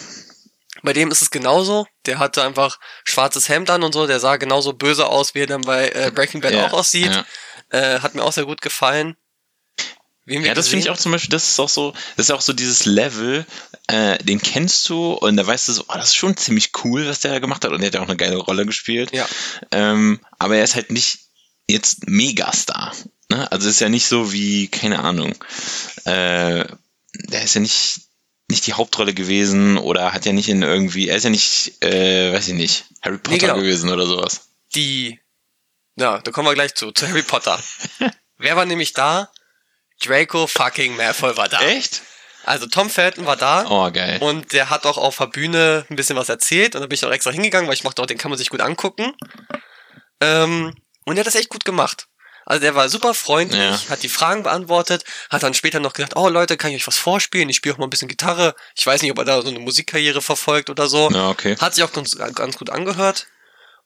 Bei 0.82 0.94
dem 0.94 1.10
ist 1.10 1.20
es 1.20 1.30
genauso. 1.30 1.86
Der 2.06 2.18
hatte 2.18 2.42
einfach 2.42 2.78
schwarzes 3.04 3.50
Hemd 3.50 3.68
an 3.68 3.82
und 3.82 3.92
so. 3.92 4.06
Der 4.06 4.18
sah 4.18 4.36
genauso 4.36 4.72
böse 4.72 5.06
aus, 5.06 5.34
wie 5.34 5.40
er 5.42 5.46
dann 5.46 5.60
bei 5.60 5.90
äh, 5.90 6.10
Breaking 6.14 6.40
Bad 6.40 6.54
Ja, 6.54 6.66
auch 6.68 6.72
aussieht. 6.72 7.12
ja. 7.12 7.24
Äh, 7.78 8.00
hat 8.00 8.14
mir 8.14 8.22
auch 8.24 8.32
sehr 8.32 8.46
gut 8.46 8.62
gefallen. 8.62 9.16
Ja, 10.26 10.54
das 10.54 10.68
finde 10.68 10.84
ich 10.84 10.90
auch 10.90 10.98
zum 10.98 11.12
Beispiel, 11.12 11.30
das 11.30 11.48
ist 11.48 11.58
auch 11.58 11.68
so, 11.68 11.92
das 12.16 12.26
ist 12.26 12.30
auch 12.30 12.40
so 12.40 12.52
dieses 12.52 12.84
Level, 12.84 13.46
äh, 13.88 14.18
den 14.18 14.40
kennst 14.40 14.88
du 14.88 15.12
und 15.12 15.36
da 15.36 15.46
weißt 15.46 15.68
du 15.68 15.72
so, 15.72 15.84
oh, 15.88 15.94
das 15.94 16.10
ist 16.10 16.16
schon 16.16 16.36
ziemlich 16.36 16.70
cool, 16.84 17.08
was 17.08 17.20
der 17.20 17.32
da 17.32 17.38
gemacht 17.38 17.64
hat 17.64 17.72
und 17.72 17.80
der 17.80 17.88
hat 17.88 17.94
ja 17.94 18.00
auch 18.00 18.08
eine 18.08 18.16
geile 18.16 18.36
Rolle 18.36 18.66
gespielt. 18.66 19.12
Ja. 19.12 19.26
Ähm, 19.72 20.20
aber 20.38 20.56
er 20.56 20.64
ist 20.64 20.76
halt 20.76 20.90
nicht 20.90 21.20
jetzt 21.66 22.08
Megastar. 22.08 22.94
Ne? 23.30 23.50
Also 23.50 23.68
ist 23.68 23.80
ja 23.80 23.88
nicht 23.88 24.06
so 24.06 24.32
wie, 24.32 24.68
keine 24.68 25.00
Ahnung, 25.00 25.34
äh, 26.04 26.64
der 27.14 27.42
ist 27.42 27.54
ja 27.54 27.60
nicht, 27.60 28.02
nicht 28.48 28.66
die 28.66 28.74
Hauptrolle 28.74 29.14
gewesen 29.14 29.78
oder 29.78 30.12
hat 30.12 30.26
ja 30.26 30.32
nicht 30.32 30.48
in 30.48 30.62
irgendwie, 30.62 31.08
er 31.08 31.16
ist 31.16 31.24
ja 31.24 31.30
nicht, 31.30 31.82
äh, 31.82 32.32
weiß 32.32 32.48
ich 32.48 32.54
nicht, 32.54 32.84
Harry 33.02 33.18
Potter 33.18 33.38
genau. 33.38 33.56
gewesen 33.56 33.90
oder 33.90 34.06
sowas. 34.06 34.48
die, 34.74 35.18
ja, 35.96 36.18
da 36.18 36.30
kommen 36.30 36.48
wir 36.48 36.54
gleich 36.54 36.74
zu, 36.74 36.92
zu 36.92 37.08
Harry 37.08 37.22
Potter. 37.22 37.60
Wer 38.38 38.56
war 38.56 38.64
nämlich 38.64 38.92
da? 38.92 39.30
Draco 40.04 40.46
fucking 40.46 40.96
Malfoy 40.96 41.36
war 41.36 41.48
da. 41.48 41.60
Echt? 41.60 42.02
Also 42.44 42.66
Tom 42.66 42.88
Felton 42.90 43.26
war 43.26 43.36
da. 43.36 43.66
Oh, 43.68 43.90
geil. 43.90 44.18
Und 44.22 44.52
der 44.52 44.70
hat 44.70 44.86
auch 44.86 44.96
auf 44.98 45.18
der 45.18 45.26
Bühne 45.26 45.84
ein 45.90 45.96
bisschen 45.96 46.16
was 46.16 46.28
erzählt. 46.28 46.74
Und 46.74 46.80
da 46.80 46.86
bin 46.86 46.94
ich 46.94 47.04
auch 47.04 47.10
extra 47.10 47.30
hingegangen, 47.30 47.68
weil 47.68 47.74
ich 47.74 47.84
mochte 47.84 48.00
auch, 48.02 48.06
den 48.06 48.16
kann 48.18 48.30
man 48.30 48.38
sich 48.38 48.48
gut 48.48 48.60
angucken. 48.62 49.12
Ähm, 50.20 50.74
und 51.04 51.14
der 51.16 51.20
hat 51.22 51.26
das 51.26 51.34
echt 51.34 51.48
gut 51.50 51.64
gemacht. 51.64 52.06
Also 52.46 52.62
der 52.62 52.74
war 52.74 52.88
super 52.88 53.14
freundlich, 53.14 53.60
Ja. 53.60 53.90
hat 53.90 54.02
die 54.02 54.08
Fragen 54.08 54.42
beantwortet, 54.42 55.04
hat 55.28 55.42
dann 55.42 55.54
später 55.54 55.78
noch 55.78 55.92
gesagt, 55.92 56.16
oh 56.16 56.28
Leute, 56.28 56.56
kann 56.56 56.70
ich 56.70 56.76
euch 56.78 56.86
was 56.86 56.96
vorspielen? 56.96 57.48
Ich 57.48 57.56
spiele 57.56 57.74
auch 57.74 57.78
mal 57.78 57.86
ein 57.86 57.90
bisschen 57.90 58.08
Gitarre. 58.08 58.54
Ich 58.76 58.84
weiß 58.86 59.02
nicht, 59.02 59.10
ob 59.12 59.18
er 59.18 59.24
da 59.24 59.42
so 59.42 59.48
eine 59.48 59.60
Musikkarriere 59.60 60.20
verfolgt 60.22 60.68
oder 60.70 60.88
so. 60.88 61.10
Ja, 61.10 61.28
okay. 61.28 61.56
Hat 61.60 61.74
sich 61.74 61.84
auch 61.84 61.92
ganz, 61.92 62.16
ganz 62.34 62.56
gut 62.58 62.70
angehört. 62.70 63.26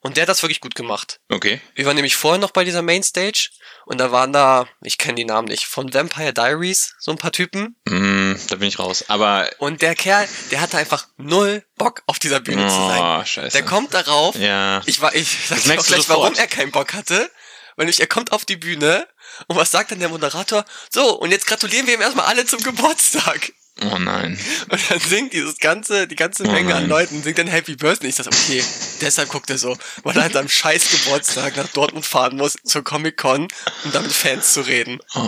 Und 0.05 0.19
der 0.19 0.23
hat 0.23 0.29
das 0.29 0.43
wirklich 0.43 0.61
gut 0.61 0.75
gemacht. 0.75 1.19
Okay. 1.31 1.63
Wir 1.75 1.87
waren 1.87 1.95
nämlich 1.95 2.15
vorher 2.15 2.39
noch 2.39 2.51
bei 2.51 2.63
dieser 2.65 2.83
Mainstage 2.83 3.49
und 3.87 3.99
da 3.99 4.13
waren 4.13 4.35
da, 4.35 4.69
ich 4.83 4.99
kenne 4.99 5.15
die 5.15 5.25
Namen 5.25 5.49
nicht, 5.49 5.65
von 5.65 5.95
Vampire 5.95 6.35
Diaries, 6.35 6.95
so 6.99 7.11
ein 7.11 7.17
paar 7.17 7.33
Typen. 7.33 7.75
Mm, 7.89 8.35
da 8.49 8.57
bin 8.57 8.69
ich 8.69 8.79
raus. 8.79 9.07
Aber, 9.09 9.49
Und 9.59 9.81
der 9.81 9.95
Kerl, 9.95 10.29
der 10.51 10.61
hatte 10.61 10.77
einfach 10.77 11.07
null 11.17 11.65
Bock 11.79 12.03
auf 12.07 12.19
dieser 12.19 12.41
Bühne 12.41 12.69
zu 12.69 12.75
sein. 12.75 13.01
oh, 13.03 13.25
scheiße. 13.25 13.57
Der 13.57 13.65
kommt 13.65 13.95
darauf. 13.95 14.37
Ja. 14.37 14.83
Ich 14.85 15.01
war, 15.01 15.15
ich 15.15 15.39
sag 15.49 15.63
dir 15.63 15.81
auch 15.81 15.87
gleich, 15.87 16.07
warum 16.11 16.35
er 16.35 16.49
keinen 16.49 16.71
Bock 16.71 16.93
hatte. 16.93 17.31
Weil 17.77 17.87
nämlich 17.87 18.01
er 18.01 18.07
kommt 18.07 18.31
auf 18.33 18.45
die 18.45 18.57
Bühne 18.57 19.09
und 19.49 19.57
was 19.57 19.71
sagt 19.71 19.91
dann 19.91 20.01
der 20.01 20.11
Moderator? 20.11 20.67
So, 20.91 21.19
und 21.19 21.31
jetzt 21.31 21.47
gratulieren 21.47 21.87
wir 21.87 21.95
ihm 21.95 22.03
erstmal 22.03 22.27
alle 22.27 22.45
zum 22.45 22.63
Geburtstag. 22.63 23.53
Oh 23.83 23.99
nein. 23.99 24.39
Und 24.69 24.91
dann 24.91 25.01
singt 25.01 25.33
dieses 25.33 25.59
ganze, 25.59 26.07
die 26.07 26.15
ganze 26.15 26.45
Oh 26.45 26.51
Menge 26.51 26.75
an 26.75 26.83
nein. 26.83 26.89
Leuten, 26.91 27.23
singt 27.23 27.39
dann 27.39 27.49
Happy 27.49 27.75
Birthday. 27.75 28.09
Ich 28.09 28.15
dachte, 28.17 28.31
okay, 28.31 28.63
deshalb 29.01 29.29
guckt 29.31 29.51
er 29.51 29.59
so, 29.59 29.77
weil 30.05 30.17
er 30.17 30.25
an 30.27 30.33
seinem 30.33 30.49
scheiß 30.49 30.91
Geburtstag 30.91 31.57
nach 31.57 31.69
Dortmund 31.69 32.07
fahren 32.07 32.37
muss, 32.37 32.55
zur 32.65 32.85
Comic-Con, 32.85 33.49
um 33.85 33.93
da 33.93 34.01
mit 34.01 34.13
Fans 34.13 34.53
zu 34.53 34.61
reden. 34.61 35.01
Oh, 35.15 35.19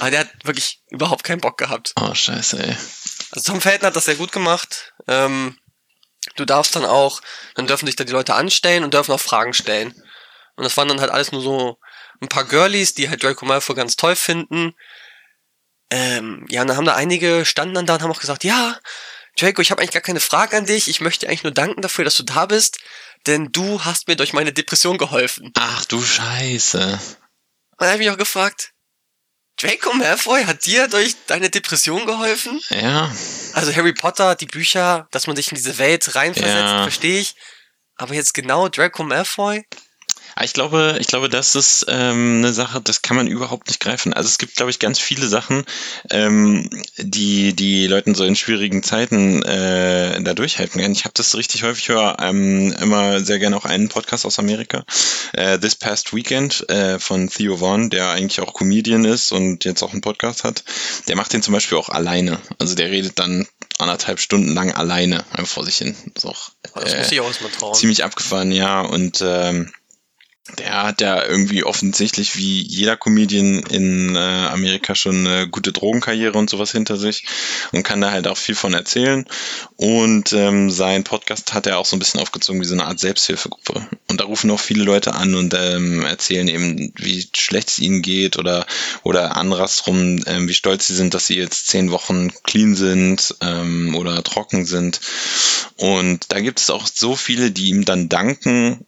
Aber 0.00 0.10
der 0.10 0.20
hat 0.20 0.30
wirklich 0.44 0.80
überhaupt 0.90 1.24
keinen 1.24 1.40
Bock 1.42 1.58
gehabt. 1.58 1.92
oh 2.00 2.14
scheiße, 2.14 2.58
ey. 2.66 2.76
Also 3.32 3.52
Tom 3.52 3.60
Felton 3.60 3.86
hat 3.86 3.96
das 3.96 4.06
sehr 4.06 4.16
gut 4.16 4.32
gemacht. 4.32 4.94
Ähm, 5.06 5.58
du 6.36 6.44
darfst 6.46 6.74
dann 6.76 6.86
auch, 6.86 7.20
dann 7.54 7.66
dürfen 7.66 7.84
sich 7.86 7.96
da 7.96 8.04
die 8.04 8.12
Leute 8.12 8.34
anstellen 8.34 8.82
und 8.84 8.94
dürfen 8.94 9.12
auch 9.12 9.20
Fragen 9.20 9.52
stellen. 9.52 9.92
Und 10.56 10.64
das 10.64 10.76
waren 10.78 10.88
dann 10.88 11.00
halt 11.00 11.10
alles 11.10 11.32
nur 11.32 11.42
so 11.42 11.78
ein 12.22 12.28
paar 12.28 12.44
Girlies, 12.44 12.94
die 12.94 13.10
halt 13.10 13.22
Draco 13.22 13.44
Malfoy 13.44 13.74
ganz 13.76 13.96
toll 13.96 14.16
finden. 14.16 14.74
Ähm, 15.96 16.44
ja, 16.48 16.62
und 16.62 16.66
dann 16.68 16.76
haben 16.76 16.86
da 16.86 16.94
einige 16.96 17.44
standen 17.44 17.74
dann 17.74 17.86
da 17.86 17.94
und 17.94 18.02
haben 18.02 18.10
auch 18.10 18.20
gesagt, 18.20 18.42
ja, 18.42 18.76
Draco, 19.38 19.62
ich 19.62 19.70
habe 19.70 19.80
eigentlich 19.80 19.92
gar 19.92 20.02
keine 20.02 20.20
Frage 20.20 20.56
an 20.56 20.66
dich. 20.66 20.88
Ich 20.88 21.00
möchte 21.00 21.28
eigentlich 21.28 21.44
nur 21.44 21.52
danken 21.52 21.82
dafür, 21.82 22.04
dass 22.04 22.16
du 22.16 22.24
da 22.24 22.46
bist, 22.46 22.78
denn 23.26 23.52
du 23.52 23.84
hast 23.84 24.08
mir 24.08 24.16
durch 24.16 24.32
meine 24.32 24.52
Depression 24.52 24.98
geholfen. 24.98 25.52
Ach 25.56 25.84
du 25.84 26.02
Scheiße. 26.02 26.78
Und 26.82 27.80
dann 27.80 27.88
habe 27.90 28.02
ich 28.02 28.06
mich 28.08 28.10
auch 28.14 28.18
gefragt, 28.18 28.72
Draco 29.60 29.92
Malfoy 29.92 30.44
hat 30.44 30.66
dir 30.66 30.88
durch 30.88 31.14
deine 31.28 31.48
Depression 31.48 32.06
geholfen? 32.06 32.60
Ja. 32.70 33.12
Also 33.52 33.72
Harry 33.74 33.92
Potter, 33.92 34.34
die 34.34 34.46
Bücher, 34.46 35.06
dass 35.12 35.28
man 35.28 35.36
sich 35.36 35.48
in 35.52 35.54
diese 35.56 35.78
Welt 35.78 36.16
reinversetzt, 36.16 36.52
Ja. 36.56 36.82
verstehe 36.82 37.20
ich. 37.20 37.36
Aber 37.96 38.14
jetzt 38.14 38.34
genau 38.34 38.68
Draco 38.68 39.04
Malfoy? 39.04 39.64
Aber 40.34 40.44
Ich 40.44 40.52
glaube, 40.52 40.96
ich 41.00 41.06
glaube, 41.06 41.28
das 41.28 41.54
ist 41.54 41.86
ähm, 41.88 42.38
eine 42.38 42.52
Sache, 42.52 42.80
das 42.80 43.02
kann 43.02 43.16
man 43.16 43.26
überhaupt 43.26 43.68
nicht 43.68 43.80
greifen. 43.80 44.12
Also 44.12 44.28
es 44.28 44.38
gibt, 44.38 44.56
glaube 44.56 44.70
ich, 44.70 44.78
ganz 44.78 44.98
viele 44.98 45.26
Sachen, 45.26 45.64
ähm, 46.10 46.68
die 46.98 47.54
die 47.54 47.86
Leuten 47.86 48.14
so 48.14 48.24
in 48.24 48.36
schwierigen 48.36 48.82
Zeiten 48.82 49.42
äh, 49.42 50.20
da 50.22 50.34
durchhalten 50.34 50.80
können. 50.80 50.94
Ich 50.94 51.04
habe 51.04 51.14
das 51.14 51.36
richtig 51.36 51.62
häufig 51.62 51.88
höre 51.88 52.16
ähm, 52.20 52.72
immer 52.80 53.20
sehr 53.20 53.38
gerne 53.38 53.56
auch 53.56 53.64
einen 53.64 53.88
Podcast 53.88 54.26
aus 54.26 54.38
Amerika, 54.38 54.84
äh, 55.32 55.58
This 55.58 55.76
Past 55.76 56.14
Weekend 56.14 56.68
äh, 56.68 56.98
von 56.98 57.28
Theo 57.28 57.58
Vaughn, 57.58 57.90
der 57.90 58.10
eigentlich 58.10 58.40
auch 58.40 58.54
Comedian 58.54 59.04
ist 59.04 59.32
und 59.32 59.64
jetzt 59.64 59.82
auch 59.82 59.92
einen 59.92 60.00
Podcast 60.00 60.44
hat. 60.44 60.64
Der 61.08 61.16
macht 61.16 61.32
den 61.32 61.42
zum 61.42 61.54
Beispiel 61.54 61.78
auch 61.78 61.88
alleine. 61.88 62.38
Also 62.58 62.74
der 62.74 62.90
redet 62.90 63.18
dann 63.18 63.46
anderthalb 63.78 64.20
Stunden 64.20 64.54
lang 64.54 64.72
alleine 64.72 65.24
einfach 65.32 65.52
vor 65.52 65.64
sich 65.64 65.76
hin. 65.76 65.96
Das 66.14 66.24
ist 66.24 66.30
auch 66.30 66.50
Das 66.74 66.92
äh, 66.92 66.98
muss 66.98 67.12
ich 67.12 67.20
auch 67.20 67.26
erstmal 67.26 67.50
trauen. 67.50 67.74
ziemlich 67.74 68.04
abgefahren, 68.04 68.52
ja. 68.52 68.80
Und 68.82 69.22
ähm, 69.24 69.72
der 70.58 70.82
hat 70.82 71.00
ja 71.00 71.24
irgendwie 71.24 71.64
offensichtlich 71.64 72.36
wie 72.36 72.60
jeder 72.60 72.98
Comedian 72.98 73.60
in 73.60 74.14
äh, 74.14 74.18
Amerika 74.18 74.94
schon 74.94 75.26
eine 75.26 75.48
gute 75.48 75.72
Drogenkarriere 75.72 76.36
und 76.36 76.50
sowas 76.50 76.70
hinter 76.70 76.98
sich 76.98 77.24
und 77.72 77.82
kann 77.82 78.02
da 78.02 78.10
halt 78.10 78.28
auch 78.28 78.36
viel 78.36 78.54
von 78.54 78.74
erzählen. 78.74 79.24
Und 79.76 80.34
ähm, 80.34 80.70
sein 80.70 81.02
Podcast 81.02 81.54
hat 81.54 81.66
er 81.66 81.78
auch 81.78 81.86
so 81.86 81.96
ein 81.96 81.98
bisschen 81.98 82.20
aufgezogen 82.20 82.60
wie 82.60 82.66
so 82.66 82.74
eine 82.74 82.84
Art 82.84 83.00
Selbsthilfegruppe. 83.00 83.86
Und 84.08 84.20
da 84.20 84.24
rufen 84.24 84.50
auch 84.50 84.60
viele 84.60 84.84
Leute 84.84 85.14
an 85.14 85.34
und 85.34 85.54
ähm, 85.54 86.02
erzählen 86.02 86.48
eben, 86.48 86.92
wie 86.96 87.26
schlecht 87.34 87.68
es 87.68 87.78
ihnen 87.78 88.02
geht 88.02 88.36
oder 88.36 88.66
oder 89.02 89.36
andersrum, 89.38 90.22
ähm, 90.26 90.46
wie 90.46 90.54
stolz 90.54 90.86
sie 90.86 90.94
sind, 90.94 91.14
dass 91.14 91.26
sie 91.26 91.38
jetzt 91.38 91.68
zehn 91.68 91.90
Wochen 91.90 92.30
clean 92.42 92.74
sind 92.74 93.34
ähm, 93.40 93.96
oder 93.96 94.22
trocken 94.22 94.66
sind. 94.66 95.00
Und 95.78 96.30
da 96.32 96.40
gibt 96.40 96.60
es 96.60 96.68
auch 96.68 96.86
so 96.86 97.16
viele, 97.16 97.50
die 97.50 97.70
ihm 97.70 97.86
dann 97.86 98.10
danken, 98.10 98.86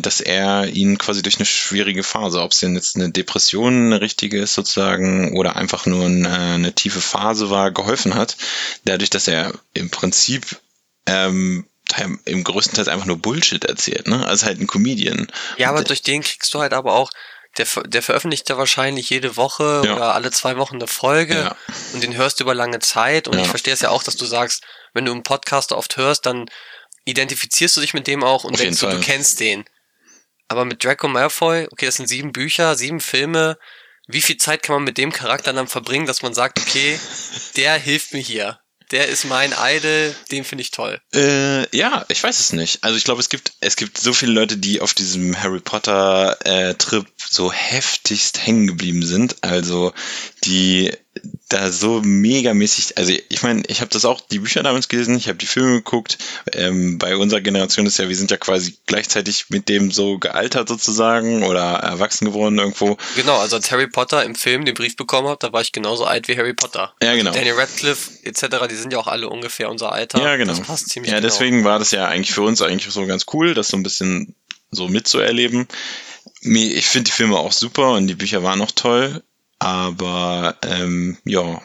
dass 0.00 0.20
er 0.20 0.66
ihn 0.66 0.98
quasi 0.98 1.22
durch 1.22 1.36
eine 1.36 1.46
schwierige 1.46 2.02
Phase, 2.02 2.40
ob 2.42 2.52
es 2.52 2.58
denn 2.58 2.74
jetzt 2.74 2.96
eine 2.96 3.10
Depression 3.10 3.86
eine 3.86 4.00
richtige 4.00 4.40
ist 4.40 4.54
sozusagen 4.54 5.36
oder 5.36 5.56
einfach 5.56 5.86
nur 5.86 6.06
eine, 6.06 6.30
eine 6.30 6.72
tiefe 6.74 7.00
Phase 7.00 7.50
war, 7.50 7.70
geholfen 7.70 8.14
hat, 8.14 8.36
dadurch, 8.84 9.10
dass 9.10 9.28
er 9.28 9.52
im 9.74 9.90
Prinzip 9.90 10.58
ähm, 11.06 11.66
im 12.26 12.44
größten 12.44 12.74
Teil 12.74 12.88
einfach 12.92 13.06
nur 13.06 13.18
Bullshit 13.18 13.64
erzählt, 13.64 14.06
ne? 14.08 14.26
Also 14.26 14.44
halt 14.46 14.60
ein 14.60 14.66
Comedian. 14.66 15.26
Ja, 15.56 15.70
aber 15.70 15.82
durch 15.84 16.02
den 16.02 16.22
kriegst 16.22 16.52
du 16.52 16.60
halt 16.60 16.74
aber 16.74 16.92
auch, 16.94 17.10
der, 17.56 17.66
der 17.86 18.02
veröffentlicht 18.02 18.48
ja 18.50 18.58
wahrscheinlich 18.58 19.08
jede 19.10 19.36
Woche 19.36 19.82
Ja. 19.84 19.94
oder 19.96 20.14
alle 20.14 20.30
zwei 20.30 20.58
Wochen 20.58 20.76
eine 20.76 20.86
Folge 20.86 21.34
Ja. 21.34 21.56
und 21.94 22.02
den 22.02 22.14
hörst 22.14 22.38
du 22.40 22.44
über 22.44 22.54
lange 22.54 22.78
Zeit 22.80 23.26
und 23.26 23.34
Ja. 23.34 23.40
ich 23.40 23.48
verstehe 23.48 23.72
es 23.72 23.80
ja 23.80 23.88
auch, 23.88 24.02
dass 24.02 24.16
du 24.16 24.26
sagst, 24.26 24.62
wenn 24.92 25.06
du 25.06 25.12
einen 25.12 25.22
Podcast 25.22 25.72
oft 25.72 25.96
hörst, 25.96 26.26
dann 26.26 26.46
identifizierst 27.08 27.76
du 27.76 27.80
dich 27.80 27.94
mit 27.94 28.06
dem 28.06 28.22
auch 28.22 28.44
und 28.44 28.54
Auf 28.54 28.60
denkst 28.60 28.80
du, 28.80 28.90
du 28.90 29.00
kennst 29.00 29.40
den. 29.40 29.64
Aber 30.48 30.64
mit 30.64 30.82
Draco 30.82 31.08
Malfoy, 31.08 31.68
okay, 31.70 31.86
das 31.86 31.96
sind 31.96 32.08
sieben 32.08 32.32
Bücher, 32.32 32.74
sieben 32.74 33.00
Filme. 33.00 33.58
Wie 34.06 34.22
viel 34.22 34.38
Zeit 34.38 34.62
kann 34.62 34.76
man 34.76 34.84
mit 34.84 34.96
dem 34.96 35.12
Charakter 35.12 35.52
dann 35.52 35.68
verbringen, 35.68 36.06
dass 36.06 36.22
man 36.22 36.32
sagt, 36.32 36.58
okay, 36.58 36.98
der 37.56 37.78
hilft 37.78 38.14
mir 38.14 38.20
hier. 38.22 38.58
Der 38.90 39.06
ist 39.06 39.26
mein 39.26 39.52
Idol, 39.52 40.14
den 40.30 40.44
finde 40.44 40.62
ich 40.62 40.70
toll. 40.70 40.98
Äh, 41.14 41.76
ja, 41.76 42.06
ich 42.08 42.22
weiß 42.22 42.40
es 42.40 42.54
nicht. 42.54 42.82
Also 42.84 42.96
ich 42.96 43.04
glaube, 43.04 43.20
es 43.20 43.28
gibt 43.28 43.52
es 43.60 43.76
gibt 43.76 43.98
so 43.98 44.14
viele 44.14 44.32
Leute, 44.32 44.56
die 44.56 44.80
auf 44.80 44.94
diesem 44.94 45.38
Harry 45.38 45.60
Potter 45.60 46.38
äh, 46.46 46.74
Trip 46.74 47.06
so 47.18 47.52
heftigst 47.52 48.46
hängen 48.46 48.66
geblieben 48.66 49.04
sind. 49.04 49.36
Also 49.42 49.92
die 50.44 50.90
da 51.48 51.70
so 51.72 52.02
megamäßig, 52.02 52.98
also 52.98 53.12
ich 53.28 53.42
meine, 53.42 53.62
ich 53.68 53.80
habe 53.80 53.90
das 53.90 54.04
auch 54.04 54.20
die 54.20 54.38
Bücher 54.38 54.62
damals 54.62 54.88
gelesen, 54.88 55.16
ich 55.16 55.28
habe 55.28 55.38
die 55.38 55.46
Filme 55.46 55.76
geguckt. 55.76 56.18
Ähm, 56.52 56.98
bei 56.98 57.16
unserer 57.16 57.40
Generation 57.40 57.86
ist 57.86 57.98
ja, 57.98 58.08
wir 58.08 58.16
sind 58.16 58.30
ja 58.30 58.36
quasi 58.36 58.76
gleichzeitig 58.86 59.46
mit 59.48 59.68
dem 59.68 59.90
so 59.90 60.18
gealtert 60.18 60.68
sozusagen 60.68 61.42
oder 61.44 61.60
erwachsen 61.60 62.26
geworden 62.26 62.58
irgendwo. 62.58 62.96
Genau, 63.16 63.38
also 63.38 63.56
als 63.56 63.70
Harry 63.70 63.86
Potter 63.86 64.24
im 64.24 64.34
Film 64.34 64.64
den 64.64 64.74
Brief 64.74 64.96
bekommen 64.96 65.28
hat, 65.28 65.42
da 65.42 65.52
war 65.52 65.60
ich 65.60 65.72
genauso 65.72 66.04
alt 66.04 66.28
wie 66.28 66.36
Harry 66.36 66.54
Potter. 66.54 66.94
Ja, 67.02 67.14
genau. 67.14 67.32
Daniel 67.32 67.54
Radcliffe 67.54 68.10
etc., 68.24 68.66
die 68.70 68.76
sind 68.76 68.92
ja 68.92 68.98
auch 68.98 69.06
alle 69.06 69.28
ungefähr 69.28 69.70
unser 69.70 69.92
Alter. 69.92 70.20
Ja, 70.20 70.36
genau. 70.36 70.52
Das 70.52 70.60
passt 70.60 70.90
ziemlich 70.90 71.10
ja, 71.10 71.18
genau. 71.18 71.28
deswegen 71.28 71.64
war 71.64 71.78
das 71.78 71.90
ja 71.90 72.06
eigentlich 72.06 72.34
für 72.34 72.42
uns 72.42 72.62
eigentlich 72.62 72.92
so 72.92 73.06
ganz 73.06 73.26
cool, 73.32 73.54
das 73.54 73.68
so 73.68 73.76
ein 73.76 73.82
bisschen 73.82 74.34
so 74.70 74.88
mitzuerleben. 74.88 75.66
Ich 76.42 76.86
finde 76.86 77.06
die 77.06 77.12
Filme 77.12 77.38
auch 77.38 77.52
super 77.52 77.92
und 77.92 78.06
die 78.06 78.14
Bücher 78.14 78.42
waren 78.42 78.60
auch 78.60 78.70
toll, 78.70 79.22
aber 79.58 80.56
ähm, 80.62 81.18
ja, 81.24 81.60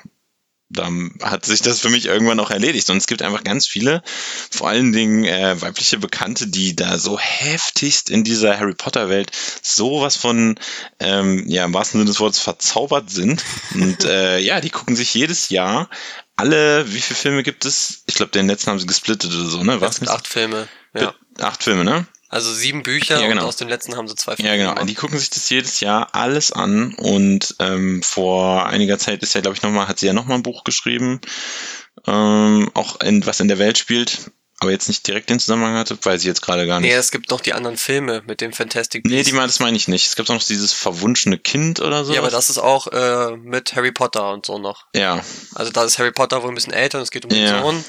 da 0.69 0.89
hat 1.21 1.45
sich 1.45 1.61
das 1.61 1.81
für 1.81 1.89
mich 1.89 2.05
irgendwann 2.05 2.39
auch 2.39 2.49
erledigt. 2.49 2.89
Und 2.89 2.97
es 2.97 3.05
gibt 3.05 3.21
einfach 3.21 3.43
ganz 3.43 3.67
viele, 3.67 4.01
vor 4.49 4.69
allen 4.69 4.91
Dingen 4.91 5.23
äh, 5.23 5.61
weibliche 5.61 5.99
Bekannte, 5.99 6.47
die 6.47 6.75
da 6.75 6.97
so 6.97 7.19
heftigst 7.19 8.09
in 8.09 8.23
dieser 8.23 8.59
Harry 8.59 8.73
Potter 8.73 9.07
Welt 9.09 9.31
sowas 9.61 10.15
von, 10.15 10.59
ähm, 10.99 11.43
ja, 11.47 11.63
im 11.63 11.73
wahrsten 11.73 11.99
Sinne 11.99 12.09
des 12.09 12.19
Wortes 12.19 12.39
verzaubert 12.39 13.11
sind. 13.11 13.43
Und 13.75 14.03
äh, 14.05 14.39
ja, 14.39 14.61
die 14.61 14.71
gucken 14.71 14.95
sich 14.95 15.13
jedes 15.13 15.49
Jahr 15.49 15.89
alle, 16.35 16.91
wie 16.91 17.01
viele 17.01 17.19
Filme 17.19 17.43
gibt 17.43 17.65
es? 17.65 18.03
Ich 18.07 18.15
glaube, 18.15 18.31
den 18.31 18.47
letzten 18.47 18.71
haben 18.71 18.79
sie 18.79 18.87
gesplittet 18.87 19.31
oder 19.31 19.45
so, 19.45 19.63
ne? 19.63 19.81
Was? 19.81 20.05
Acht 20.07 20.27
Filme. 20.27 20.67
Ja. 20.95 21.13
Acht 21.39 21.63
Filme, 21.63 21.83
ne? 21.83 22.07
Also 22.33 22.51
sieben 22.51 22.81
Bücher 22.83 23.19
Ja, 23.21 23.27
genau. 23.27 23.41
und 23.43 23.47
aus 23.47 23.57
dem 23.57 23.67
letzten 23.67 23.95
haben 23.95 24.07
sie 24.07 24.15
zwei 24.15 24.35
Filme. 24.35 24.49
Ja, 24.49 24.57
genau. 24.57 24.73
gemacht. 24.73 24.89
Die 24.89 24.95
gucken 24.95 25.19
sich 25.19 25.29
das 25.29 25.47
jedes 25.49 25.79
Jahr 25.81 26.15
alles 26.15 26.51
an 26.51 26.93
und 26.95 27.55
ähm, 27.59 28.01
vor 28.01 28.65
einiger 28.65 28.97
Zeit 28.97 29.21
ist 29.21 29.35
ja, 29.35 29.41
glaube 29.41 29.55
ich, 29.55 29.61
nochmal, 29.61 29.87
hat 29.87 29.99
sie 29.99 30.07
ja 30.07 30.13
nochmal 30.13 30.37
ein 30.37 30.43
Buch 30.43 30.63
geschrieben, 30.63 31.21
ähm, 32.07 32.71
auch 32.73 32.99
in, 33.01 33.25
was 33.25 33.39
in 33.39 33.47
der 33.47 33.59
Welt 33.59 33.77
spielt, 33.77 34.31
aber 34.59 34.71
jetzt 34.71 34.87
nicht 34.87 35.05
direkt 35.07 35.29
den 35.29 35.39
Zusammenhang 35.39 35.75
hatte, 35.75 35.97
weiß 36.01 36.21
ich 36.21 36.25
jetzt 36.27 36.41
gerade 36.41 36.65
gar 36.65 36.79
nicht. 36.79 36.89
Nee, 36.89 36.95
es 36.95 37.11
gibt 37.11 37.29
noch 37.31 37.41
die 37.41 37.53
anderen 37.53 37.77
Filme 37.77 38.23
mit 38.25 38.41
dem 38.41 38.53
Fantastic 38.53 39.05
Nee, 39.05 39.11
Beasts. 39.17 39.29
die, 39.29 39.35
mein- 39.35 39.47
das 39.47 39.59
meine 39.59 39.75
ich 39.77 39.87
nicht. 39.87 40.05
Es 40.07 40.15
gibt 40.15 40.29
auch 40.29 40.33
noch 40.35 40.43
dieses 40.43 40.71
verwunschene 40.73 41.37
Kind 41.37 41.81
oder 41.81 42.05
so. 42.05 42.13
ja, 42.13 42.19
aber 42.19 42.29
das 42.31 42.49
ist 42.49 42.57
auch 42.57 42.87
äh, 42.87 43.35
mit 43.37 43.75
Harry 43.75 43.91
Potter 43.91 44.31
und 44.31 44.45
so 44.45 44.57
noch. 44.59 44.85
Ja, 44.95 45.21
Also 45.53 45.71
da 45.71 45.83
ist 45.83 45.99
Harry 45.99 46.11
Potter 46.11 46.41
wohl 46.43 46.49
ein 46.49 46.55
bisschen 46.55 46.73
älter 46.73 46.97
und 46.97 47.03
es 47.03 47.11
geht 47.11 47.25
um 47.25 47.29
den 47.29 47.43
Ja, 47.43 47.61
Sohn. 47.61 47.83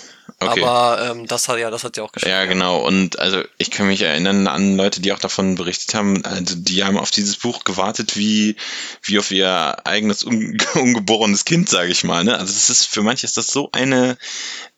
Okay. 0.49 0.63
Aber 0.63 1.11
ähm, 1.11 1.27
das 1.27 1.49
hat 1.49 1.59
ja, 1.59 1.71
das 1.71 1.85
hat 1.85 1.97
ja 1.97 2.03
auch 2.03 2.13
geschafft. 2.13 2.31
Ja, 2.31 2.45
genau. 2.45 2.85
Und 2.85 3.19
also 3.19 3.43
ich 3.59 3.71
kann 3.71 3.87
mich 3.87 4.03
erinnern 4.03 4.47
an 4.47 4.77
Leute, 4.77 5.01
die 5.01 5.13
auch 5.13 5.19
davon 5.19 5.55
berichtet 5.55 5.95
haben, 5.95 6.25
also 6.25 6.55
die 6.57 6.85
haben 6.85 6.97
auf 6.97 7.11
dieses 7.11 7.37
Buch 7.37 7.65
gewartet 7.65 8.17
wie, 8.17 8.57
wie 9.03 9.19
auf 9.19 9.31
ihr 9.31 9.87
eigenes 9.87 10.25
un 10.25 10.57
ungeborenes 10.75 11.45
Kind, 11.45 11.69
sage 11.69 11.91
ich 11.91 12.05
mal. 12.05 12.25
Ne? 12.25 12.39
Also 12.39 12.53
es 12.53 12.71
ist 12.71 12.87
für 12.87 13.03
manche 13.03 13.27
ist 13.27 13.37
das 13.37 13.49
so 13.49 13.71
eine 13.73 14.17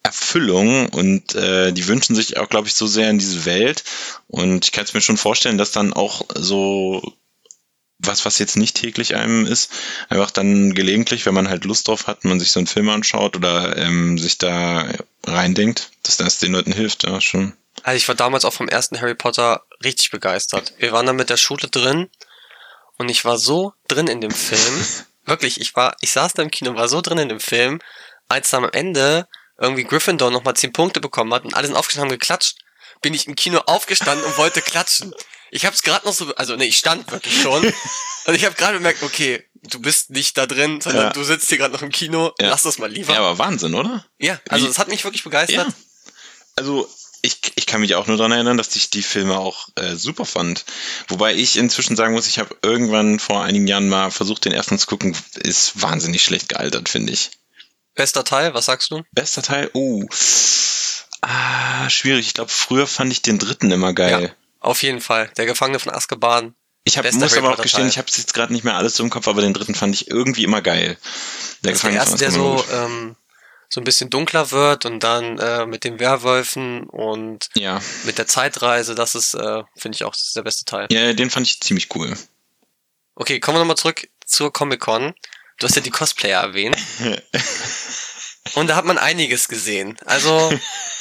Erfüllung 0.02 0.88
und 0.90 1.34
äh, 1.34 1.72
die 1.72 1.88
wünschen 1.88 2.14
sich 2.14 2.36
auch, 2.36 2.48
glaube 2.48 2.68
ich, 2.68 2.74
so 2.74 2.86
sehr 2.86 3.10
in 3.10 3.18
diese 3.18 3.44
Welt. 3.44 3.82
Und 4.28 4.64
ich 4.64 4.72
kann 4.72 4.84
es 4.84 4.94
mir 4.94 5.00
schon 5.00 5.16
vorstellen, 5.16 5.58
dass 5.58 5.72
dann 5.72 5.92
auch 5.92 6.22
so 6.34 7.02
was, 8.06 8.24
was 8.24 8.38
jetzt 8.38 8.56
nicht 8.56 8.76
täglich 8.76 9.14
einem 9.14 9.46
ist, 9.46 9.72
einfach 10.08 10.30
dann 10.30 10.74
gelegentlich, 10.74 11.26
wenn 11.26 11.34
man 11.34 11.48
halt 11.48 11.64
Lust 11.64 11.88
drauf 11.88 12.06
hat, 12.06 12.24
man 12.24 12.40
sich 12.40 12.50
so 12.50 12.60
einen 12.60 12.66
Film 12.66 12.88
anschaut 12.88 13.36
oder 13.36 13.76
ähm, 13.76 14.18
sich 14.18 14.38
da 14.38 14.88
reindenkt, 15.24 15.90
dass 16.02 16.16
das 16.16 16.38
den 16.38 16.52
Leuten 16.52 16.72
hilft, 16.72 17.04
ja, 17.04 17.20
schon. 17.20 17.54
Also 17.82 17.96
ich 17.96 18.08
war 18.08 18.14
damals 18.14 18.44
auch 18.44 18.52
vom 18.52 18.68
ersten 18.68 19.00
Harry 19.00 19.14
Potter 19.14 19.62
richtig 19.84 20.10
begeistert. 20.10 20.74
Wir 20.78 20.92
waren 20.92 21.06
dann 21.06 21.16
mit 21.16 21.30
der 21.30 21.36
Schule 21.36 21.68
drin 21.68 22.08
und 22.98 23.08
ich 23.08 23.24
war 23.24 23.38
so 23.38 23.72
drin 23.88 24.06
in 24.06 24.20
dem 24.20 24.30
Film. 24.30 24.84
Wirklich, 25.24 25.60
ich 25.60 25.74
war, 25.74 25.96
ich 26.00 26.12
saß 26.12 26.34
da 26.34 26.42
im 26.42 26.50
Kino, 26.50 26.74
war 26.76 26.88
so 26.88 27.00
drin 27.00 27.18
in 27.18 27.28
dem 27.28 27.40
Film, 27.40 27.80
als 28.28 28.50
dann 28.50 28.64
am 28.64 28.70
Ende 28.72 29.28
irgendwie 29.58 29.84
Gryffindor 29.84 30.30
nochmal 30.30 30.54
10 30.54 30.72
Punkte 30.72 31.00
bekommen 31.00 31.32
hat 31.34 31.44
und 31.44 31.54
alle 31.54 31.66
sind 31.66 31.76
aufgestanden 31.76 32.08
und 32.08 32.12
haben 32.12 32.18
geklatscht, 32.18 32.58
bin 33.02 33.14
ich 33.14 33.26
im 33.26 33.34
Kino 33.34 33.60
aufgestanden 33.66 34.24
und 34.24 34.38
wollte 34.38 34.60
klatschen. 34.62 35.14
Ich 35.50 35.64
hab's 35.64 35.82
gerade 35.82 36.04
noch 36.06 36.12
so, 36.14 36.34
also 36.36 36.56
nee, 36.56 36.64
ich 36.66 36.76
stand 36.78 37.10
wirklich 37.12 37.40
schon. 37.40 37.64
Und 38.24 38.34
ich 38.34 38.44
habe 38.44 38.54
gerade 38.56 38.74
bemerkt, 38.78 39.02
okay, 39.02 39.44
du 39.62 39.80
bist 39.80 40.10
nicht 40.10 40.36
da 40.36 40.46
drin, 40.46 40.80
sondern 40.80 41.04
Ja. 41.06 41.10
du 41.12 41.22
sitzt 41.24 41.48
hier 41.48 41.58
gerade 41.58 41.72
noch 41.74 41.82
im 41.82 41.90
Kino, 41.90 42.32
Ja. 42.40 42.50
lass 42.50 42.62
das 42.62 42.78
mal 42.78 42.90
lieber. 42.90 43.12
Ja, 43.14 43.20
Ja, 43.20 43.26
aber 43.26 43.38
Wahnsinn, 43.38 43.74
oder? 43.74 44.04
also 44.48 44.66
Wie- 44.66 44.70
es 44.70 44.78
hat 44.78 44.88
mich 44.88 45.04
wirklich 45.04 45.24
begeistert. 45.24 45.66
Ja. 45.68 45.72
Also 46.56 46.88
ich, 47.22 47.38
ich 47.56 47.66
kann 47.66 47.80
mich 47.80 47.94
auch 47.96 48.06
nur 48.06 48.16
daran 48.16 48.32
erinnern, 48.32 48.56
dass 48.56 48.76
ich 48.76 48.90
die 48.90 49.02
Filme 49.02 49.38
auch 49.38 49.68
äh, 49.76 49.96
super 49.96 50.24
fand. 50.24 50.64
Wobei 51.08 51.34
ich 51.34 51.56
inzwischen 51.56 51.96
sagen 51.96 52.14
muss, 52.14 52.28
ich 52.28 52.38
habe 52.38 52.56
irgendwann 52.62 53.18
vor 53.18 53.42
einigen 53.42 53.66
Jahren 53.66 53.88
mal 53.88 54.10
versucht, 54.10 54.44
den 54.44 54.52
ersten 54.52 54.78
zu 54.78 54.86
gucken. 54.86 55.16
Ist 55.34 55.80
wahnsinnig 55.82 56.22
schlecht 56.22 56.48
gealtert, 56.48 56.88
finde 56.88 57.12
ich. 57.12 57.30
Bester 57.94 58.24
Teil, 58.24 58.54
was 58.54 58.66
sagst 58.66 58.90
du? 58.90 59.02
Bester 59.12 59.42
Teil? 59.42 59.70
Oh. 59.72 60.04
Ah, 61.22 61.88
schwierig. 61.90 62.26
Ich 62.28 62.34
glaube, 62.34 62.50
früher 62.50 62.86
fand 62.86 63.10
ich 63.12 63.22
den 63.22 63.38
dritten 63.38 63.70
immer 63.72 63.92
geil. 63.92 64.22
Ja, 64.24 64.30
auf 64.66 64.82
jeden 64.82 65.00
Fall. 65.00 65.30
Der 65.36 65.46
Gefangene 65.46 65.78
von 65.78 65.92
Azkaban. 65.92 66.54
Ich 66.84 66.96
hab, 66.96 67.04
Bester 67.04 67.20
muss 67.20 67.30
Harry 67.30 67.38
aber 67.38 67.48
auch 67.48 67.52
Potter 67.52 67.62
gestehen, 67.64 67.82
Teil. 67.82 67.88
ich 67.88 67.98
habe 67.98 68.08
es 68.08 68.16
jetzt 68.16 68.34
gerade 68.34 68.52
nicht 68.52 68.64
mehr 68.64 68.76
alles 68.76 68.96
so 68.96 69.02
im 69.02 69.10
Kopf, 69.10 69.26
aber 69.26 69.40
den 69.40 69.54
dritten 69.54 69.74
fand 69.74 69.94
ich 69.94 70.08
irgendwie 70.08 70.44
immer 70.44 70.62
geil. 70.62 70.96
Der 71.64 71.72
Das 71.72 71.82
ist 71.82 71.82
der 71.84 71.90
Gefangene 71.90 72.00
von 72.00 72.10
erste, 72.10 72.18
der 72.18 72.30
so, 72.30 72.64
ähm, 72.72 73.16
so 73.68 73.80
ein 73.80 73.84
bisschen 73.84 74.10
dunkler 74.10 74.50
wird 74.52 74.84
und 74.84 75.00
dann 75.00 75.38
äh, 75.38 75.66
mit 75.66 75.84
den 75.84 75.98
Werwölfen 75.98 76.84
und 76.84 77.48
ja. 77.54 77.80
mit 78.04 78.18
der 78.18 78.26
Zeitreise, 78.26 78.94
das 78.94 79.14
ist, 79.14 79.34
äh, 79.34 79.62
finde 79.76 79.96
ich 79.96 80.04
auch, 80.04 80.14
der 80.34 80.42
beste 80.42 80.64
Teil. 80.64 80.86
ja, 80.90 81.12
den 81.12 81.30
fand 81.30 81.46
ich 81.46 81.60
ziemlich 81.60 81.94
cool. 81.94 82.16
Okay, 83.16 83.40
kommen 83.40 83.56
wir 83.56 83.60
nochmal 83.60 83.76
zurück 83.76 84.08
zur 84.24 84.52
Comic-Con. 84.52 85.14
Du 85.58 85.66
hast 85.66 85.74
ja 85.74 85.82
die 85.82 85.90
Cosplayer 85.90 86.42
erwähnt. 86.42 86.76
und 88.54 88.68
da 88.68 88.76
hat 88.76 88.84
man 88.84 88.98
einiges 88.98 89.48
gesehen. 89.48 89.96
Also, 90.04 90.52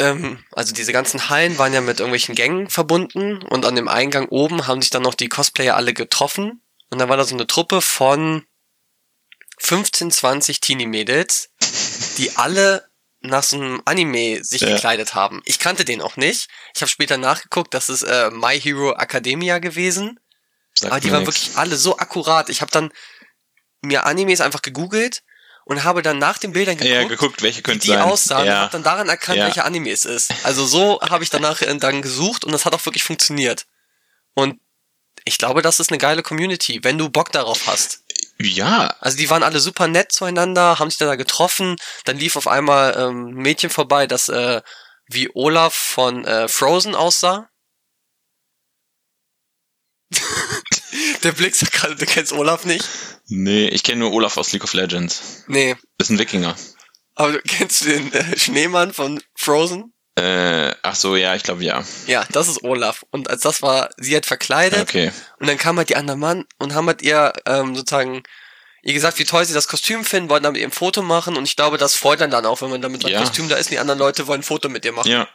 ähm, 0.00 0.42
also 0.52 0.74
diese 0.74 0.92
ganzen 0.92 1.28
Hallen 1.30 1.58
waren 1.58 1.72
ja 1.72 1.80
mit 1.80 2.00
irgendwelchen 2.00 2.34
Gängen 2.34 2.68
verbunden 2.68 3.42
und 3.42 3.64
an 3.64 3.76
dem 3.76 3.88
Eingang 3.88 4.26
oben 4.28 4.66
haben 4.66 4.80
sich 4.82 4.90
dann 4.90 5.02
noch 5.02 5.14
die 5.14 5.28
Cosplayer 5.28 5.76
alle 5.76 5.94
getroffen. 5.94 6.62
Und 6.90 6.98
dann 6.98 7.08
war 7.08 7.16
da 7.16 7.24
so 7.24 7.34
eine 7.36 7.46
Truppe 7.46 7.80
von 7.80 8.44
15, 9.58 10.10
20 10.10 10.60
Teenie-Mädels, 10.60 11.50
die 12.18 12.36
alle 12.36 12.88
nach 13.20 13.42
so 13.42 13.56
einem 13.56 13.82
Anime 13.84 14.42
sich 14.42 14.62
Ja. 14.62 14.74
gekleidet 14.74 15.14
haben. 15.14 15.42
Ich 15.44 15.58
kannte 15.58 15.84
den 15.84 16.00
auch 16.00 16.16
nicht. 16.16 16.48
Ich 16.74 16.80
habe 16.80 16.90
später 16.90 17.18
nachgeguckt, 17.18 17.74
das 17.74 17.90
ist 17.90 18.02
äh, 18.02 18.30
My 18.30 18.58
Hero 18.58 18.92
Academia 18.92 19.58
gewesen. 19.58 20.18
Sagt 20.74 20.92
Aber 20.92 21.00
die 21.00 21.12
waren 21.12 21.24
nix. 21.24 21.36
wirklich 21.44 21.56
alle 21.58 21.76
so 21.76 21.98
akkurat. 21.98 22.48
Ich 22.48 22.62
habe 22.62 22.70
dann 22.72 22.90
mir 23.82 24.06
Animes 24.06 24.40
einfach 24.40 24.62
gegoogelt 24.62 25.22
und 25.70 25.84
habe 25.84 26.02
dann 26.02 26.18
nach 26.18 26.36
den 26.38 26.52
Bildern 26.52 26.76
geguckt, 26.76 26.92
Ja, 26.92 27.04
geguckt, 27.04 27.42
welche 27.42 27.58
wie 27.58 27.62
könnte 27.62 27.86
die 27.86 27.92
sein. 27.92 28.00
aussahen 28.02 28.40
und 28.42 28.48
ja. 28.48 28.60
habe 28.62 28.72
dann 28.72 28.82
daran 28.82 29.08
erkannt, 29.08 29.38
Ja. 29.38 29.44
welcher 29.46 29.64
Anime 29.64 29.90
es 29.92 30.04
ist. 30.04 30.32
Also 30.42 30.66
so 30.66 31.00
habe 31.08 31.22
ich 31.22 31.30
danach 31.30 31.62
äh, 31.62 31.76
dann 31.78 32.02
gesucht 32.02 32.44
und 32.44 32.50
das 32.50 32.64
hat 32.64 32.74
auch 32.74 32.84
wirklich 32.84 33.04
funktioniert. 33.04 33.66
Und 34.34 34.60
ich 35.24 35.38
glaube, 35.38 35.62
das 35.62 35.78
ist 35.78 35.90
eine 35.90 35.98
geile 35.98 36.22
Community, 36.24 36.80
wenn 36.82 36.98
du 36.98 37.08
Bock 37.08 37.30
darauf 37.30 37.68
hast. 37.68 38.00
ja, 38.40 38.96
Also 39.00 39.16
die 39.16 39.30
waren 39.30 39.44
alle 39.44 39.60
super 39.60 39.86
nett 39.86 40.10
zueinander, 40.10 40.80
haben 40.80 40.90
sich 40.90 40.98
dann 40.98 41.06
da 41.08 41.14
getroffen. 41.14 41.76
Dann 42.04 42.16
lief 42.18 42.34
auf 42.34 42.48
einmal 42.48 42.96
ähm, 42.98 43.28
ein 43.28 43.34
Mädchen 43.34 43.70
vorbei, 43.70 44.08
das 44.08 44.28
äh, 44.28 44.62
wie 45.06 45.30
Olaf 45.34 45.74
von 45.74 46.24
äh, 46.24 46.48
Frozen 46.48 46.96
aussah. 46.96 47.48
Der 51.22 51.32
Blick 51.32 51.54
sagt 51.54 51.72
gerade, 51.72 51.94
du 51.94 52.06
kennst 52.06 52.32
Olaf 52.32 52.64
nicht. 52.64 52.88
Nee, 53.30 53.66
ich 53.68 53.82
kenne 53.82 54.00
nur 54.00 54.12
Olaf 54.12 54.36
aus 54.36 54.52
League 54.52 54.64
of 54.64 54.74
Legends. 54.74 55.44
Nee. 55.46 55.76
Ist 55.98 56.10
ein 56.10 56.18
Wikinger. 56.18 56.54
Aber 57.14 57.32
du 57.32 57.40
kennst 57.40 57.84
den 57.84 58.12
äh, 58.12 58.38
Schneemann 58.38 58.92
von 58.92 59.22
Frozen? 59.34 59.92
Äh, 60.16 60.74
ach 60.82 60.96
so, 60.96 61.16
ja, 61.16 61.34
ich 61.34 61.42
glaube 61.42 61.64
ja. 61.64 61.82
Ja, 62.06 62.26
das 62.32 62.48
ist 62.48 62.62
Olaf. 62.62 63.04
Und 63.10 63.30
als 63.30 63.42
das 63.42 63.62
war, 63.62 63.90
sie 63.96 64.14
hat 64.16 64.26
verkleidet 64.26 64.80
Okay. 64.80 65.12
und 65.38 65.46
dann 65.48 65.56
kam 65.56 65.78
halt 65.78 65.88
die 65.88 65.96
andere 65.96 66.16
Mann 66.16 66.44
und 66.58 66.74
haben 66.74 66.86
halt 66.88 67.00
ihr 67.02 67.32
ähm, 67.46 67.74
sozusagen 67.74 68.22
ihr 68.82 68.94
gesagt, 68.94 69.18
wie 69.18 69.24
toll 69.24 69.44
sie 69.44 69.54
das 69.54 69.68
Kostüm 69.68 70.04
finden, 70.04 70.28
wollten 70.30 70.44
dann 70.44 70.52
mit 70.54 70.62
ihr 70.62 70.68
ein 70.68 70.72
Foto 70.72 71.02
machen 71.02 71.36
und 71.36 71.44
ich 71.44 71.54
glaube, 71.56 71.78
das 71.78 71.94
freut 71.96 72.20
dann 72.20 72.30
dann 72.30 72.46
auch, 72.46 72.60
wenn 72.62 72.70
man 72.70 72.80
dann 72.82 72.92
mit 72.92 73.02
seinem 73.02 73.12
Ja. 73.12 73.20
Kostüm 73.20 73.48
da 73.48 73.56
ist 73.56 73.66
und 73.66 73.72
die 73.72 73.78
anderen 73.78 73.98
Leute 73.98 74.26
wollen 74.26 74.40
ein 74.40 74.44
Foto 74.44 74.68
mit 74.68 74.84
ihr 74.84 74.92
machen. 74.92 75.10
Ja, 75.10 75.28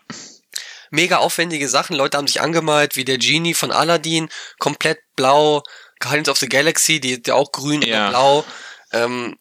Mega 0.92 1.18
aufwendige 1.18 1.68
Sachen, 1.68 1.96
Leute 1.96 2.18
haben 2.18 2.28
sich 2.28 2.42
angemalt, 2.42 2.96
wie 2.96 3.06
der 3.06 3.18
Genie 3.18 3.54
von 3.54 3.72
Aladdin, 3.72 4.30
komplett 4.60 5.00
blau, 5.16 5.64
Guardians 6.00 6.30
of 6.30 6.38
the 6.38 6.50
Galaxy, 6.50 7.00
die 7.00 7.22
ja 7.26 7.34
auch 7.36 7.52
grün 7.52 7.82
Ja. 7.82 8.06
und 8.06 8.12
blau, 8.12 8.46
ähm, 8.92 9.38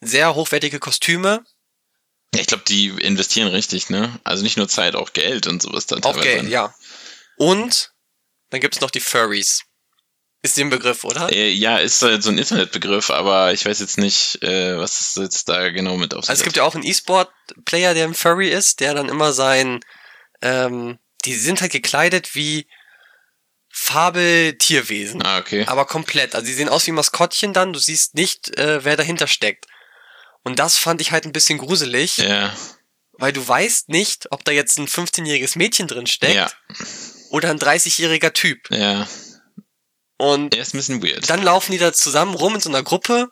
sehr 0.00 0.34
hochwertige 0.34 0.78
Kostüme, 0.80 1.44
Ja, 2.34 2.40
ich 2.40 2.46
glaube, 2.48 2.64
die 2.66 2.88
investieren 2.88 3.48
richtig, 3.48 3.90
ne? 3.90 4.18
Also 4.24 4.42
nicht 4.42 4.56
nur 4.56 4.68
Zeit, 4.68 4.96
auch 4.96 5.12
Geld 5.12 5.46
und 5.46 5.62
sowas 5.62 5.86
dann 5.86 6.02
Auch. 6.02 6.20
Geld, 6.20 6.48
ja. 6.48 6.74
Und 7.36 7.92
dann 8.50 8.60
gibt's 8.60 8.80
noch 8.80 8.90
die 8.90 9.00
Furries. 9.00 9.62
Ist 10.42 10.56
den 10.58 10.68
Begriff, 10.68 11.04
oder? 11.04 11.32
Äh, 11.32 11.50
ja, 11.50 11.78
ist 11.78 12.02
halt 12.02 12.22
so 12.22 12.28
ein 12.30 12.36
Internetbegriff, 12.36 13.10
aber 13.10 13.52
ich 13.54 13.64
weiß 13.64 13.80
jetzt 13.80 13.96
nicht, 13.98 14.42
äh, 14.42 14.76
was 14.76 15.00
es 15.00 15.14
jetzt 15.14 15.48
da 15.48 15.70
genau 15.70 15.96
mit 15.96 16.12
auf 16.12 16.24
sich 16.24 16.30
Also 16.30 16.40
es 16.40 16.44
gibt 16.44 16.56
ja 16.56 16.64
auch 16.64 16.74
einen 16.74 16.84
E-Sport-Player, 16.84 17.94
der 17.94 18.04
ein 18.08 18.14
Furry 18.14 18.50
ist, 18.50 18.80
der 18.80 18.92
dann 18.94 19.08
immer 19.08 19.32
sein, 19.32 19.80
ähm, 20.42 20.98
die 21.24 21.34
sind 21.34 21.62
halt 21.62 21.72
gekleidet 21.72 22.34
wie 22.34 22.66
Fabeltierwesen. 23.76 25.22
Ah, 25.24 25.38
okay. 25.38 25.64
Aber 25.66 25.84
komplett. 25.84 26.34
Also 26.34 26.46
die 26.46 26.52
sehen 26.52 26.68
aus 26.68 26.86
wie 26.86 26.92
Maskottchen 26.92 27.52
dann, 27.52 27.72
du 27.72 27.78
siehst 27.78 28.14
nicht, 28.14 28.56
äh, 28.58 28.84
wer 28.84 28.96
dahinter 28.96 29.26
steckt. 29.26 29.66
Und 30.44 30.58
das 30.58 30.76
fand 30.78 31.00
ich 31.00 31.10
halt 31.12 31.24
ein 31.24 31.32
bisschen 31.32 31.58
gruselig, 31.58 32.18
Ja, 32.18 32.54
weil 33.14 33.32
du 33.32 33.46
weißt 33.46 33.88
nicht, 33.88 34.26
ob 34.30 34.44
da 34.44 34.52
jetzt 34.52 34.78
ein 34.78 34.86
15-jähriges 34.88 35.56
Mädchen 35.58 35.86
drin 35.88 36.06
steckt 36.06 36.34
ja, 36.34 36.50
oder 37.30 37.50
ein 37.50 37.58
30-jähriger 37.58 38.32
Typ. 38.32 38.70
ja. 38.70 39.06
Und 40.16 40.54
Er 40.54 40.62
ist 40.62 40.74
ein 40.74 40.78
bisschen 40.78 41.02
weird. 41.02 41.28
dann 41.28 41.42
laufen 41.42 41.72
die 41.72 41.78
da 41.78 41.92
zusammen 41.92 42.34
rum 42.34 42.54
in 42.54 42.60
so 42.60 42.68
einer 42.68 42.84
Gruppe 42.84 43.30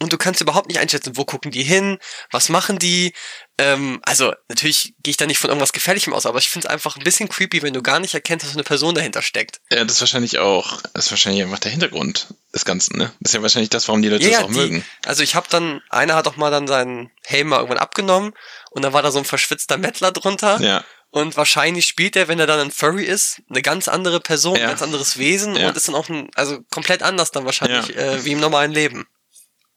und 0.00 0.12
du 0.12 0.18
kannst 0.18 0.40
überhaupt 0.40 0.68
nicht 0.68 0.78
einschätzen, 0.78 1.16
wo 1.16 1.24
gucken 1.24 1.50
die 1.50 1.62
hin, 1.62 1.98
was 2.30 2.48
machen 2.50 2.78
die. 2.78 3.12
Ähm, 3.58 4.00
also 4.04 4.34
natürlich 4.48 4.94
gehe 5.02 5.10
ich 5.10 5.16
da 5.16 5.24
nicht 5.24 5.38
von 5.38 5.48
irgendwas 5.48 5.72
Gefährlichem 5.72 6.12
aus, 6.12 6.26
aber 6.26 6.38
ich 6.38 6.48
finde 6.50 6.66
es 6.68 6.70
einfach 6.72 6.96
ein 6.96 7.04
bisschen 7.04 7.28
creepy, 7.30 7.62
wenn 7.62 7.72
du 7.72 7.82
gar 7.82 7.98
nicht 7.98 8.12
erkennst, 8.12 8.44
dass 8.44 8.52
eine 8.52 8.64
Person 8.64 8.94
dahinter 8.94 9.22
steckt. 9.22 9.60
Ja, 9.70 9.82
das 9.84 9.94
ist 9.96 10.00
wahrscheinlich 10.02 10.38
auch, 10.38 10.82
das 10.92 11.06
ist 11.06 11.10
wahrscheinlich 11.12 11.42
einfach 11.42 11.58
der 11.60 11.70
Hintergrund 11.70 12.26
des 12.54 12.66
Ganzen, 12.66 12.98
ne? 12.98 13.12
Das 13.20 13.30
ist 13.30 13.34
ja 13.34 13.42
wahrscheinlich 13.42 13.70
das, 13.70 13.88
warum 13.88 14.02
die 14.02 14.08
Leute 14.10 14.28
das 14.28 14.42
auch 14.44 14.48
die, 14.48 14.52
mögen. 14.54 14.84
Also 15.06 15.22
ich 15.22 15.34
habe 15.34 15.46
dann, 15.48 15.80
einer 15.88 16.14
hat 16.14 16.26
auch 16.28 16.36
mal 16.36 16.50
dann 16.50 16.66
seinen 16.66 17.10
Helm 17.24 17.48
mal 17.48 17.56
irgendwann 17.56 17.78
abgenommen 17.78 18.32
und 18.70 18.82
dann 18.84 18.92
war 18.92 19.02
da 19.02 19.10
so 19.10 19.18
ein 19.18 19.24
verschwitzter 19.24 19.78
Mettler 19.78 20.12
drunter. 20.12 20.60
Ja. 20.60 20.84
Und 21.10 21.38
wahrscheinlich 21.38 21.86
spielt 21.86 22.16
er, 22.16 22.28
wenn 22.28 22.40
er 22.40 22.46
dann 22.46 22.60
ein 22.60 22.70
Furry 22.70 23.04
ist, 23.04 23.40
eine 23.48 23.62
ganz 23.62 23.88
andere 23.88 24.20
Person, 24.20 24.56
Ja. 24.56 24.64
ein 24.64 24.68
ganz 24.70 24.82
anderes 24.82 25.16
Wesen 25.16 25.56
Ja. 25.56 25.68
und 25.68 25.76
ist 25.76 25.88
dann 25.88 25.94
auch 25.94 26.10
ein, 26.10 26.28
also 26.34 26.58
komplett 26.70 27.02
anders 27.02 27.30
dann 27.30 27.46
wahrscheinlich 27.46 27.88
Ja. 27.96 28.02
äh, 28.16 28.24
wie 28.26 28.32
im 28.32 28.40
normalen 28.40 28.72
Leben. 28.72 29.06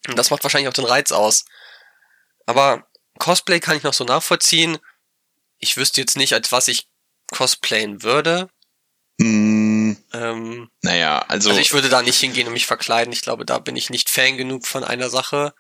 Und 0.10 0.18
das 0.18 0.32
macht 0.32 0.43
wahrscheinlich 0.43 0.68
auch 0.70 0.74
den 0.74 0.86
Reiz 0.86 1.12
aus. 1.12 1.45
Aber 2.45 2.88
Cosplay 3.20 3.60
kann 3.60 3.78
ich 3.78 3.84
noch 3.84 3.93
so 3.93 4.03
nachvollziehen. 4.03 4.78
Ich 5.60 5.78
wüsste 5.78 6.01
jetzt 6.01 6.18
nicht, 6.18 6.34
als 6.34 6.51
was 6.51 6.68
ich 6.68 6.88
cosplayen 7.32 8.01
würde. 8.03 8.49
Hm, 9.22 9.97
Ähm, 10.14 10.70
naja, 10.82 11.20
also, 11.28 11.49
also 11.49 11.62
ich 11.62 11.74
würde 11.74 11.89
da 11.89 12.01
nicht 12.01 12.20
hingehen 12.20 12.47
und 12.47 12.53
mich 12.53 12.66
verkleiden. 12.66 13.14
Ich 13.14 13.22
glaube, 13.22 13.45
da 13.45 13.60
bin 13.60 13.76
ich 13.76 13.89
nicht 13.89 14.10
Fan 14.10 14.38
genug 14.38 14.66
von 14.66 14.84
einer 14.84 15.10
Sache, 15.10 15.53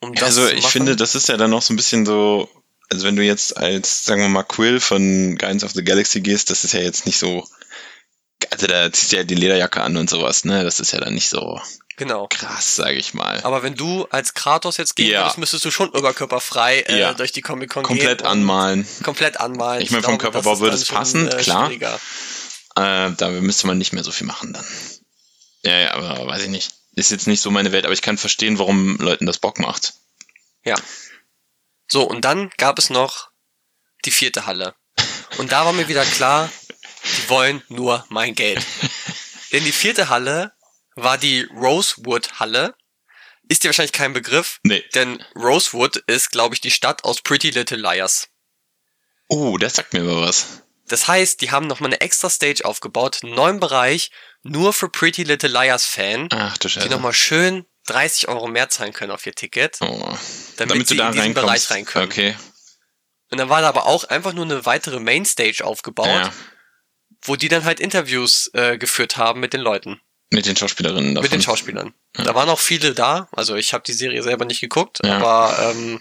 um 0.00 0.14
das 0.14 0.36
also 0.36 0.48
ich 0.48 0.66
finde, 0.66 0.96
das 0.96 1.14
ist 1.14 1.28
ja 1.28 1.36
dann 1.36 1.50
noch 1.50 1.62
so 1.62 1.72
ein 1.72 1.76
bisschen 1.76 2.04
so, 2.04 2.48
also 2.90 3.06
wenn 3.06 3.14
du 3.14 3.22
jetzt 3.22 3.56
als, 3.56 4.04
sagen 4.04 4.20
wir 4.20 4.28
mal, 4.28 4.42
Quill 4.42 4.80
von 4.80 5.38
Guardians 5.38 5.62
of 5.62 5.72
the 5.72 5.84
Galaxy 5.84 6.20
gehst, 6.20 6.50
das 6.50 6.64
ist 6.64 6.72
ja 6.72 6.80
jetzt 6.80 7.06
nicht 7.06 7.18
so, 7.18 7.46
also 8.50 8.66
da 8.66 8.92
ziehst 8.92 9.12
du 9.12 9.16
ja 9.16 9.24
die 9.24 9.34
Lederjacke 9.34 9.80
an 9.82 9.96
und 9.96 10.10
sowas, 10.10 10.44
ne? 10.44 10.64
Das 10.64 10.80
ist 10.80 10.92
ja 10.92 11.00
dann 11.00 11.14
nicht 11.14 11.28
so 11.28 11.60
genau. 11.96 12.26
krass, 12.28 12.76
sage 12.76 12.96
ich 12.96 13.14
mal. 13.14 13.40
Aber 13.42 13.62
wenn 13.62 13.74
du 13.74 14.06
als 14.10 14.34
Kratos 14.34 14.76
jetzt 14.76 14.96
gehen 14.96 15.10
Ja. 15.10 15.20
würdest, 15.22 15.38
müsstest 15.38 15.64
du 15.64 15.70
schon 15.70 15.90
überkörperfrei 15.92 16.80
äh, 16.80 16.98
Ja. 16.98 17.14
durch 17.14 17.32
die 17.32 17.42
Comic-Con 17.42 17.84
gehen. 17.84 17.96
Komplett 17.96 18.22
anmalen. 18.22 18.86
Komplett 19.02 19.40
anmalen. 19.40 19.82
Ich 19.82 19.90
meine, 19.90 20.02
vom 20.02 20.18
glaube, 20.18 20.32
Körperbau 20.32 20.60
würde 20.60 20.76
es 20.76 20.86
schon, 20.86 20.96
passen, 20.96 21.28
äh, 21.28 21.42
klar. 21.42 21.70
Äh, 21.70 23.12
da 23.16 23.28
müsste 23.28 23.66
man 23.66 23.78
nicht 23.78 23.92
mehr 23.92 24.04
so 24.04 24.10
viel 24.12 24.26
machen 24.26 24.52
dann. 24.52 24.64
Ja, 25.62 25.78
ja, 25.78 25.94
aber 25.94 26.26
weiß 26.26 26.42
ich 26.42 26.48
nicht. 26.48 26.72
Ist 26.94 27.10
jetzt 27.10 27.26
nicht 27.26 27.40
so 27.40 27.50
meine 27.50 27.72
Welt, 27.72 27.84
aber 27.84 27.94
ich 27.94 28.02
kann 28.02 28.18
verstehen, 28.18 28.58
warum 28.58 28.96
Leuten 28.98 29.26
das 29.26 29.38
Bock 29.38 29.58
macht. 29.58 29.94
Ja. 30.64 30.74
So, 31.88 32.02
und 32.04 32.24
dann 32.24 32.50
gab 32.58 32.78
es 32.78 32.90
noch 32.90 33.28
die 34.04 34.10
vierte 34.10 34.46
Halle. 34.46 34.74
Und 35.38 35.52
da 35.52 35.64
war 35.64 35.72
mir 35.72 35.88
wieder 35.88 36.04
klar, 36.04 36.50
die 37.04 37.28
wollen 37.28 37.62
nur 37.68 38.04
mein 38.08 38.34
Geld. 38.34 38.64
Denn 39.52 39.64
die 39.64 39.72
vierte 39.72 40.08
Halle 40.08 40.52
war 40.94 41.18
die 41.18 41.42
Rosewood 41.54 42.38
Halle. 42.40 42.74
Ist 43.48 43.64
dir 43.64 43.68
wahrscheinlich 43.68 43.92
kein 43.92 44.12
Begriff, 44.12 44.60
Nee. 44.62 44.82
denn 44.94 45.22
Rosewood 45.34 45.96
ist, 46.06 46.30
glaube 46.30 46.54
ich, 46.54 46.60
die 46.60 46.70
Stadt 46.70 47.04
aus 47.04 47.20
Pretty 47.20 47.50
Little 47.50 47.76
Liars. 47.76 48.28
Oh, 49.28 49.58
das 49.58 49.74
sagt 49.74 49.92
mir 49.92 50.02
aber 50.02 50.22
was. 50.22 50.62
Das 50.88 51.08
heißt, 51.08 51.40
die 51.40 51.50
haben 51.50 51.66
nochmal 51.66 51.88
eine 51.90 52.00
extra 52.00 52.30
Stage 52.30 52.64
aufgebaut, 52.64 53.18
einen 53.22 53.34
neuen 53.34 53.60
Bereich, 53.60 54.10
nur 54.42 54.72
für 54.72 54.88
Pretty 54.88 55.24
Little 55.24 55.48
Liars 55.50 55.84
Fan, 55.84 56.28
Ach 56.32 56.56
du 56.58 56.68
die 56.68 56.74
Scheiße. 56.74 56.88
nochmal 56.88 57.12
schön 57.12 57.66
30 57.86 58.28
Euro 58.28 58.46
mehr 58.46 58.68
zahlen 58.70 58.92
können 58.92 59.10
auf 59.10 59.26
ihr 59.26 59.34
Ticket. 59.34 59.76
Oh. 59.80 60.16
Damit 60.56 60.86
sie 60.88 60.96
in 60.98 61.12
diesen 61.12 61.34
Bereich 61.34 61.70
rein 61.70 61.84
können. 61.84 62.06
Okay. 62.06 62.36
Und 63.30 63.38
dann 63.38 63.48
war 63.48 63.60
da 63.60 63.68
aber 63.68 63.86
auch 63.86 64.04
einfach 64.04 64.32
nur 64.34 64.44
eine 64.44 64.64
weitere 64.66 65.00
Mainstage 65.00 65.64
aufgebaut, 65.64 66.06
Ja. 66.06 66.32
Wo 67.22 67.36
die 67.36 67.48
dann 67.48 67.64
halt 67.64 67.80
Interviews 67.80 68.50
äh, 68.54 68.78
geführt 68.78 69.16
haben 69.16 69.40
mit 69.40 69.52
den 69.52 69.60
Leuten, 69.60 70.00
Mit 70.30 70.46
den 70.46 70.56
Schauspielerinnen 70.56 71.14
davon. 71.14 71.24
mit 71.24 71.32
den 71.32 71.42
Schauspielern. 71.42 71.94
Da 72.14 72.34
waren 72.34 72.48
auch 72.48 72.58
viele 72.60 72.94
da, 72.94 73.28
also 73.32 73.54
ich 73.56 73.72
habe 73.72 73.84
die 73.86 73.92
Serie 73.92 74.22
selber 74.22 74.44
nicht 74.44 74.60
geguckt, 74.60 74.98
Ja. 75.04 75.18
aber 75.18 75.70
ähm, 75.70 76.00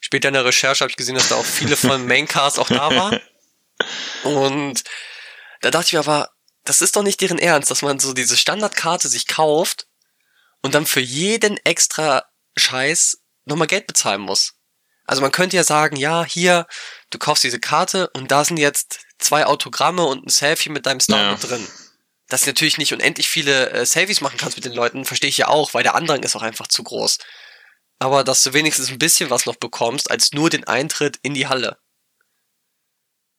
später 0.00 0.28
in 0.28 0.34
der 0.34 0.44
Recherche 0.44 0.80
habe 0.84 0.90
ich 0.90 0.96
gesehen, 0.96 1.14
dass 1.16 1.28
da 1.28 1.36
auch 1.36 1.44
viele 1.44 1.76
von 1.76 2.06
Maincast 2.06 2.58
auch 2.58 2.68
da 2.68 2.94
waren. 2.94 3.20
Und 4.24 4.82
da 5.60 5.70
dachte 5.70 5.86
ich 5.86 5.92
mir 5.94 5.98
aber, 6.00 6.30
das 6.64 6.80
ist 6.82 6.96
doch 6.96 7.02
nicht 7.02 7.20
deren 7.20 7.38
Ernst, 7.38 7.70
dass 7.70 7.82
man 7.82 7.98
so 7.98 8.12
diese 8.12 8.36
Standardkarte 8.36 9.08
sich 9.08 9.26
kauft 9.26 9.86
und 10.62 10.74
dann 10.74 10.86
für 10.86 11.00
jeden 11.00 11.58
extra 11.64 12.24
Scheiß 12.56 13.18
nochmal 13.44 13.68
Geld 13.68 13.86
bezahlen 13.86 14.20
muss. 14.22 14.54
Also 15.06 15.22
man 15.22 15.32
könnte 15.32 15.56
ja 15.56 15.64
sagen, 15.64 15.96
ja, 15.96 16.24
hier, 16.24 16.66
du 17.10 17.18
kaufst 17.18 17.44
diese 17.44 17.60
Karte 17.60 18.10
und 18.10 18.30
da 18.30 18.44
sind 18.44 18.56
jetzt 18.56 19.00
zwei 19.18 19.46
Autogramme 19.46 20.04
und 20.04 20.26
ein 20.26 20.30
Selfie 20.30 20.68
mit 20.70 20.86
deinem 20.86 21.00
Star 21.00 21.20
Ja. 21.20 21.32
mit 21.32 21.48
drin. 21.48 21.66
Dass 22.28 22.42
du 22.42 22.48
natürlich 22.48 22.76
nicht 22.78 22.92
unendlich 22.92 23.28
viele 23.28 23.70
äh, 23.70 23.86
Selfies 23.86 24.20
machen 24.20 24.36
kannst 24.36 24.56
mit 24.56 24.64
den 24.64 24.72
Leuten, 24.72 25.04
verstehe 25.04 25.30
ich 25.30 25.38
ja 25.38 25.48
auch, 25.48 25.74
weil 25.74 25.84
der 25.84 25.94
Andrang 25.94 26.22
ist 26.22 26.34
auch 26.34 26.42
einfach 26.42 26.66
zu 26.66 26.82
groß. 26.82 27.18
Aber 27.98 28.24
dass 28.24 28.42
du 28.42 28.52
wenigstens 28.52 28.90
ein 28.90 28.98
bisschen 28.98 29.30
was 29.30 29.46
noch 29.46 29.56
bekommst, 29.56 30.10
als 30.10 30.32
nur 30.32 30.50
den 30.50 30.64
Eintritt 30.64 31.18
in 31.22 31.34
die 31.34 31.46
Halle. 31.46 31.78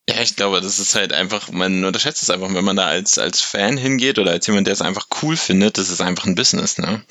Ja, 0.10 0.22
ich 0.22 0.38
glaube, 0.38 0.62
das 0.62 0.80
ist 0.80 0.96
halt 0.96 1.12
einfach, 1.12 1.52
man 1.52 1.84
unterschätzt 1.84 2.24
es 2.24 2.30
einfach, 2.30 2.54
wenn 2.54 2.64
man 2.64 2.78
da 2.78 2.86
als, 2.86 3.18
als 3.18 3.42
Fan 3.42 3.76
hingeht 3.76 4.20
oder 4.20 4.32
als 4.32 4.48
jemand, 4.48 4.66
der 4.66 4.74
es 4.74 4.82
einfach 4.82 5.08
cool 5.22 5.36
findet, 5.36 5.78
das 5.78 5.90
ist 5.90 6.00
einfach 6.00 6.26
ein 6.26 6.36
Business, 6.36 6.78
ne? 6.78 7.04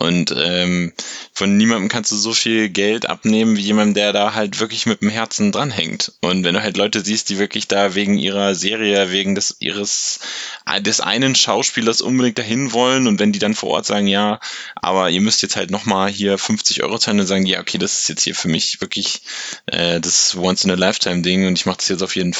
Und 0.00 0.34
ähm, 0.34 0.94
von 1.34 1.58
niemandem 1.58 1.90
kannst 1.90 2.10
du 2.10 2.16
so 2.16 2.32
viel 2.32 2.70
Geld 2.70 3.06
abnehmen, 3.06 3.58
wie 3.58 3.60
jemandem, 3.60 3.92
der 3.92 4.14
da 4.14 4.32
halt 4.32 4.60
wirklich 4.60 4.86
mit 4.86 5.02
dem 5.02 5.10
Herzen 5.10 5.52
dranhängt. 5.52 6.14
Und 6.22 6.42
wenn 6.42 6.54
du 6.54 6.62
halt 6.62 6.78
Leute 6.78 7.04
siehst, 7.04 7.28
die 7.28 7.38
wirklich 7.38 7.68
da 7.68 7.94
wegen 7.94 8.16
ihrer 8.16 8.54
Serie, 8.54 9.12
wegen 9.12 9.34
des 9.34 9.56
ihres 9.60 10.20
des 10.80 11.00
einen 11.00 11.34
Schauspielers 11.34 12.00
unbedingt 12.00 12.38
dahin 12.38 12.72
wollen 12.72 13.08
und 13.08 13.20
wenn 13.20 13.32
die 13.32 13.38
dann 13.38 13.54
vor 13.54 13.70
Ort 13.70 13.84
sagen, 13.86 14.06
ja, 14.06 14.40
aber 14.74 15.10
ihr 15.10 15.20
müsst 15.20 15.42
jetzt 15.42 15.56
halt 15.56 15.70
nochmal 15.70 16.08
hier 16.08 16.38
50 16.38 16.82
Euro 16.82 16.98
zahlen, 16.98 17.18
dann 17.18 17.26
sagen 17.26 17.44
ja, 17.46 17.60
okay, 17.60 17.76
das 17.76 18.00
ist 18.00 18.08
jetzt 18.08 18.22
hier 18.24 18.34
für 18.34 18.48
mich 18.48 18.80
wirklich 18.80 19.20
äh, 19.66 20.00
das 20.00 20.34
Once-in-a-Lifetime-Ding 20.34 21.46
und 21.46 21.58
ich 21.58 21.66
mache 21.66 21.78
das 21.78 21.88
jetzt 21.88 22.02
auf 22.02 22.16
jeden 22.16 22.32
Fall. 22.32 22.37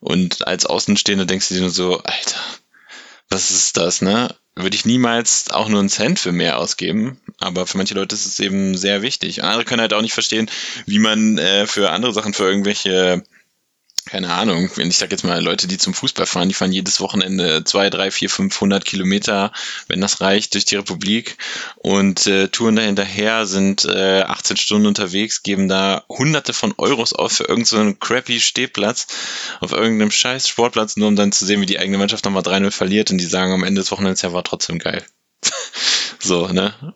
Und 0.00 0.46
als 0.46 0.66
Außenstehender 0.66 1.26
denkst 1.26 1.48
du 1.48 1.54
dir 1.54 1.60
nur 1.62 1.70
so, 1.70 1.98
Alter, 2.02 2.40
was 3.28 3.50
ist 3.50 3.76
das, 3.76 4.00
ne? 4.00 4.34
Würde 4.54 4.74
ich 4.74 4.84
niemals 4.84 5.50
auch 5.50 5.68
nur 5.68 5.78
einen 5.78 5.88
Cent 5.88 6.18
für 6.18 6.32
mehr 6.32 6.58
ausgeben, 6.58 7.20
aber 7.38 7.66
für 7.66 7.76
manche 7.76 7.94
Leute 7.94 8.14
ist 8.14 8.26
es 8.26 8.40
eben 8.40 8.76
sehr 8.76 9.02
wichtig. 9.02 9.44
Andere 9.44 9.64
können 9.64 9.80
halt 9.80 9.92
auch 9.92 10.02
nicht 10.02 10.14
verstehen, 10.14 10.50
wie 10.86 10.98
man 10.98 11.38
äh, 11.38 11.66
für 11.66 11.90
andere 11.90 12.12
Sachen, 12.12 12.34
für 12.34 12.48
irgendwelche 12.48 13.22
keine 14.08 14.32
Ahnung, 14.32 14.70
wenn 14.76 14.88
ich 14.88 14.96
sag 14.96 15.10
jetzt 15.10 15.24
mal 15.24 15.42
Leute, 15.42 15.68
die 15.68 15.76
zum 15.76 15.92
Fußball 15.92 16.26
fahren, 16.26 16.48
die 16.48 16.54
fahren 16.54 16.72
jedes 16.72 17.00
Wochenende 17.00 17.62
zwei, 17.64 17.90
drei, 17.90 18.10
vier, 18.10 18.30
500 18.30 18.84
Kilometer, 18.84 19.52
wenn 19.86 20.00
das 20.00 20.20
reicht, 20.22 20.54
durch 20.54 20.64
die 20.64 20.76
Republik 20.76 21.36
und 21.76 22.26
äh, 22.26 22.48
touren 22.48 22.76
da 22.76 22.82
hinterher, 22.82 23.46
sind 23.46 23.84
äh, 23.84 24.22
18 24.22 24.56
Stunden 24.56 24.86
unterwegs, 24.86 25.42
geben 25.42 25.68
da 25.68 26.04
hunderte 26.08 26.54
von 26.54 26.72
Euros 26.78 27.12
auf 27.12 27.32
für 27.32 27.44
irgendeinen 27.44 27.90
so 27.92 27.96
crappy 27.98 28.40
Stehplatz 28.40 29.06
auf 29.60 29.72
irgendeinem 29.72 30.10
scheiß 30.10 30.48
Sportplatz, 30.48 30.96
nur 30.96 31.08
um 31.08 31.16
dann 31.16 31.32
zu 31.32 31.44
sehen, 31.44 31.60
wie 31.60 31.66
die 31.66 31.78
eigene 31.78 31.98
Mannschaft 31.98 32.24
nochmal 32.24 32.42
3-0 32.42 32.70
verliert 32.70 33.10
und 33.10 33.18
die 33.18 33.26
sagen 33.26 33.52
am 33.52 33.64
Ende 33.64 33.82
des 33.82 33.90
Wochenendes, 33.90 34.22
ja, 34.22 34.32
war 34.32 34.44
trotzdem 34.44 34.78
geil. 34.78 35.04
so, 36.18 36.48
ne? 36.48 36.94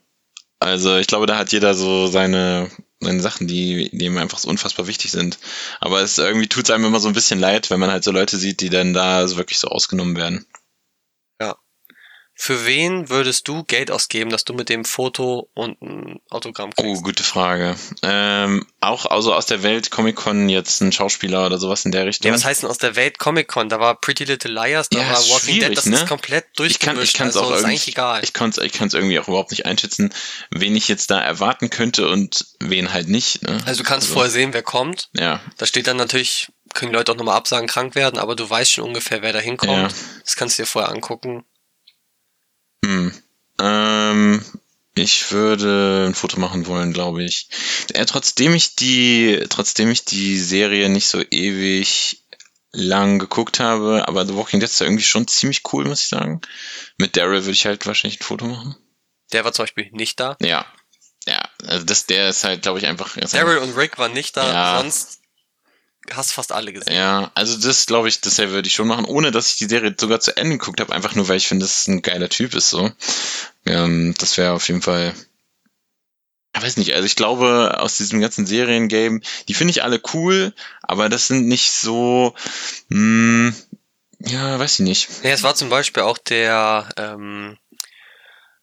Also 0.61 0.97
ich 0.97 1.09
glaube, 1.09 1.27
da 1.27 1.37
hat 1.37 1.53
jeder 1.53 1.75
so 1.75 2.07
seine, 2.07 2.71
seine 3.05 3.23
Sachen, 3.23 3.47
die, 3.47 3.91
die 3.93 4.07
ihm 4.07 4.19
einfach 4.19 4.39
so 4.39 4.49
unfassbar 4.49 4.87
wichtig 4.87 5.11
sind. 5.11 5.39
Aber 5.81 6.01
es 6.01 6.19
irgendwie 6.19 6.49
tut 6.49 6.65
es 6.65 6.71
einem 6.71 6.85
immer 6.85 7.01
so 7.01 7.09
ein 7.09 7.15
bisschen 7.15 7.41
leid, 7.41 7.71
wenn 7.71 7.81
man 7.81 7.91
halt 7.91 8.05
so 8.05 8.13
Leute 8.13 8.37
sieht, 8.37 8.61
die 8.61 8.71
dann 8.71 8.93
da 8.93 9.27
so 9.27 9.37
wirklich 9.37 9.59
so 9.59 9.69
ausgenommen 9.69 10.17
werden. 10.17 10.47
Für 12.45 12.67
wen 12.67 13.09
würdest 13.09 13.47
du 13.47 13.63
Geld 13.63 13.93
ausgeben, 13.93 14.31
dass 14.31 14.45
du 14.45 14.53
mit 14.53 14.69
dem 14.69 14.85
Foto 14.85 15.49
und 15.55 15.81
ein 15.81 16.19
Autogramm 16.29 16.71
Oh, 16.77 16.83
kriegst? 16.83 17.05
gute 17.05 17.23
Frage. 17.23 17.77
Ähm, 18.03 18.67
auch 18.81 19.07
also 19.07 19.33
aus 19.33 19.47
der 19.47 19.63
Welt 19.63 19.93
Comic-Con 19.93 20.49
jetzt 20.49 20.81
ein 20.81 20.91
Schauspieler 20.91 21.47
oder 21.47 21.59
sowas 21.59 21.85
in 21.85 21.93
der 21.93 22.05
Richtung. 22.05 22.27
ja, 22.27 22.35
was 22.35 22.45
heißt 22.45 22.65
denn 22.65 22.71
aus 22.71 22.79
der 22.79 22.97
Welt 22.97 23.21
Comic-Con? 23.21 23.69
Da 23.69 23.79
war 23.79 23.95
Pretty 23.95 24.25
Little 24.25 24.51
Liars, 24.51 24.89
da 24.89 24.99
Ja, 24.99 25.11
war 25.11 25.19
Walking 25.29 25.61
Dead, 25.61 25.77
das 25.79 25.87
ne? 25.87 25.95
ist 25.99 26.09
komplett 26.09 26.47
durchgemischt. 26.57 27.05
ich 27.05 27.13
kann 27.15 27.29
es 27.29 27.37
also 27.37 27.47
auch 27.47 27.51
ist 27.53 27.59
irgendwie 27.61 27.71
eigentlich 27.75 27.89
egal. 27.89 28.25
ich 28.25 28.33
kann 28.33 28.51
es 28.51 28.59
ich 28.59 28.73
kann's 28.73 28.95
irgendwie 28.95 29.21
auch 29.21 29.29
überhaupt 29.29 29.53
nicht 29.53 29.65
einschätzen, 29.67 30.13
wen 30.51 30.75
ich 30.75 30.89
jetzt 30.89 31.13
da 31.13 31.21
erwarten 31.21 31.71
könnte 31.71 32.09
und 32.09 32.45
wen 32.59 32.93
halt 32.93 33.09
nicht. 33.09 33.43
Ne? 33.45 33.63
also 33.67 33.85
du 33.85 33.89
kannst 33.89 34.09
vorher 34.09 34.33
sehen, 34.33 34.53
wer 34.53 34.65
kommt. 34.65 35.11
ja, 35.17 35.41
Da 35.59 35.67
steht 35.67 35.87
dann 35.87 35.97
natürlich, 35.97 36.49
können 36.75 36.91
die 36.91 36.97
Leute 36.97 37.13
auch 37.13 37.17
nochmal 37.17 37.37
absagen, 37.37 37.69
krank 37.69 37.95
werden, 37.95 38.19
aber 38.19 38.35
du 38.35 38.51
weißt 38.51 38.73
schon 38.73 38.83
ungefähr, 38.85 39.23
wer 39.23 39.33
da 39.33 39.39
hinkommt. 39.39 39.71
Ja. 39.73 39.89
Das 40.25 40.35
kannst 40.35 40.59
du 40.59 40.63
dir 40.65 40.67
vorher 40.67 40.91
angucken. 40.91 41.45
Hm. 42.85 43.13
Ähm, 43.61 44.45
ich 44.95 45.31
würde 45.31 46.07
ein 46.09 46.15
Foto 46.15 46.39
machen 46.39 46.67
wollen, 46.67 46.93
glaube 46.93 47.25
ich. 47.25 47.49
Äh, 47.95 48.05
trotzdem 48.07 48.55
ich 48.55 48.77
die, 48.77 49.45
trotzdem 49.49 49.91
ich 49.91 50.05
die 50.05 50.39
Serie 50.39 50.89
nicht 50.89 51.09
so 51.09 51.23
ewig 51.31 52.23
lang 52.73 53.19
geguckt 53.19 53.61
habe, 53.61 54.09
aber 54.09 54.27
The 54.27 54.35
Walking 54.35 54.61
Dead 54.61 54.69
ist 54.69 54.81
ja 54.81 54.87
irgendwie 54.87 55.05
schon 55.05 55.29
ziemlich 55.29 55.63
cool, 55.73 55.85
muss 55.85 56.03
ich 56.03 56.09
sagen. 56.09 56.41
Mit 56.97 57.17
Daryl 57.17 57.43
würde 57.43 57.53
ich 57.53 57.67
halt 57.67 57.87
wahrscheinlich 57.87 58.21
ein 58.21 58.25
Foto 58.25 58.47
machen. 58.47 58.77
Der 59.33 59.45
war 59.45 59.53
zum 59.53 59.65
Beispiel 59.65 59.91
nicht 59.93 60.19
da. 60.21 60.37
Ja. 60.41 60.67
Ja, 61.27 61.41
also 61.67 61.85
das, 61.85 62.07
der 62.07 62.31
ist 62.31 62.43
halt, 62.45 62.63
glaube 62.63 62.79
ich, 62.81 62.87
einfach. 62.87 63.17
Daryl 63.17 63.59
und 63.59 63.77
Rick 63.77 63.99
waren 63.99 64.13
nicht 64.13 64.37
da, 64.37 64.53
Ja. 64.53 64.81
sonst 64.81 65.22
hast 66.11 66.33
fast 66.33 66.53
alle 66.53 66.73
gesehen. 66.73 66.95
Ja, 66.95 67.31
also 67.35 67.57
das 67.57 67.87
glaube 67.87 68.09
ich, 68.09 68.21
das 68.21 68.39
würde 68.39 68.67
ich 68.67 68.75
schon 68.75 68.89
machen, 68.89 69.05
ohne 69.05 69.31
dass 69.31 69.49
ich 69.53 69.57
die 69.57 69.69
Serie 69.69 69.95
sogar 69.99 70.21
zu 70.21 70.37
Ende 70.37 70.59
geguckt 70.59 70.81
habe, 70.81 70.93
einfach 70.93 71.15
nur 71.15 71.29
weil 71.29 71.37
ich 71.37 71.49
finde, 71.49 71.65
dass 71.65 71.83
es 71.83 71.89
ein 71.89 72.03
geiler 72.03 72.29
Typ 72.29 72.55
ist 72.55 72.71
so. 72.71 72.91
Ähm, 73.67 74.15
das 74.19 74.37
wäre 74.37 74.53
auf 74.53 74.67
jeden 74.69 74.83
Fall 74.83 75.15
ich 76.55 76.63
weiß 76.63 76.77
nicht, 76.77 76.93
also 76.95 77.07
ich 77.07 77.17
glaube, 77.17 77.79
aus 77.81 77.97
diesem 77.97 78.21
ganzen 78.21 78.47
Seriengame, 78.47 79.21
die 79.49 79.55
finde 79.55 79.71
ich 79.71 79.83
alle 79.83 80.01
cool, 80.13 80.53
aber 80.83 81.09
das 81.09 81.27
sind 81.27 81.47
nicht 81.49 81.73
so, 81.73 82.35
mh, 82.89 83.55
ja, 84.21 84.59
weiß 84.59 84.75
ich 84.75 84.81
nicht. 84.81 85.09
Ja, 85.23 85.31
es 85.31 85.43
war 85.43 85.55
zum 85.55 85.71
Beispiel 85.71 86.03
auch 86.03 86.19
der 86.19 86.89
ähm, 86.97 87.59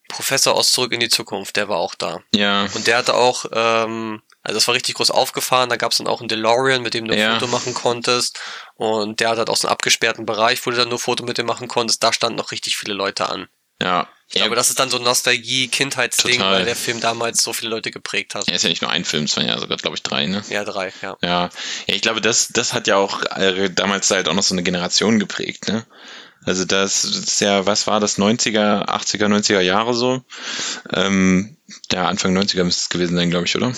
Professor 0.08 0.54
aus 0.54 0.72
Zurück 0.72 0.92
in 0.92 1.00
die 1.00 1.08
Zukunft, 1.08 1.56
der 1.56 1.68
war 1.68 1.78
auch 1.78 1.94
da. 1.94 2.20
Ja, 2.34 2.66
Und 2.74 2.86
der 2.86 2.96
hatte 2.96 3.14
auch, 3.14 3.44
ähm, 3.52 4.22
also 4.50 4.58
das 4.58 4.66
war 4.68 4.74
richtig 4.74 4.96
groß 4.96 5.10
aufgefahren, 5.10 5.70
da 5.70 5.76
gab 5.76 5.92
es 5.92 5.98
dann 5.98 6.06
auch 6.06 6.20
einen 6.20 6.28
DeLorean, 6.28 6.82
mit 6.82 6.94
dem 6.94 7.06
du 7.06 7.14
ein 7.14 7.18
Ja. 7.18 7.34
Foto 7.34 7.46
machen 7.46 7.72
konntest. 7.74 8.38
Und 8.74 9.20
der 9.20 9.30
hat 9.30 9.38
halt 9.38 9.48
auch 9.50 9.56
so 9.56 9.68
einen 9.68 9.72
abgesperrten 9.72 10.26
Bereich, 10.26 10.64
wo 10.66 10.70
du 10.70 10.76
dann 10.76 10.88
nur 10.88 10.98
Foto 10.98 11.24
mit 11.24 11.38
dem 11.38 11.46
machen 11.46 11.68
konntest. 11.68 12.02
Da 12.02 12.12
standen 12.12 12.36
noch 12.36 12.50
richtig 12.52 12.76
viele 12.76 12.94
Leute 12.94 13.28
an. 13.28 13.48
ja. 13.82 14.08
Ich 14.32 14.36
glaube, 14.40 14.54
das 14.54 14.68
ist 14.70 14.78
dann 14.78 14.90
so 14.90 14.96
ein 14.98 15.02
Nostalgie-Kindheitsding, 15.02 16.40
weil 16.40 16.64
der 16.64 16.76
Film 16.76 17.00
damals 17.00 17.42
so 17.42 17.52
viele 17.52 17.70
Leute 17.70 17.90
geprägt 17.90 18.36
hat. 18.36 18.46
ja, 18.48 18.54
ist 18.54 18.62
ja 18.62 18.68
nicht 18.68 18.80
nur 18.80 18.90
ein 18.90 19.04
Film, 19.04 19.24
es 19.24 19.36
waren 19.36 19.48
ja 19.48 19.58
sogar, 19.58 19.76
glaube 19.76 19.96
ich, 19.96 20.04
drei, 20.04 20.26
ne? 20.26 20.44
Ja, 20.48 20.62
drei, 20.64 20.92
ja. 21.02 21.16
Ja, 21.20 21.50
ja, 21.86 21.94
ich 21.96 22.00
glaube, 22.00 22.20
das, 22.20 22.46
das 22.46 22.72
hat 22.72 22.86
ja 22.86 22.96
auch 22.96 23.22
äh, 23.36 23.70
damals 23.70 24.08
halt 24.10 24.28
auch 24.28 24.34
noch 24.34 24.44
so 24.44 24.54
eine 24.54 24.62
Generation 24.62 25.18
geprägt, 25.18 25.66
ne? 25.68 25.84
Also 26.44 26.64
das 26.64 27.04
ist 27.04 27.40
ja, 27.40 27.66
was 27.66 27.88
war 27.88 27.98
das, 28.00 28.18
90er, 28.18 28.86
80er, 28.86 29.26
90er 29.26 29.60
Jahre 29.60 29.94
so? 29.94 30.22
Ähm, 30.92 31.56
ja, 31.92 32.06
Anfang 32.06 32.32
90er 32.36 32.62
müsste 32.62 32.82
es 32.82 32.88
gewesen 32.88 33.16
sein, 33.16 33.30
glaube 33.30 33.46
ich, 33.46 33.56
oder? 33.56 33.72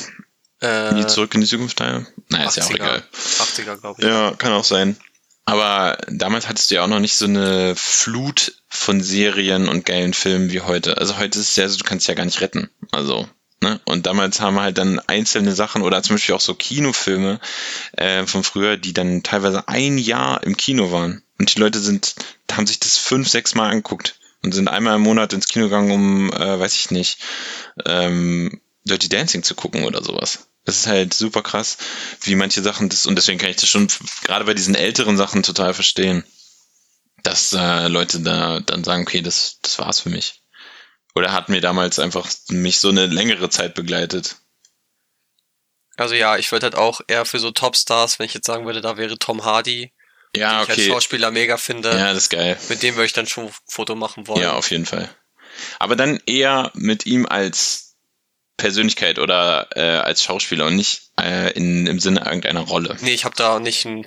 Äh, 0.63 0.95
Die 0.95 1.07
zurück 1.07 1.35
in 1.35 1.41
die 1.41 1.47
Zukunft 1.47 1.79
Teil? 1.79 2.07
Naja, 2.29 2.49
ist 2.49 2.57
ja 2.57 2.65
auch 2.65 2.71
80er. 2.71 2.75
egal. 2.75 3.03
80er, 3.13 3.77
glaube 3.81 4.01
ich. 4.01 4.07
Ja, 4.07 4.31
kann 4.33 4.53
auch 4.53 4.65
sein. 4.65 4.97
Aber 5.45 5.99
damals 6.09 6.49
hattest 6.49 6.71
du 6.71 6.77
ja 6.77 6.85
auch 6.85 6.89
noch 6.89 7.01
nicht 7.01 7.17
so 7.17 7.25
eine 7.25 7.75
Flut 7.77 8.55
von 8.69 9.01
Serien 9.03 9.69
und 9.69 9.85
geilen 9.85 10.15
Filmen 10.15 10.53
wie 10.53 10.61
heute. 10.61 10.99
Also 10.99 11.19
heute 11.19 11.39
ist 11.39 11.51
es 11.51 11.57
ja 11.57 11.69
so, 11.69 11.77
du 11.79 11.85
kannst 11.85 12.07
ja 12.07 12.15
gar 12.15 12.25
nicht 12.25 12.41
retten. 12.41 12.71
Also, 12.93 13.29
ne? 13.61 13.81
Und 13.85 14.07
damals 14.07 14.41
haben 14.41 14.55
wir 14.55 14.63
halt 14.63 14.79
dann 14.79 15.01
einzelne 15.01 15.53
Sachen 15.53 15.83
oder 15.83 16.01
zum 16.05 16.15
Beispiel 16.15 16.37
auch 16.37 16.41
so 16.41 16.55
Kinofilme 16.55 17.41
äh, 17.97 18.25
von 18.25 18.45
früher, 18.45 18.77
die 18.77 18.93
dann 18.93 19.25
teilweise 19.25 19.67
ein 19.67 19.99
Jahr 19.99 20.45
im 20.45 20.57
Kino 20.57 20.93
waren. 20.93 21.25
Und 21.41 21.53
die 21.53 21.59
Leute 21.59 21.81
sind, 21.81 22.15
haben 22.53 22.69
sich 22.69 22.79
das 22.79 22.97
fünf, 22.99 23.29
sechs 23.29 23.57
Mal 23.57 23.69
angeguckt 23.69 24.21
und 24.45 24.53
sind 24.53 24.69
einmal 24.69 24.95
im 24.95 25.03
Monat 25.03 25.33
ins 25.33 25.49
Kino 25.49 25.65
gegangen, 25.65 25.91
um, 25.91 26.33
äh, 26.33 26.61
weiß 26.61 26.77
ich 26.77 26.93
nicht, 26.93 27.19
ähm, 27.85 28.61
Dirty 28.85 29.09
Dancing 29.09 29.43
zu 29.43 29.57
gucken 29.57 29.83
oder 29.85 30.05
sowas. 30.05 30.47
Das 30.65 30.77
ist 30.77 30.87
halt 30.87 31.13
super 31.13 31.43
krass, 31.43 31.77
wie 32.23 32.37
manche 32.37 32.63
Sachen 32.63 32.89
das, 32.89 33.07
und 33.07 33.17
deswegen 33.17 33.39
kann 33.39 33.51
ich 33.51 33.57
das 33.57 33.69
schon 33.69 33.89
gerade 34.23 34.45
bei 34.45 34.55
diesen 34.55 34.77
älteren 34.77 35.17
Sachen 35.17 35.43
total 35.43 35.75
verstehen, 35.75 36.25
dass 37.25 37.53
äh, 37.53 37.89
Leute 37.89 38.21
da 38.21 38.61
dann 38.61 38.85
sagen, 38.85 39.03
okay, 39.03 39.23
das, 39.23 39.59
das 39.63 39.79
war's 39.79 40.01
für 40.01 40.11
mich. 40.11 40.41
Oder 41.15 41.33
hat 41.33 41.49
mir 41.49 41.61
damals 41.61 41.99
einfach 41.99 42.29
mich 42.49 42.79
so 42.79 42.89
eine 42.89 43.07
längere 43.07 43.51
Zeit 43.51 43.75
begleitet. 43.75 44.37
Also 45.97 46.15
ja, 46.15 46.37
ich 46.39 46.51
würde 46.53 46.67
halt 46.67 46.77
auch 46.77 47.01
eher 47.07 47.25
für 47.25 47.39
so 47.39 47.51
Topstars, 47.51 48.19
wenn 48.19 48.27
ich 48.27 48.35
jetzt 48.35 48.47
sagen 48.47 48.65
würde, 48.65 48.81
da 48.81 48.97
wäre 48.97 49.19
Tom 49.19 49.45
Hardy, 49.45 49.93
Ja, 50.35 50.51
den 50.51 50.63
ich 50.63 50.71
als 50.71 50.79
okay. 50.79 50.89
Schauspieler 50.89 51.31
mega 51.31 51.57
finde. 51.59 51.91
Ja, 51.91 52.13
das 52.13 52.25
ist 52.25 52.31
geil. 52.31 52.59
Mit 52.69 52.83
dem 52.83 52.95
würde 52.95 53.07
ich 53.07 53.13
dann 53.13 53.27
schon 53.27 53.47
ein 53.47 53.55
Foto 53.69 53.95
machen 53.95 54.27
wollen. 54.27 54.41
Ja, 54.41 54.55
auf 54.55 54.71
jeden 54.71 54.87
Fall. 54.87 55.11
Aber 55.79 55.97
dann 55.97 56.21
eher 56.25 56.71
mit 56.75 57.05
ihm 57.05 57.27
als 57.27 57.92
Persönlichkeit 58.63 59.19
oder 59.19 59.69
äh, 59.75 59.81
als 59.99 60.23
Schauspieler 60.23 60.67
und 60.67 60.77
nicht 60.77 61.11
äh, 61.21 61.51
in, 61.53 61.87
im 61.87 61.99
Sinne 62.01 62.21
irgendeiner 62.25 62.61
Rolle. 62.61 62.97
Nee, 63.01 63.13
ich 63.13 63.25
habe 63.25 63.35
da 63.37 63.59
nicht 63.59 63.85
einen 63.87 64.07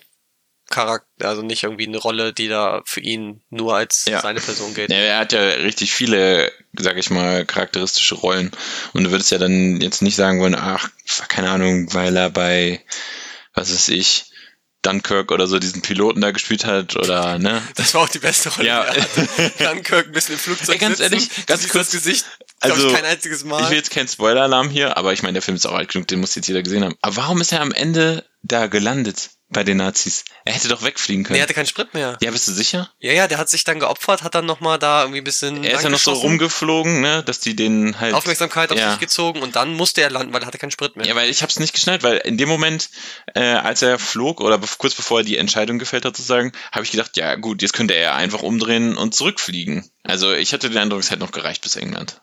Charakter, 0.69 1.27
also 1.29 1.41
nicht 1.43 1.63
irgendwie 1.63 1.85
eine 1.87 1.97
Rolle, 1.97 2.33
die 2.33 2.47
da 2.47 2.81
für 2.85 3.01
ihn 3.01 3.43
nur 3.49 3.75
als 3.75 4.05
Ja. 4.05 4.21
seine 4.21 4.39
Person 4.39 4.73
gilt. 4.73 4.89
Ja, 4.89 4.97
er 4.97 5.19
hat 5.19 5.33
ja 5.33 5.41
richtig 5.41 5.93
viele, 5.93 6.51
sag 6.73 6.97
ich 6.97 7.09
mal, 7.11 7.45
charakteristische 7.45 8.15
Rollen. 8.15 8.49
Und 8.93 9.03
du 9.03 9.11
würdest 9.11 9.29
ja 9.31 9.37
dann 9.37 9.79
jetzt 9.81 10.01
nicht 10.01 10.15
sagen 10.15 10.39
wollen, 10.39 10.55
ach, 10.55 10.89
keine 11.27 11.51
Ahnung, 11.51 11.93
weil 11.93 12.15
er 12.17 12.29
bei, 12.31 12.81
was 13.53 13.71
weiß 13.71 13.89
ich, 13.89 14.31
Dunkirk 14.81 15.31
oder 15.31 15.47
so 15.47 15.57
diesen 15.59 15.81
Piloten 15.81 16.21
da 16.21 16.31
gespielt 16.31 16.65
hat 16.65 16.95
oder, 16.95 17.39
ne? 17.39 17.61
Das 17.75 17.93
war 17.95 18.01
auch 18.01 18.09
die 18.09 18.19
beste 18.19 18.49
Rolle, 18.49 18.67
Ja. 18.67 18.85
Dunkirk 19.59 20.07
ein 20.07 20.11
bisschen 20.11 20.33
im 20.35 20.39
Flugzeug 20.39 20.75
Ey, 20.75 20.77
ganz 20.79 20.97
sitzen, 20.97 21.13
ehrlich, 21.13 21.45
ganz 21.47 21.67
kurz. 21.69 21.91
Gesicht, 21.91 22.25
also, 22.74 22.88
ich, 22.88 22.93
kein 22.93 23.05
einziges 23.05 23.43
Mal. 23.43 23.63
Ich 23.63 23.70
will 23.70 23.78
jetzt 23.78 23.91
keinen 23.91 24.07
Spoiler-Alarm 24.07 24.70
hier, 24.70 24.97
aber 24.97 25.13
ich 25.13 25.24
meine, 25.24 25.34
der 25.34 25.41
Film 25.41 25.55
ist 25.55 25.66
auch 25.66 25.74
alt 25.74 25.89
genug, 25.91 26.07
den 26.07 26.20
muss 26.20 26.36
jetzt 26.36 26.47
jeder 26.47 26.63
gesehen 26.63 26.84
haben. 26.84 26.95
Aber 27.01 27.18
warum 27.18 27.41
ist 27.41 27.51
er 27.51 27.61
am 27.61 27.72
Ende 27.72 28.26
da 28.43 28.68
gelandet 28.68 29.32
bei 29.49 29.63
den 29.63 29.78
Nazis? 29.78 30.26
Er 30.43 30.53
hätte 30.53 30.68
doch 30.68 30.84
wegfliegen 30.84 31.24
können. 31.24 31.38
er 31.38 31.43
hatte 31.43 31.53
keinen 31.53 31.66
Sprit 31.66 31.93
mehr. 31.93 32.18
ja, 32.22 32.32
bist 32.32 32.47
du 32.47 32.51
sicher? 32.51 32.91
Ja, 32.99 33.13
ja, 33.13 33.28
der 33.28 33.38
hat 33.38 33.49
sich 33.49 33.63
dann 33.63 33.80
geopfert, 33.80 34.24
hat 34.24 34.36
dann 34.36 34.45
nochmal 34.45 34.80
da 34.80 35.01
irgendwie 35.01 35.20
ein 35.20 35.24
bisschen 35.24 35.63
Er 35.63 35.76
ist 35.76 35.84
ja 35.84 35.89
noch 35.89 35.99
so 35.99 36.13
rumgeflogen, 36.13 37.01
ne, 37.01 37.24
dass 37.24 37.39
die 37.39 37.55
den 37.55 37.99
halt. 37.99 38.13
Aufmerksamkeit 38.13 38.72
auf 38.72 38.78
ja. 38.78 38.91
sich 38.91 38.99
gezogen 38.99 39.41
und 39.41 39.55
dann 39.55 39.74
musste 39.74 40.01
er 40.01 40.09
landen, 40.09 40.34
weil 40.34 40.41
er 40.41 40.47
hatte 40.47 40.57
keinen 40.57 40.72
Sprit 40.72 40.95
mehr. 40.95 41.05
Ja, 41.05 41.16
weil 41.16 41.30
ich 41.30 41.43
hab's 41.43 41.59
nicht 41.59 41.74
geschnallt, 41.74 42.03
weil 42.03 42.18
in 42.18 42.38
dem 42.38 42.49
Moment, 42.49 42.89
äh, 43.34 43.41
als 43.41 43.82
er 43.82 43.99
flog 43.99 44.41
oder 44.41 44.59
kurz 44.78 44.95
bevor 44.95 45.20
er 45.20 45.24
die 45.24 45.38
Entscheidung 45.38 45.80
gefällt 45.80 46.05
hat, 46.05 46.16
sozusagen, 46.16 46.51
habe 46.72 46.86
ich 46.86 46.91
gedacht, 46.91 47.18
ja 47.18 47.36
gut, 47.36 47.61
jetzt 47.61 47.74
könnte 47.74 47.95
er 47.95 48.16
einfach 48.16 48.41
umdrehen 48.41 48.97
und 48.97 49.16
zurückfliegen. 49.16 49.89
Also 50.03 50.34
ich 50.34 50.53
hatte 50.53 50.70
den 50.70 50.78
Eindruck, 50.78 50.99
es 50.99 51.11
hätte 51.11 51.22
noch 51.22 51.32
gereicht 51.32 51.61
bis 51.61 51.76
England. 51.76 52.22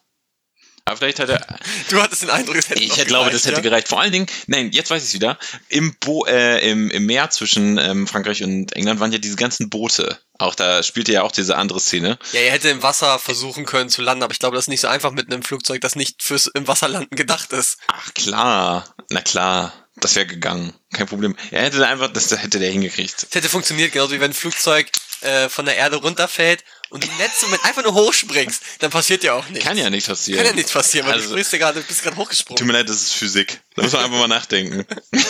Aber 0.85 0.97
vielleicht 0.97 1.21
hat 1.21 1.29
er, 1.29 1.47
Du 1.91 2.03
hattest 2.03 2.23
den 2.23 2.31
Eindruck, 2.31 2.57
es 2.57 2.69
hätte 2.69 2.83
ich 2.83 2.97
hätte 2.97 3.07
glaube, 3.07 3.31
das 3.31 3.45
hätte 3.45 3.57
ja? 3.57 3.61
gereicht. 3.61 3.89
Vor 3.89 4.01
allen 4.01 4.13
Dingen, 4.13 4.27
nein, 4.47 4.71
jetzt 4.73 4.91
weiß 4.91 5.07
ich 5.07 5.15
wieder, 5.15 5.39
im, 5.69 5.95
Bo 6.01 6.25
äh, 6.27 6.69
im, 6.69 6.91
im 6.91 7.07
Meer 7.07 7.31
zwischen 7.31 7.79
ähm, 7.79 8.07
Frankreich 8.07 8.43
und 8.43 8.73
England 8.75 8.99
waren 8.99 9.13
ja 9.13 9.19
diese 9.19 9.37
ganzen 9.37 9.71
Boote. 9.71 10.19
Auch 10.39 10.55
da 10.55 10.83
spielte 10.83 11.13
ja 11.13 11.23
auch 11.23 11.33
diese 11.33 11.57
andere 11.57 11.81
Szene. 11.81 12.19
Ja, 12.33 12.41
er 12.41 12.53
hätte 12.53 12.69
im 12.69 12.83
Wasser 12.83 13.19
versuchen 13.19 13.65
können 13.65 13.91
zu 13.91 14.03
landen, 14.03 14.25
aber 14.25 14.33
ich 14.33 14.39
glaube, 14.39 14.57
das 14.57 14.65
ist 14.65 14.71
nicht 14.71 14.81
so 14.81 14.89
einfach 14.89 15.13
mit 15.13 15.33
einem 15.33 15.43
Flugzeug, 15.43 15.81
das 15.81 15.95
nicht 15.95 16.23
fürs 16.23 16.47
im 16.47 16.67
Wasser 16.67 16.89
landen 16.89 17.15
gedacht 17.15 17.53
ist. 17.53 17.79
Ach 17.87 18.13
klar, 18.15 18.95
na 19.11 19.21
klar, 19.21 19.73
das 19.97 20.17
wäre 20.17 20.27
gegangen, 20.27 20.73
kein 20.93 21.07
Problem. 21.07 21.37
Er 21.51 21.63
hätte 21.63 21.87
einfach, 21.87 22.13
das 22.13 22.31
hätte 22.31 22.59
der 22.59 22.71
hingekriegt. 22.71 23.27
Es 23.29 23.35
hätte 23.35 23.49
funktioniert, 23.49 23.93
genauso 23.93 24.13
wie 24.13 24.21
wenn 24.21 24.31
ein 24.31 24.35
Flugzeug 24.35 24.91
äh, 25.21 25.49
von 25.49 25.67
der 25.67 25.77
Erde 25.77 25.97
runterfällt 25.97 26.65
und 26.93 27.05
im 27.05 27.19
letzten 27.19 27.47
Moment 27.47 27.65
einfach 27.65 27.83
nur 27.83 27.95
hochspringst, 27.95 28.63
dann 28.81 28.91
passiert 28.91 29.25
ja 29.25 29.33
auch 29.35 29.49
nichts. 29.49 29.65
Kann 29.67 29.77
ja 29.79 29.91
nicht 29.91 30.07
passieren. 30.07 30.39
Kann 30.39 30.47
ja 30.47 30.53
nichts 30.55 30.73
passieren, 30.73 31.07
weil 31.07 31.15
Also- 31.15 31.25
du 31.27 31.31
springst 31.33 31.53
ja 31.53 31.59
gerade, 31.59 31.81
bist 31.81 32.03
gerade 32.03 32.15
Tut 32.17 32.25
hochgesprungen. 32.25 32.67
mir 32.67 32.73
leid, 32.75 32.89
das 32.89 32.97
ist 33.03 33.13
Physik. 33.15 33.61
Da 33.75 33.83
muss 33.83 33.93
man 33.93 34.05
einfach 34.05 34.19
mal 34.19 34.29
nachdenken. 34.29 34.87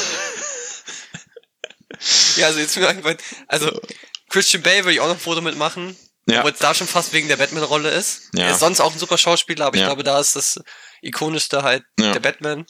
Ja, 2.37 2.47
also 2.47 2.59
jetzt 2.59 2.77
mir 2.77 2.89
eingefallen, 2.89 3.19
also 3.47 3.81
Christian 4.29 4.63
Bale 4.63 4.79
würde 4.85 4.95
ich 4.95 5.01
auch 5.01 5.07
noch 5.07 5.15
ein 5.15 5.21
Foto 5.21 5.41
mitmachen, 5.41 5.97
Ja. 6.27 6.39
obwohl 6.39 6.51
es 6.53 6.59
da 6.59 6.75
schon 6.75 6.89
fast 6.89 7.13
wegen 7.13 7.29
der 7.29 7.37
Batman-Rolle 7.37 7.91
ist. 7.91 8.23
Ja. 8.35 8.47
Er 8.47 8.51
ist 8.53 8.61
sonst 8.61 8.81
auch 8.81 8.93
ein 8.93 8.99
super 8.99 9.19
Schauspieler, 9.19 9.67
aber 9.67 9.77
ich 9.77 9.83
Ja. 9.83 9.87
glaube, 9.89 10.03
da 10.03 10.19
ist 10.19 10.35
das 10.35 10.59
ikonischste 11.03 11.63
halt 11.63 11.85
Ja. 12.01 12.13
der 12.13 12.21
Batman. 12.21 12.67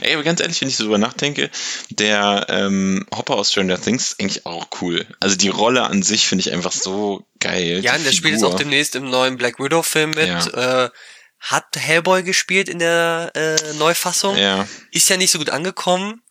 Ey, 0.00 0.14
aber 0.14 0.24
ganz 0.24 0.40
ehrlich, 0.40 0.60
wenn 0.60 0.68
ich 0.68 0.76
so 0.76 0.84
drüber 0.84 0.98
nachdenke, 0.98 1.50
der 1.90 2.46
ähm, 2.48 3.06
Hopper 3.14 3.34
aus 3.36 3.52
Stranger 3.52 3.80
Things 3.80 4.08
ist 4.12 4.20
eigentlich 4.20 4.44
auch 4.46 4.66
cool. 4.80 5.06
Also 5.20 5.36
die 5.36 5.48
Rolle 5.50 5.84
an 5.84 6.02
sich 6.02 6.26
finde 6.26 6.40
ich 6.46 6.52
einfach 6.52 6.72
so 6.72 7.24
geil. 7.38 7.80
Ja, 7.82 7.94
und 7.94 8.04
der 8.04 8.12
spielt 8.12 8.34
jetzt 8.34 8.44
auch 8.44 8.56
demnächst 8.56 8.96
im 8.96 9.08
neuen 9.08 9.36
Black 9.36 9.58
Widow-Film 9.60 10.10
mit. 10.10 10.26
Ja. 10.26 10.84
Äh, 10.86 10.90
hat 11.38 11.64
Hellboy 11.76 12.22
gespielt 12.22 12.68
in 12.68 12.78
der 12.78 13.30
äh, 13.34 13.56
Neufassung. 13.74 14.36
Ja. 14.36 14.66
Ist 14.92 15.08
ja 15.08 15.16
nicht 15.16 15.30
so 15.30 15.38
gut 15.38 15.50
angekommen. 15.50 16.22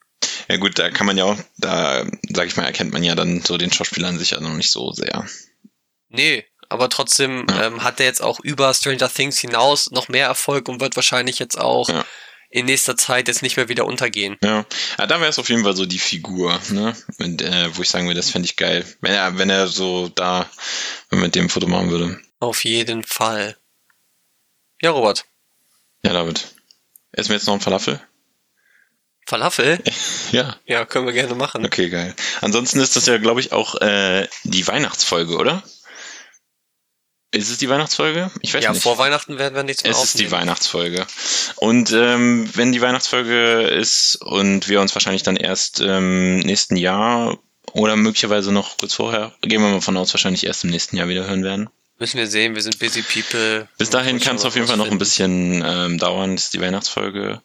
ja 0.49 0.57
gut, 0.57 0.77
da 0.79 0.89
kann 0.89 1.05
man 1.07 1.17
ja 1.17 1.25
auch, 1.25 1.37
da 1.57 2.05
sag 2.33 2.47
ich 2.47 2.55
mal, 2.57 2.63
erkennt 2.65 2.93
man 2.93 3.03
ja 3.03 3.15
dann 3.15 3.41
so 3.41 3.57
den 3.57 3.71
Schauspieler 3.71 4.07
an 4.09 4.17
sich 4.19 4.31
ja 4.31 4.39
noch 4.39 4.53
nicht 4.53 4.71
so 4.71 4.91
sehr. 4.93 5.25
Nee, 6.09 6.45
aber 6.69 6.89
trotzdem 6.89 7.45
Ja. 7.49 7.67
ähm, 7.67 7.83
hat 7.83 7.99
er 7.99 8.05
jetzt 8.05 8.21
auch 8.21 8.39
über 8.41 8.73
Stranger 8.73 9.09
Things 9.11 9.39
hinaus 9.39 9.91
noch 9.91 10.07
mehr 10.09 10.27
Erfolg 10.27 10.67
und 10.69 10.79
wird 10.81 10.95
wahrscheinlich 10.95 11.39
jetzt 11.39 11.59
auch 11.59 11.89
Ja. 11.89 12.05
In 12.51 12.65
nächster 12.65 12.97
Zeit 12.97 13.27
jetzt 13.27 13.41
nicht 13.41 13.57
mehr 13.57 13.69
wieder 13.69 13.85
untergehen. 13.85 14.37
Ja, 14.43 14.65
ja 14.97 15.07
da 15.07 15.19
wäre 15.19 15.29
es 15.29 15.39
auf 15.39 15.49
jeden 15.49 15.63
Fall 15.63 15.75
so 15.75 15.85
die 15.85 15.99
Figur, 15.99 16.59
ne? 16.69 16.95
Und, 17.17 17.41
äh, 17.41 17.75
wo 17.75 17.81
ich 17.81 17.89
sagen 17.89 18.07
würde, 18.07 18.19
das 18.19 18.29
fände 18.29 18.45
ich 18.45 18.57
geil. 18.57 18.85
Wenn 18.99 19.13
er, 19.13 19.37
wenn 19.37 19.49
er 19.49 19.67
so 19.67 20.09
da 20.09 20.49
mit 21.09 21.35
dem 21.35 21.49
Foto 21.49 21.67
machen 21.67 21.89
würde. 21.89 22.19
Auf 22.39 22.63
jeden 22.65 23.03
Fall. 23.03 23.57
Ja, 24.81 24.91
Robert. 24.91 25.25
Ja, 26.03 26.13
David. 26.13 26.53
Essen 27.13 27.29
wir 27.29 27.35
jetzt 27.37 27.45
noch 27.45 27.53
einen 27.53 27.61
Falafel? 27.61 28.01
Falafel? 29.25 29.79
Ja. 30.31 30.55
Ja, 30.65 30.85
können 30.85 31.05
wir 31.05 31.13
gerne 31.13 31.35
machen. 31.35 31.65
Okay, 31.65 31.89
geil. 31.89 32.15
Ansonsten 32.39 32.79
ist 32.79 32.95
das 32.95 33.05
ja, 33.05 33.17
glaube 33.17 33.41
ich, 33.41 33.51
auch 33.51 33.75
äh, 33.81 34.29
die 34.45 34.65
Weihnachtsfolge, 34.65 35.35
oder? 35.35 35.61
Ist 37.33 37.49
es 37.49 37.57
die 37.57 37.69
Weihnachtsfolge? 37.69 38.29
Ich 38.41 38.53
weiß 38.53 38.63
Ja, 38.63 38.71
nicht. 38.73 38.83
vor 38.83 38.97
Weihnachten 38.97 39.37
werden 39.39 39.55
wir 39.55 39.63
nichts 39.63 39.83
mehr 39.83 39.91
es 39.93 40.03
ist 40.03 40.19
die 40.19 40.25
aufnehmen. 40.25 40.41
Weihnachtsfolge. 40.41 41.07
Und 41.55 41.91
ähm, 41.93 42.49
wenn 42.55 42.71
die 42.73 42.81
Weihnachtsfolge 42.81 43.61
ist 43.61 44.15
und 44.17 44.67
wir 44.67 44.81
uns 44.81 44.93
wahrscheinlich 44.95 45.23
dann 45.23 45.37
erst 45.37 45.79
ähm, 45.79 46.39
nächsten 46.39 46.75
Jahr 46.75 47.37
oder 47.73 47.95
möglicherweise 47.95 48.51
noch 48.51 48.77
kurz 48.77 48.93
vorher, 48.93 49.33
gehen 49.41 49.61
wir 49.61 49.69
mal 49.69 49.79
von 49.81 49.95
aus, 49.95 50.13
wahrscheinlich 50.13 50.45
erst 50.45 50.65
im 50.65 50.71
nächsten 50.71 50.97
Jahr 50.97 51.07
wieder 51.07 51.25
hören 51.25 51.43
werden. 51.45 51.69
Müssen 51.99 52.17
wir 52.17 52.27
sehen, 52.27 52.55
wir 52.55 52.61
sind 52.63 52.79
busy 52.79 53.01
people. 53.03 53.67
Bis 53.77 53.89
dahin 53.91 54.19
kann 54.19 54.35
es 54.35 54.43
auf 54.43 54.55
jeden 54.55 54.67
Fall 54.67 54.75
noch 54.77 54.89
ein 54.89 54.97
bisschen 54.97 55.63
ähm, 55.65 55.99
dauern, 55.99 56.33
ist 56.35 56.53
die 56.53 56.59
Weihnachtsfolge. 56.59 57.41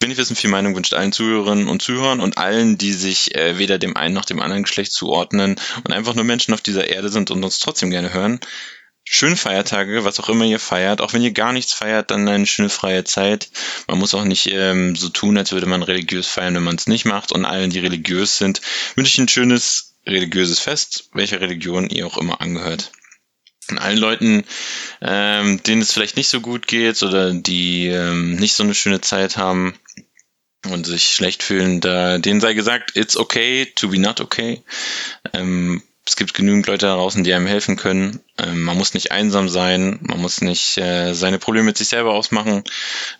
Bin 0.00 0.10
ich 0.10 0.16
wissen, 0.16 0.34
viel 0.34 0.48
Meinung 0.48 0.74
wünscht 0.74 0.94
allen 0.94 1.12
Zuhörerinnen 1.12 1.68
und 1.68 1.82
Zuhörern 1.82 2.20
und 2.20 2.38
allen, 2.38 2.78
die 2.78 2.94
sich 2.94 3.34
äh, 3.34 3.58
weder 3.58 3.78
dem 3.78 3.98
einen 3.98 4.14
noch 4.14 4.24
dem 4.24 4.40
anderen 4.40 4.62
Geschlecht 4.62 4.92
zuordnen 4.92 5.56
und 5.84 5.92
einfach 5.92 6.14
nur 6.14 6.24
Menschen 6.24 6.54
auf 6.54 6.62
dieser 6.62 6.88
Erde 6.88 7.10
sind 7.10 7.30
und 7.30 7.44
uns 7.44 7.58
trotzdem 7.58 7.90
gerne 7.90 8.14
hören. 8.14 8.40
schöne 9.04 9.36
Feiertage, 9.36 10.02
was 10.04 10.18
auch 10.18 10.30
immer 10.30 10.46
ihr 10.46 10.58
feiert. 10.58 11.02
Auch 11.02 11.12
wenn 11.12 11.20
ihr 11.20 11.32
gar 11.32 11.52
nichts 11.52 11.74
feiert, 11.74 12.10
dann 12.10 12.26
eine 12.26 12.46
schöne 12.46 12.70
freie 12.70 13.04
Zeit. 13.04 13.50
Man 13.88 13.98
muss 13.98 14.14
auch 14.14 14.24
nicht 14.24 14.46
ähm, 14.46 14.96
so 14.96 15.10
tun, 15.10 15.36
als 15.36 15.52
würde 15.52 15.66
man 15.66 15.82
religiös 15.82 16.28
feiern, 16.28 16.54
wenn 16.54 16.62
man 16.62 16.76
es 16.76 16.86
nicht 16.86 17.04
macht. 17.04 17.30
Und 17.30 17.44
allen, 17.44 17.68
die 17.68 17.80
religiös 17.80 18.38
sind, 18.38 18.62
wünsche 18.94 19.10
ich 19.10 19.18
ein 19.18 19.28
schönes 19.28 19.96
religiöses 20.06 20.60
Fest, 20.60 21.10
welcher 21.12 21.42
Religion 21.42 21.90
ihr 21.90 22.06
auch 22.06 22.16
immer 22.16 22.40
angehört. 22.40 22.90
Allen 23.78 23.98
Leuten, 23.98 24.44
ähm, 25.00 25.62
denen 25.62 25.82
es 25.82 25.92
vielleicht 25.92 26.16
nicht 26.16 26.28
so 26.28 26.40
gut 26.40 26.66
geht 26.66 27.02
oder 27.02 27.32
die 27.32 27.86
ähm, 27.88 28.36
nicht 28.36 28.54
so 28.54 28.62
eine 28.62 28.74
schöne 28.74 29.00
Zeit 29.00 29.36
haben 29.36 29.74
und 30.68 30.86
sich 30.86 31.14
schlecht 31.14 31.42
fühlen, 31.42 31.80
da, 31.80 32.18
denen 32.18 32.40
sei 32.40 32.54
gesagt, 32.54 32.96
it's 32.96 33.16
okay 33.16 33.66
to 33.74 33.88
be 33.88 33.98
not 33.98 34.20
okay. 34.20 34.62
Ähm, 35.32 35.82
es 36.06 36.16
gibt 36.16 36.34
genügend 36.34 36.66
Leute 36.66 36.86
da 36.86 36.94
draußen, 36.94 37.24
die 37.24 37.32
einem 37.32 37.46
helfen 37.46 37.76
können. 37.76 38.20
Ähm, 38.38 38.62
man 38.62 38.76
muss 38.76 38.94
nicht 38.94 39.12
einsam 39.12 39.48
sein, 39.48 40.00
man 40.02 40.20
muss 40.20 40.40
nicht 40.40 40.76
äh, 40.78 41.14
seine 41.14 41.38
Probleme 41.38 41.66
mit 41.66 41.78
sich 41.78 41.88
selber 41.88 42.14
ausmachen. 42.14 42.64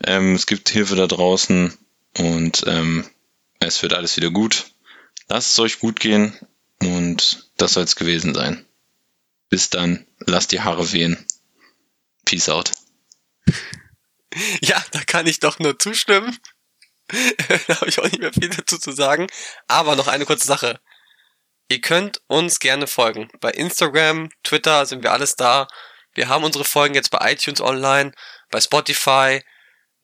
Ähm, 0.04 0.34
es 0.34 0.46
gibt 0.46 0.68
Hilfe 0.68 0.96
da 0.96 1.06
draußen 1.06 1.72
und 2.18 2.64
ähm, 2.66 3.04
es 3.60 3.82
wird 3.82 3.92
alles 3.92 4.16
wieder 4.16 4.30
gut. 4.30 4.66
Lasst 5.28 5.52
es 5.52 5.58
euch 5.60 5.78
gut 5.78 6.00
gehen 6.00 6.34
und 6.82 7.50
das 7.56 7.74
soll 7.74 7.84
es 7.84 7.96
gewesen 7.96 8.34
sein. 8.34 8.64
Bis 9.50 9.68
dann, 9.68 10.06
lasst 10.20 10.52
die 10.52 10.60
Haare 10.60 10.92
wehen. 10.92 11.26
Peace 12.24 12.48
out. 12.48 12.72
Ja, 14.60 14.80
da 14.92 15.02
kann 15.02 15.26
ich 15.26 15.40
doch 15.40 15.58
nur 15.58 15.76
zustimmen. 15.76 16.38
da 17.08 17.80
habe 17.80 17.88
ich 17.88 17.98
auch 17.98 18.04
nicht 18.04 18.20
mehr 18.20 18.32
viel 18.32 18.48
dazu 18.48 18.78
zu 18.78 18.92
sagen. 18.92 19.26
Aber 19.66 19.96
noch 19.96 20.06
eine 20.06 20.24
kurze 20.24 20.46
Sache. 20.46 20.78
Ihr 21.68 21.80
könnt 21.80 22.20
uns 22.28 22.60
gerne 22.60 22.86
folgen. 22.86 23.28
Bei 23.40 23.50
Instagram, 23.50 24.30
Twitter 24.44 24.86
sind 24.86 25.02
wir 25.02 25.10
alles 25.10 25.34
da. 25.34 25.66
Wir 26.14 26.28
haben 26.28 26.44
unsere 26.44 26.64
Folgen 26.64 26.94
jetzt 26.94 27.10
bei 27.10 27.32
iTunes 27.32 27.60
online, 27.60 28.12
bei 28.50 28.60
Spotify. 28.60 29.42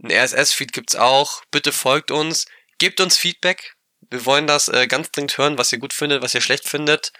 Ein 0.03 0.11
RSS-Feed 0.11 0.73
gibt's 0.73 0.97
auch. 0.97 1.43
Bitte 1.53 1.71
folgt 1.71 2.11
uns. 2.11 2.47
Gebt 2.79 3.01
uns 3.01 3.17
Feedback. 3.17 3.77
Wir 4.11 4.25
wollen 4.27 4.47
das 4.47 4.67
äh, 4.69 4.87
ganz 4.87 5.11
dringend 5.11 5.39
hören, 5.39 5.57
was 5.57 5.73
ihr 5.73 5.79
gut 5.79 5.93
findet, 5.93 6.23
was 6.23 6.35
ihr 6.35 6.41
schlecht 6.41 6.69
findet. 6.69 7.13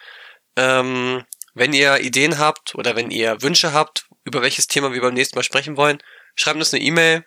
Ähm, 0.57 1.25
wenn 1.57 1.73
ihr 1.73 2.01
Ideen 2.01 2.39
habt 2.39 2.75
oder 2.75 2.97
wenn 2.97 3.11
ihr 3.11 3.41
Wünsche 3.41 3.73
habt, 3.73 4.07
über 4.25 4.43
welches 4.43 4.67
Thema 4.67 4.93
wir 4.93 5.01
beim 5.01 5.15
nächsten 5.15 5.37
Mal 5.37 5.43
sprechen 5.43 5.79
wollen, 5.79 6.03
schreibt 6.35 6.59
uns 6.59 6.75
eine 6.75 6.83
E-Mail. 6.83 7.25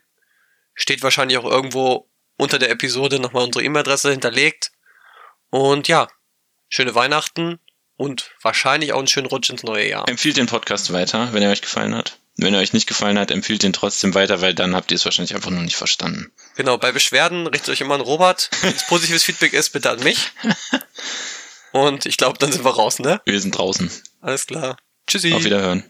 Steht 0.76 1.02
wahrscheinlich 1.02 1.40
auch 1.40 1.50
irgendwo 1.50 2.08
unter 2.38 2.60
der 2.60 2.70
Episode 2.70 3.20
nochmal 3.20 3.44
unsere 3.44 3.66
E-Mail-Adresse 3.66 4.12
hinterlegt. 4.12 4.72
Und 5.50 5.88
ja, 5.88 6.08
schöne 6.70 6.94
Weihnachten 6.94 7.60
und 7.98 8.30
wahrscheinlich 8.44 8.94
auch 8.94 9.00
einen 9.00 9.08
schönen 9.08 9.26
Rutsch 9.26 9.50
ins 9.50 9.64
neue 9.64 9.90
Jahr. 9.90 10.08
Empfiehlt 10.08 10.38
den 10.38 10.46
Podcast 10.46 10.94
weiter, 10.94 11.34
wenn 11.34 11.42
er 11.42 11.50
euch 11.50 11.64
gefallen 11.64 11.96
hat. 11.96 12.20
Wenn 12.38 12.54
er 12.54 12.60
euch 12.60 12.72
nicht 12.72 12.88
gefallen 12.88 13.18
hat, 13.18 13.32
empfiehlt 13.32 13.64
ihn 13.64 13.74
trotzdem 13.74 14.14
weiter, 14.14 14.42
weil 14.42 14.54
dann 14.54 14.76
habt 14.76 14.92
ihr 14.92 14.96
es 14.96 15.06
wahrscheinlich 15.06 15.34
einfach 15.34 15.50
nur 15.50 15.64
nicht 15.64 15.76
verstanden. 15.76 16.32
Genau, 16.56 16.78
bei 16.78 16.92
Beschwerden 16.92 17.48
richtet 17.48 17.70
euch 17.70 17.82
immer 17.82 17.96
an 17.96 18.02
Robert. 18.02 18.52
Wenn 18.62 18.76
es 18.76 18.86
positives 18.86 19.24
Feedback 19.24 19.54
ist, 19.54 19.72
bitte 19.72 19.90
an 19.90 20.04
mich. 20.04 20.30
Und 21.72 22.06
ich 22.06 22.18
glaube, 22.18 22.38
dann 22.40 22.52
sind 22.52 22.64
wir 22.64 22.72
raus, 22.72 23.00
ne? 23.00 23.22
Wir 23.26 23.40
sind 23.40 23.58
draußen. 23.58 23.92
Alles 24.22 24.46
klar. 24.46 24.78
Tschüssi. 25.08 25.34
Auf 25.34 25.44
Wiederhören. 25.44 25.84